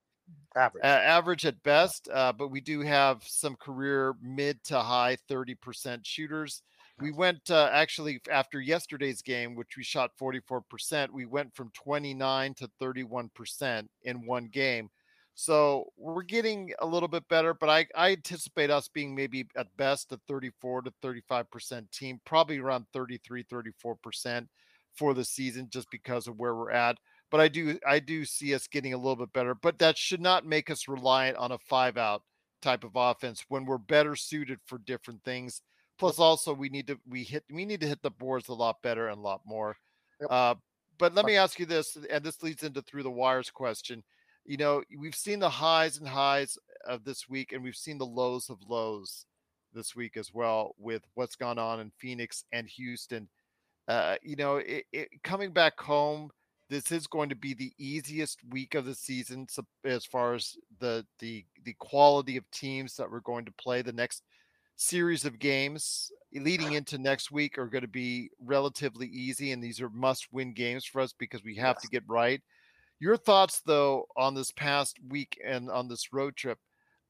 [0.56, 0.84] average.
[0.84, 6.06] Uh, average at best, uh, but we do have some career mid to high 30%
[6.06, 6.62] shooters.
[7.00, 12.54] We went uh, actually after yesterday's game, which we shot 44%, we went from 29
[12.56, 14.90] to 31% in one game.
[15.36, 19.76] So we're getting a little bit better, but I, I anticipate us being maybe at
[19.78, 24.48] best a 34 to 35% team, probably around 33, 34%
[24.96, 26.98] for the season, just because of where we're at
[27.34, 29.56] but I do I do see us getting a little bit better.
[29.56, 32.22] But that should not make us reliant on a five out
[32.62, 35.64] type of offense when we're better suited for different things.
[35.98, 38.84] Plus, also we need to we hit we need to hit the boards a lot
[38.84, 39.76] better and a lot more.
[40.22, 40.32] Yep.
[40.32, 40.56] Uh,
[41.00, 44.04] but let me ask you this, and this leads into through the wires question.
[44.46, 48.06] You know, we've seen the highs and highs of this week, and we've seen the
[48.06, 49.26] lows of lows
[49.74, 53.28] this week as well with what's gone on in Phoenix and Houston.
[53.88, 56.30] Uh, you know, it, it, coming back home
[56.70, 60.56] this is going to be the easiest week of the season so, as far as
[60.80, 63.82] the the the quality of teams that we're going to play.
[63.82, 64.24] The next
[64.76, 69.80] series of games leading into next week are going to be relatively easy and these
[69.82, 72.42] are must win games for us because we have to get right
[73.04, 76.58] your thoughts though on this past week and on this road trip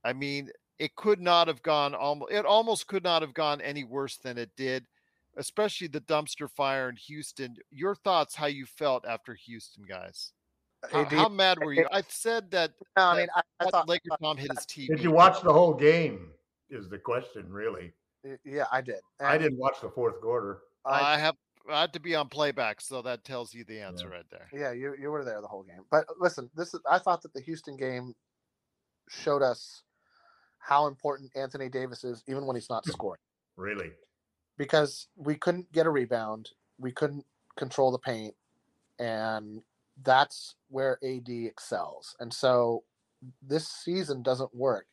[0.04, 0.50] i mean
[0.80, 4.38] it could not have gone almost it almost could not have gone any worse than
[4.38, 4.86] it did
[5.38, 7.58] especially the dumpster fire in Houston.
[7.72, 10.32] Your thoughts, how you felt after Houston, guys?
[10.84, 11.88] Uh, how, how mad were you?
[11.92, 14.88] I said that, no, I that- mean, I, I thought, Laker Tom hit his TV.
[14.88, 16.30] Did you watch the whole game?
[16.70, 17.94] Is the question really?
[18.46, 19.00] yeah, I did.
[19.20, 20.60] I didn't watch the fourth quarter.
[20.86, 21.36] I- I have
[21.70, 24.48] I had to be on playback, so that tells you the answer right there.
[24.52, 25.84] Yeah, you you were there the whole game.
[25.90, 28.14] But uh, listen, this is I thought that the Houston game
[29.10, 29.84] showed us
[30.60, 33.20] how important Anthony Davis is, even when he's not scoring,
[33.58, 33.92] Really?
[34.58, 37.26] because we couldn't get a rebound, we couldn't
[37.58, 38.34] control the paint,
[39.00, 39.62] and
[40.04, 42.16] that's where AD excels.
[42.20, 42.84] And so
[43.42, 44.88] this season doesn't work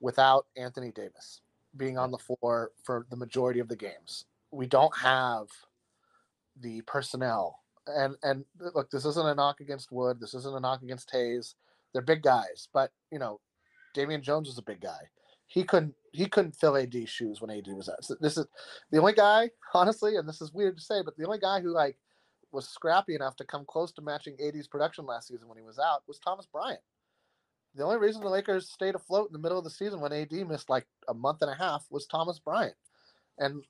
[0.00, 1.42] without Anthony Davis
[1.76, 4.24] being on the floor for the majority of the games.
[4.50, 5.46] We don't have
[6.62, 7.58] the personnel.
[7.86, 10.20] And and uh, look, this isn't a knock against Wood.
[10.20, 11.54] This isn't a knock against Hayes.
[11.92, 13.40] They're big guys, but you know,
[13.94, 15.10] Damian Jones was a big guy.
[15.46, 18.04] He couldn't he couldn't fill AD's shoes when AD was out.
[18.04, 18.46] So this is
[18.90, 21.70] the only guy, honestly, and this is weird to say, but the only guy who
[21.70, 21.98] like
[22.52, 25.78] was scrappy enough to come close to matching AD's production last season when he was
[25.78, 26.80] out was Thomas Bryant.
[27.74, 30.32] The only reason the Lakers stayed afloat in the middle of the season when AD
[30.46, 32.74] missed like a month and a half was Thomas Bryant
[33.38, 33.64] and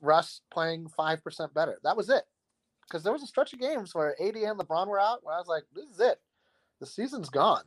[0.00, 1.78] Russ playing five percent better.
[1.82, 2.22] That was it.
[2.88, 5.38] Because there was a stretch of games where AD and LeBron were out, where I
[5.38, 6.20] was like, "This is it.
[6.80, 7.64] The season's gone.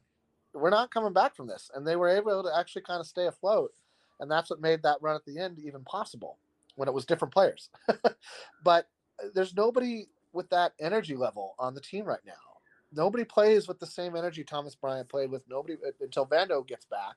[0.53, 3.27] We're not coming back from this." And they were able to actually kind of stay
[3.27, 3.73] afloat,
[4.19, 6.37] and that's what made that run at the end even possible
[6.75, 7.69] when it was different players.
[8.63, 8.89] but
[9.21, 12.33] uh, there's nobody with that energy level on the team right now.
[12.93, 15.43] Nobody plays with the same energy Thomas Bryant played with.
[15.49, 17.15] Nobody uh, until Vando gets back,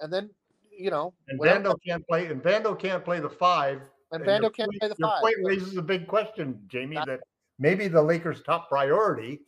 [0.00, 0.30] and then
[0.76, 3.80] you know, And Vando can't play, and Vando can't play the five.
[4.12, 5.20] And your Vando can't point- play the your five.
[5.20, 7.20] point raises a big question, Jamie, That-
[7.58, 9.44] maybe the Lakers' top priority.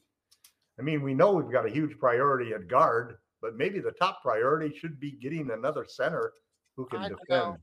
[0.79, 4.23] I mean, we know we've got a huge priority at guard, but maybe the top
[4.23, 6.33] priority should be getting another center
[6.77, 7.59] who can I defend.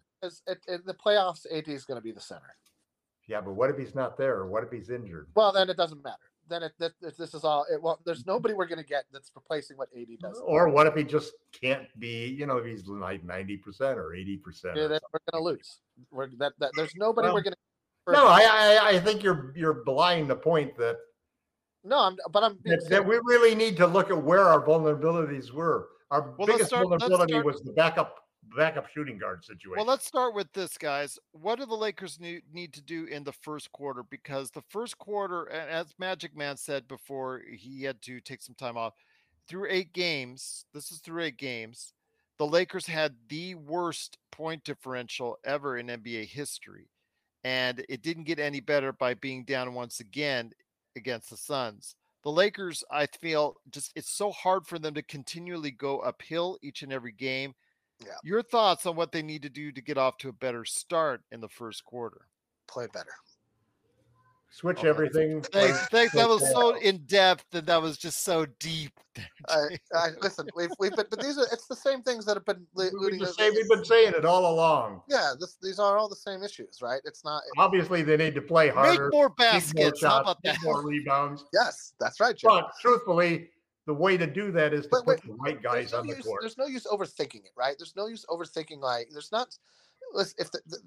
[0.67, 2.55] in the playoffs, AD is going to be the center.
[3.27, 4.35] Yeah, but what if he's not there?
[4.37, 5.27] Or what if he's injured?
[5.35, 6.30] Well, then it doesn't matter.
[6.51, 7.65] Then it this, this is all.
[7.71, 8.31] It, well, there's mm-hmm.
[8.31, 10.41] nobody we're going to get that's replacing what AD does.
[10.45, 14.75] Or what if he just can't be, you know, if he's like 90% or 80%?
[14.75, 15.79] Yeah, or then we're going to lose.
[16.11, 18.11] We're that, that there's nobody Well, we're going to.
[18.11, 20.97] No, I, I I think you're you're belying the point that
[21.85, 22.17] No, I'm.
[22.29, 22.57] But I'm.
[22.61, 25.87] being that, that we really need to look at where our vulnerabilities were.
[26.09, 28.20] Our Well, biggest start- vulnerability start- was the backup
[28.55, 29.77] backup shooting guard situation.
[29.77, 31.17] Well, let's start with this, guys.
[31.31, 34.03] What do the Lakers need, need to do in the first quarter?
[34.03, 38.77] Because the first quarter, as Magic Man said before, he had to take some time
[38.77, 38.93] off.
[39.47, 41.93] Through eight games, this is through eight games,
[42.37, 46.89] the Lakers had the worst point differential ever in NBA history.
[47.43, 50.51] And it didn't get any better by being down once again
[50.95, 51.95] against the Suns.
[52.23, 56.83] The Lakers, I feel, just it's so hard for them to continually go uphill each
[56.83, 57.55] and every game.
[58.05, 58.13] Yeah.
[58.23, 61.21] Your thoughts on what they need to do to get off to a better start
[61.31, 62.27] in the first quarter?
[62.67, 63.11] play better.
[64.49, 64.87] Switch Okay.
[64.89, 65.41] everything.
[65.41, 66.13] Thanks, thanks.
[66.13, 68.91] That was so in depth and that was just so deep.
[69.49, 72.45] I, I, listen, we've we've been, but these are it's the same things that have
[72.45, 73.19] been We- looting.
[73.19, 75.01] We just say, we've been saying it all along.
[75.09, 77.01] Yeah, this, these are all the same issues, right?
[77.05, 77.43] It's not.
[77.57, 80.03] Obviously, they need to play Make harder, more take more baskets.
[80.03, 80.57] How about that?
[80.63, 81.43] more rebounds.
[81.53, 82.49] Yes, that's right, Jim.
[82.51, 83.49] But truthfully,
[83.87, 86.15] the way to do that is to wait, put the right guys no on the
[86.15, 86.41] use, court.
[86.41, 87.75] There's no use overthinking it, right?
[87.77, 88.79] There's no use overthinking.
[88.79, 89.55] Like, there's not.
[90.13, 90.77] Listen, if the, the,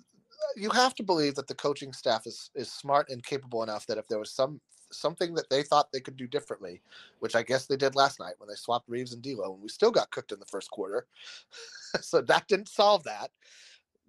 [0.56, 3.98] you have to believe that the coaching staff is is smart and capable enough that
[3.98, 4.60] if there was some
[4.92, 6.80] something that they thought they could do differently,
[7.18, 9.68] which I guess they did last night when they swapped Reaves and D'Lo, and we
[9.68, 11.06] still got cooked in the first quarter,
[12.00, 13.30] so that didn't solve that.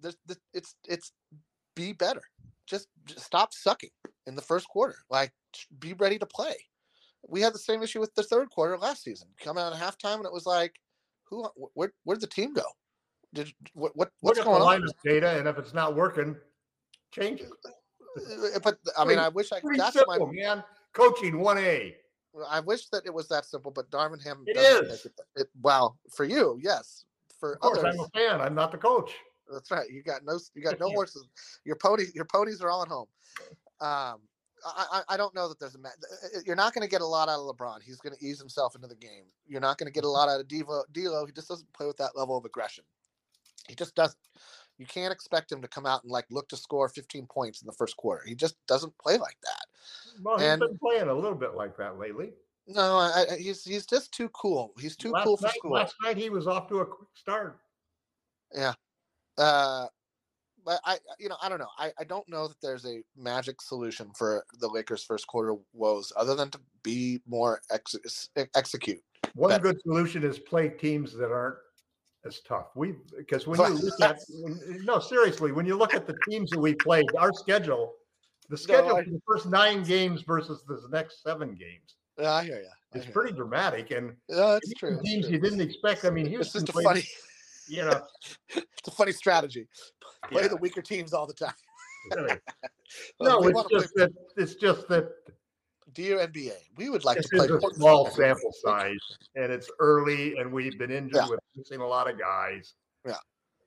[0.00, 0.16] There's,
[0.54, 1.12] it's it's
[1.74, 2.22] be better.
[2.66, 3.90] Just, just stop sucking
[4.26, 4.96] in the first quarter.
[5.08, 5.32] Like,
[5.78, 6.56] be ready to play
[7.28, 9.28] we had the same issue with the third quarter last season.
[9.42, 10.74] Coming out at halftime and it was like,
[11.24, 12.64] who, where, where'd the team go?
[13.34, 14.86] Did what, what what's going on?
[15.04, 16.36] data, and if it's not working,
[17.12, 17.50] change it.
[17.66, 20.32] Uh, But I mean, I wish I that's simple, my.
[20.32, 20.64] man.
[20.92, 21.96] Coaching one A.
[22.48, 24.42] I wish that it was that simple, but Darvin Ham.
[24.46, 25.06] It is.
[25.06, 27.04] It, it, well, for you, yes.
[27.40, 28.40] For Of course, others, I'm a fan.
[28.40, 29.12] I'm not the coach.
[29.52, 29.88] That's right.
[29.90, 31.26] You got no you got no horses.
[31.64, 33.06] Your pony your ponies are all at home.
[33.80, 34.20] Um
[34.64, 37.06] I, I, don't know that there's a ma- uh, you're not going to get a
[37.06, 37.82] lot out of LeBron.
[37.82, 39.24] He's going to ease himself into the game.
[39.46, 41.26] You're not going to get a lot out of Devo, D'Lo.
[41.26, 42.84] He just doesn't play with that level of aggression.
[43.68, 44.18] He just doesn't.
[44.78, 47.66] You can't expect him to come out and like look to score 15 points in
[47.66, 48.22] the first quarter.
[48.26, 49.66] He just doesn't play like that.
[50.22, 52.32] Well, he's And- been playing a little bit like that lately.
[52.68, 54.72] No, I, I, he's he's just too cool.
[54.80, 55.70] He's too last cool for night, school.
[55.70, 57.60] Last night he was off to a quick start.
[58.52, 58.72] Yeah.
[59.38, 59.86] Uh,
[60.66, 61.68] but I, you know, I don't know.
[61.78, 66.12] I, I don't know that there's a magic solution for the Lakers' first quarter woes
[66.16, 69.00] other than to be more ex- execute.
[69.34, 69.62] One Better.
[69.62, 71.56] good solution is play teams that aren't
[72.26, 72.66] as tough.
[72.74, 76.50] We because when you look at when, no seriously, when you look at the teams
[76.50, 77.94] that we played, our schedule,
[78.48, 82.44] the schedule I- for the first nine games versus the next seven games Yeah, I
[82.44, 83.00] hear you.
[83.00, 83.92] is pretty dramatic.
[83.92, 84.96] And Yeah, that's true.
[84.96, 85.34] that's teams true.
[85.34, 86.04] you didn't expect.
[86.04, 87.04] I mean, It's Houston just a played, funny,
[87.68, 88.02] you know,
[88.50, 89.68] it's a funny strategy.
[90.30, 90.48] Play Yeah.
[90.48, 91.54] the weaker teams all the time.
[92.14, 92.38] really.
[93.18, 95.10] Well, no, it's wanna play just that it's just that
[95.92, 99.00] Dear NBA, we would like this to play is a Portland small sample size,
[99.34, 101.28] and it's early, and we've been injured Yeah.
[101.28, 102.74] with missing a lot of guys.
[103.04, 103.16] Yeah.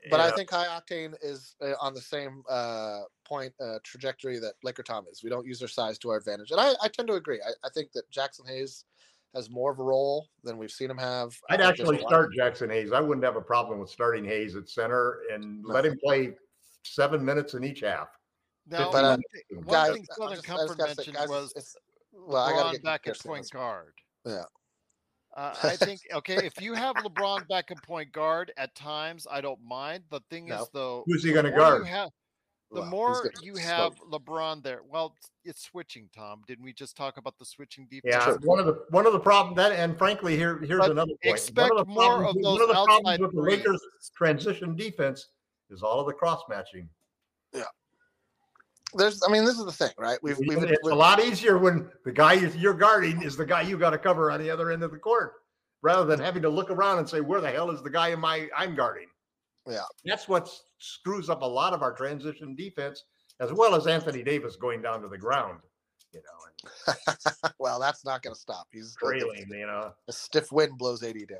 [0.10, 4.40] But I uh, think High Octane is uh, on the same uh, point uh, trajectory
[4.40, 5.24] that Laker Tom is.
[5.24, 7.42] We don't use their size to our advantage, and I, I tend to agree.
[7.46, 8.86] I, I think that Jaxson Hayes
[9.35, 11.35] has more of a role than we've seen him have.
[11.49, 12.91] I I'd think there's a actually lot- start Jaxson Hayes.
[12.91, 16.34] I wouldn't have a problem with starting Hayes at center and let him play
[16.84, 18.07] seven minutes in each half.
[18.68, 21.76] Now, But, uh, one, thing, guys, thing Southern just- Comfort say, mentioned guys, was it's-
[22.11, 23.49] well, I gotta LeBron get back at point this.
[23.51, 23.93] guard.
[24.26, 24.43] Yeah.
[25.38, 29.41] Uh, I think okay, if you have LeBron back at point guard at times, I
[29.41, 30.03] don't mind.
[30.10, 30.64] The thing No.
[30.64, 31.88] is though, Who's he gonna more you guard?
[31.88, 32.10] have-
[32.72, 34.26] the well, more you get have smoked.
[34.26, 36.08] LeBron there, well, it's, it's switching.
[36.16, 38.14] Tom, didn't we just talk about the switching defense?
[38.14, 41.14] Yeah, one of the one of the problem that, and frankly, here here's But another
[41.24, 41.36] point.
[41.36, 43.41] expect one of the more problems, of with- those one of the problems with the
[43.41, 43.58] threes.
[43.58, 43.82] Lakers
[44.16, 45.28] transition defense
[45.70, 46.88] is all of the cross matching.
[47.54, 47.64] Yeah,
[48.94, 50.20] there's, I mean, this is the thing, right?
[50.22, 53.62] We've, we've, it's we've a lot easier when the guy you're guarding is the guy
[53.62, 55.34] you got to cover on the other end of the court,
[55.82, 58.20] rather than having to look around and say, "Where the hell is the guy in
[58.20, 59.08] my I'm guarding?"
[59.68, 59.84] Yeah.
[60.06, 60.49] that's what
[60.80, 63.03] screws up a lot of our transition defense,
[63.40, 65.60] as well as Anthony Davis going down to the ground.
[66.11, 68.68] You know, and well, that's not going to stop.
[68.72, 69.45] He's trailing.
[69.49, 71.40] You know, A stiff wind blows AD down.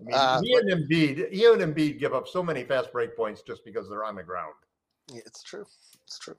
[0.00, 3.16] I mean, Uh, he and Embiid, he and Embiid give up so many fast break
[3.16, 4.54] points just because they're on the ground.
[5.12, 5.66] It's true.
[6.04, 6.36] It's true.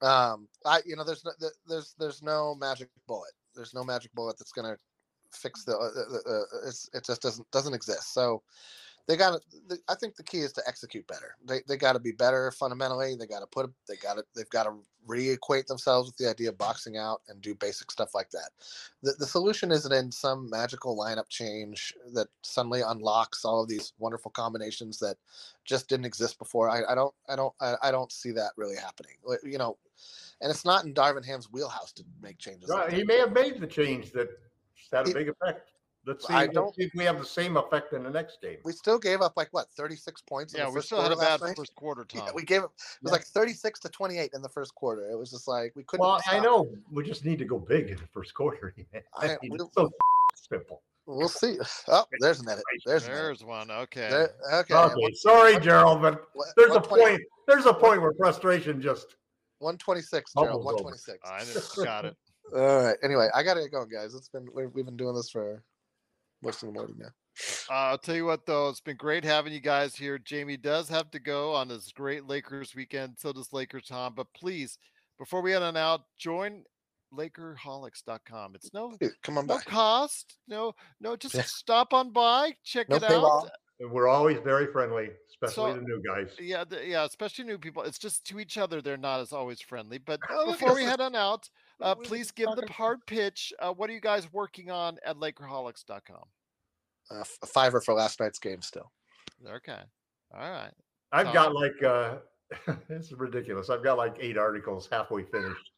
[0.00, 1.32] Um, I, you know, there's no,
[1.66, 3.32] there's, there's no magic bullet.
[3.54, 4.78] There's no magic bullet that's going to
[5.32, 8.12] fix the, uh, uh, uh, it's, it just doesn't, doesn't exist.
[8.14, 8.42] So
[9.08, 11.34] they got to, I think the key is to execute better.
[11.44, 13.16] They, they got to be better fundamentally.
[13.16, 14.74] They got to put, they got to, they've got to
[15.08, 18.50] reacquaint themselves with the idea of boxing out and do basic stuff like that.
[19.02, 23.92] The, the solution isn't in some magical lineup change that suddenly unlocks all of these
[23.98, 25.16] wonderful combinations that
[25.64, 26.70] just didn't exist before.
[26.70, 29.16] I, I don't, I don't, I, I don't see that really happening.
[29.42, 29.78] You know,
[30.40, 32.70] and it's not in Darvin Ham's wheelhouse to make changes.
[32.70, 32.96] Right, that.
[32.96, 34.28] He may have made the change that
[34.92, 35.71] had a He- big effect.
[36.04, 38.40] Let's see, I let's don't- see if we have the same effect in the next
[38.40, 38.58] game.
[38.64, 41.12] We still gave up like what, 36 points in Yeah, the we first still had
[41.12, 41.56] a bad night?
[41.56, 42.26] first quarter, Tom.
[42.26, 42.66] Yeah, we gave it.
[42.66, 43.12] It was Yeah.
[43.12, 45.08] like 36 to 28 in the first quarter.
[45.10, 46.04] It was just like we couldn't.
[46.04, 48.74] Well, I know we just need to go big in the first quarter.
[49.14, 49.90] I- I mean, we'll- it's so
[50.34, 50.82] simple.
[51.06, 51.58] We'll see.
[51.88, 52.62] Oh, there's an edit.
[52.86, 53.22] There's an edit.
[53.24, 53.70] There's one.
[53.72, 54.08] Okay.
[54.08, 54.74] There, okay.
[54.74, 57.20] Okay, sorry, Gerald, but there's a point.
[57.48, 59.16] There's a point where frustration just
[59.58, 60.64] 126, Gerald.
[60.64, 61.18] 126.
[61.28, 62.16] I just got it.
[62.54, 62.96] All right.
[63.02, 64.14] Anyway, I gotta get going, guys.
[64.14, 65.62] It's been we've, we've been doing this for
[66.42, 67.08] most of the morning now.
[67.70, 70.18] Uh, I'll tell you what, though, it's been great having you guys here.
[70.18, 73.14] Jamie does have to go on this great Lakers weekend.
[73.18, 74.14] So does Lakers Tom.
[74.14, 74.78] But please,
[75.18, 76.64] before we head on out, join
[77.14, 78.54] LakerHolics.com.
[78.54, 79.64] It's no come on no back.
[79.66, 80.36] cost.
[80.48, 81.42] No, no, just Yeah.
[81.46, 83.44] stop on by, check No it paywall.
[83.46, 83.50] out.
[83.90, 86.30] we're always very friendly, especially So- the new guys.
[86.38, 87.82] Yeah, the, yeah, especially new people.
[87.82, 89.98] It's just to each other, they're not as always friendly.
[89.98, 91.48] But Oh, look at before we head on out,
[91.80, 93.52] uh, please give the hard pitch.
[93.58, 96.24] Uh, what are you guys working on at LakerHolics.com?
[97.10, 98.90] Uh, f- a fiver for last night's game still.
[99.46, 99.80] Okay.
[100.34, 100.72] All right.
[101.12, 101.34] I've Tom?
[101.34, 102.14] got like uh
[102.88, 103.70] it's ridiculous.
[103.70, 105.70] I've got like eight articles halfway finished.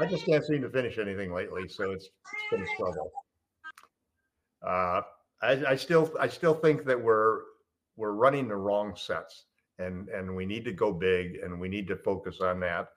[0.00, 3.12] I just can't seem to finish anything lately, so it's, it's been a struggle.
[4.66, 5.02] Uh,
[5.42, 7.40] I, I still I still think that we're
[7.96, 9.44] we're running the wrong sets,
[9.78, 12.88] and and we need to go big, and we need to focus on that.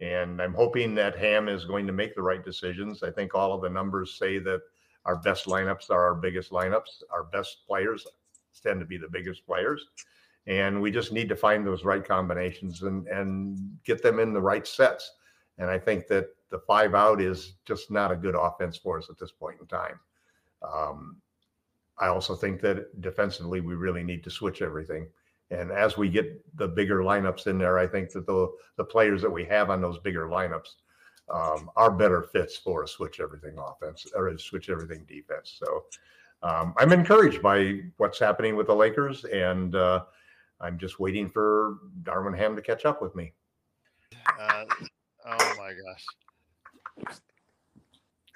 [0.00, 3.02] And I'm hoping that Ham is going to make the right decisions.
[3.02, 4.60] I think all of the numbers say that
[5.04, 7.02] our best lineups are our biggest lineups.
[7.10, 8.06] Our best players
[8.62, 9.86] tend to be the biggest players
[10.46, 14.40] and we just need to find those right combinations and and get them in the
[14.40, 15.12] right sets.
[15.58, 19.08] And I think that the five out is just not a good offense for us
[19.10, 19.98] at this point in time.
[20.62, 21.16] Um,
[21.98, 25.08] I also think that defensively we really need to switch everything.
[25.50, 29.22] And as we get the bigger lineups in there, I think that the the players
[29.22, 30.74] that we have on those bigger lineups
[31.32, 35.58] um, are better fits for a switch everything offense or a switch everything defense.
[35.62, 35.84] So
[36.42, 40.04] um, I'm encouraged by what's happening with the Lakers, and uh,
[40.60, 43.32] I'm just waiting for Darvin Ham to catch up with me.
[44.40, 44.64] Uh,
[45.26, 45.72] oh my
[47.06, 47.16] gosh.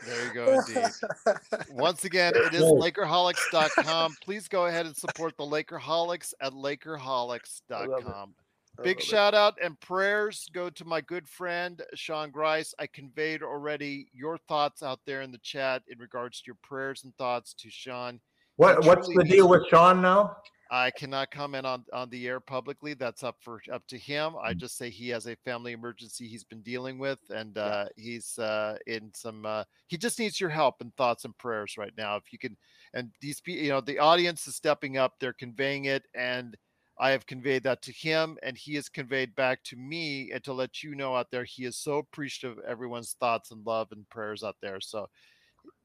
[0.06, 0.88] There you go, indeed.
[1.70, 4.16] Once again, it is Lakerholics.com.
[4.22, 8.34] Please go ahead and support the Lakerholics at Lakerholics.com.
[8.82, 12.72] Big shout out and prayers go to my good friend Sean Grice.
[12.78, 17.04] I conveyed already your thoughts out there in the chat in regards to your prayers
[17.04, 18.20] and thoughts to Sean.
[18.56, 20.36] What what's the deal with Sean now?
[20.72, 22.94] I cannot comment on on the air publicly.
[22.94, 24.36] That's up for up to him.
[24.40, 24.54] I Mm.
[24.54, 28.78] just say he has a family emergency he's been dealing with, and uh, he's uh,
[28.86, 29.44] in some.
[29.44, 32.16] Uh, he just needs your help and thoughts and prayers right now.
[32.16, 32.56] If you can,
[32.94, 35.14] and these people, you know, the audience is stepping up.
[35.18, 36.56] They're conveying it, and
[36.98, 40.52] I have conveyed that to him, and he has conveyed back to me, and to
[40.52, 44.08] let you know out there, he is so appreciative of everyone's thoughts and love and
[44.08, 44.80] prayers out there.
[44.80, 45.08] So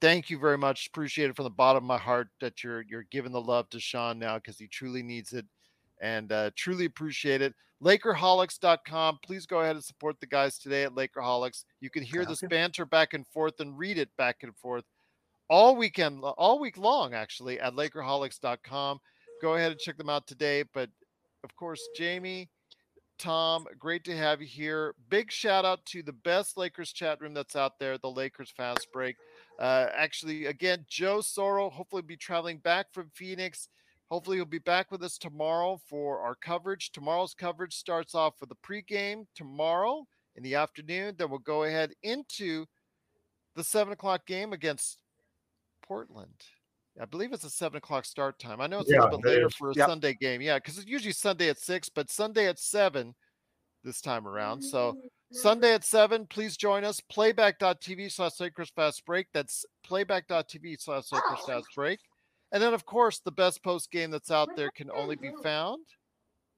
[0.02, 0.88] thank you very much.
[0.88, 3.80] Appreciate it from the bottom of my heart that you're you're giving the love to
[3.80, 5.46] Sean now because he truly needs it
[6.02, 7.54] and uh, truly appreciate it.
[7.84, 9.20] Lakerholics.com.
[9.24, 11.66] Please go ahead and support the guys today at Lakerholics.
[11.82, 14.86] You can hear this banter back and forth and read it back and forth
[15.50, 19.00] all weekend, all week long, actually, at Lakerholics.com.
[19.42, 20.64] Go ahead and check them out today.
[20.74, 20.90] But
[21.44, 22.50] of course, Jamie,
[23.20, 24.96] Tom, great to have you here.
[25.10, 28.88] Big shout out to the best Lakers chat room that's out there, the Lakers Fast
[28.92, 29.16] Break.
[29.60, 33.70] Uh, actually, again, Joe Soro, hopefully be traveling back from Phoenix.
[34.10, 36.92] Hopefully, he'll be back with us tomorrow for our coverage.
[36.92, 40.06] Tomorrow's coverage starts off with the pregame tomorrow
[40.36, 41.16] in the afternoon.
[41.18, 42.66] Then we'll go ahead into
[43.56, 44.98] the seven o'clock game against
[45.88, 46.44] Portland.
[47.02, 48.62] I believe it's a seven o'clock start time.
[48.62, 49.56] I know it's a little bit later is.
[49.56, 49.74] for a.
[49.74, 50.42] Sunday game.
[50.42, 53.16] Yeah, because it's usually Sunday at six, but Sunday at seven
[53.84, 54.62] this time around.
[54.62, 54.98] So
[55.36, 57.02] Sunday at seven, please join us.
[57.02, 59.28] Playback.tv slash Lakers Fast Break.
[59.34, 62.00] That's playback.tv slash Lakers Fast Break.
[62.52, 65.84] And then, of course, the best post game that's out there can only be found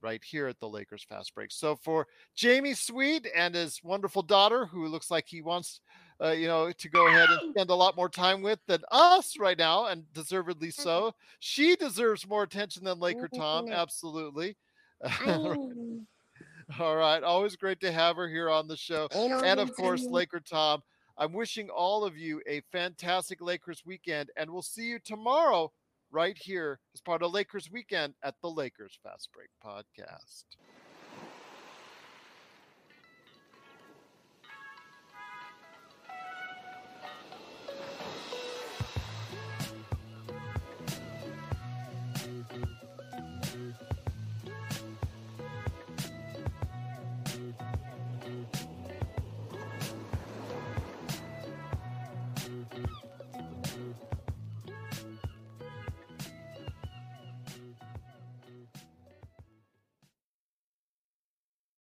[0.01, 1.51] right here at the Lakers Fast Break.
[1.51, 5.81] So for Jamie Sweet and his wonderful daughter, who looks like he wants,
[6.21, 9.39] uh, you know, to go ahead and spend a lot more time with than us
[9.39, 11.13] right now, and deservedly so.
[11.39, 13.71] She deserves more attention than Laker Tom.
[13.71, 14.55] Absolutely.
[16.79, 17.23] All right.
[17.23, 19.07] Always great to have her here on the show.
[19.43, 20.83] And of course, Laker Tom.
[21.17, 25.71] I'm wishing all of you a fantastic Lakers weekend, and we'll see you tomorrow
[26.11, 30.43] right here as part of Lakers weekend at the Lakers Fast Break Podcast.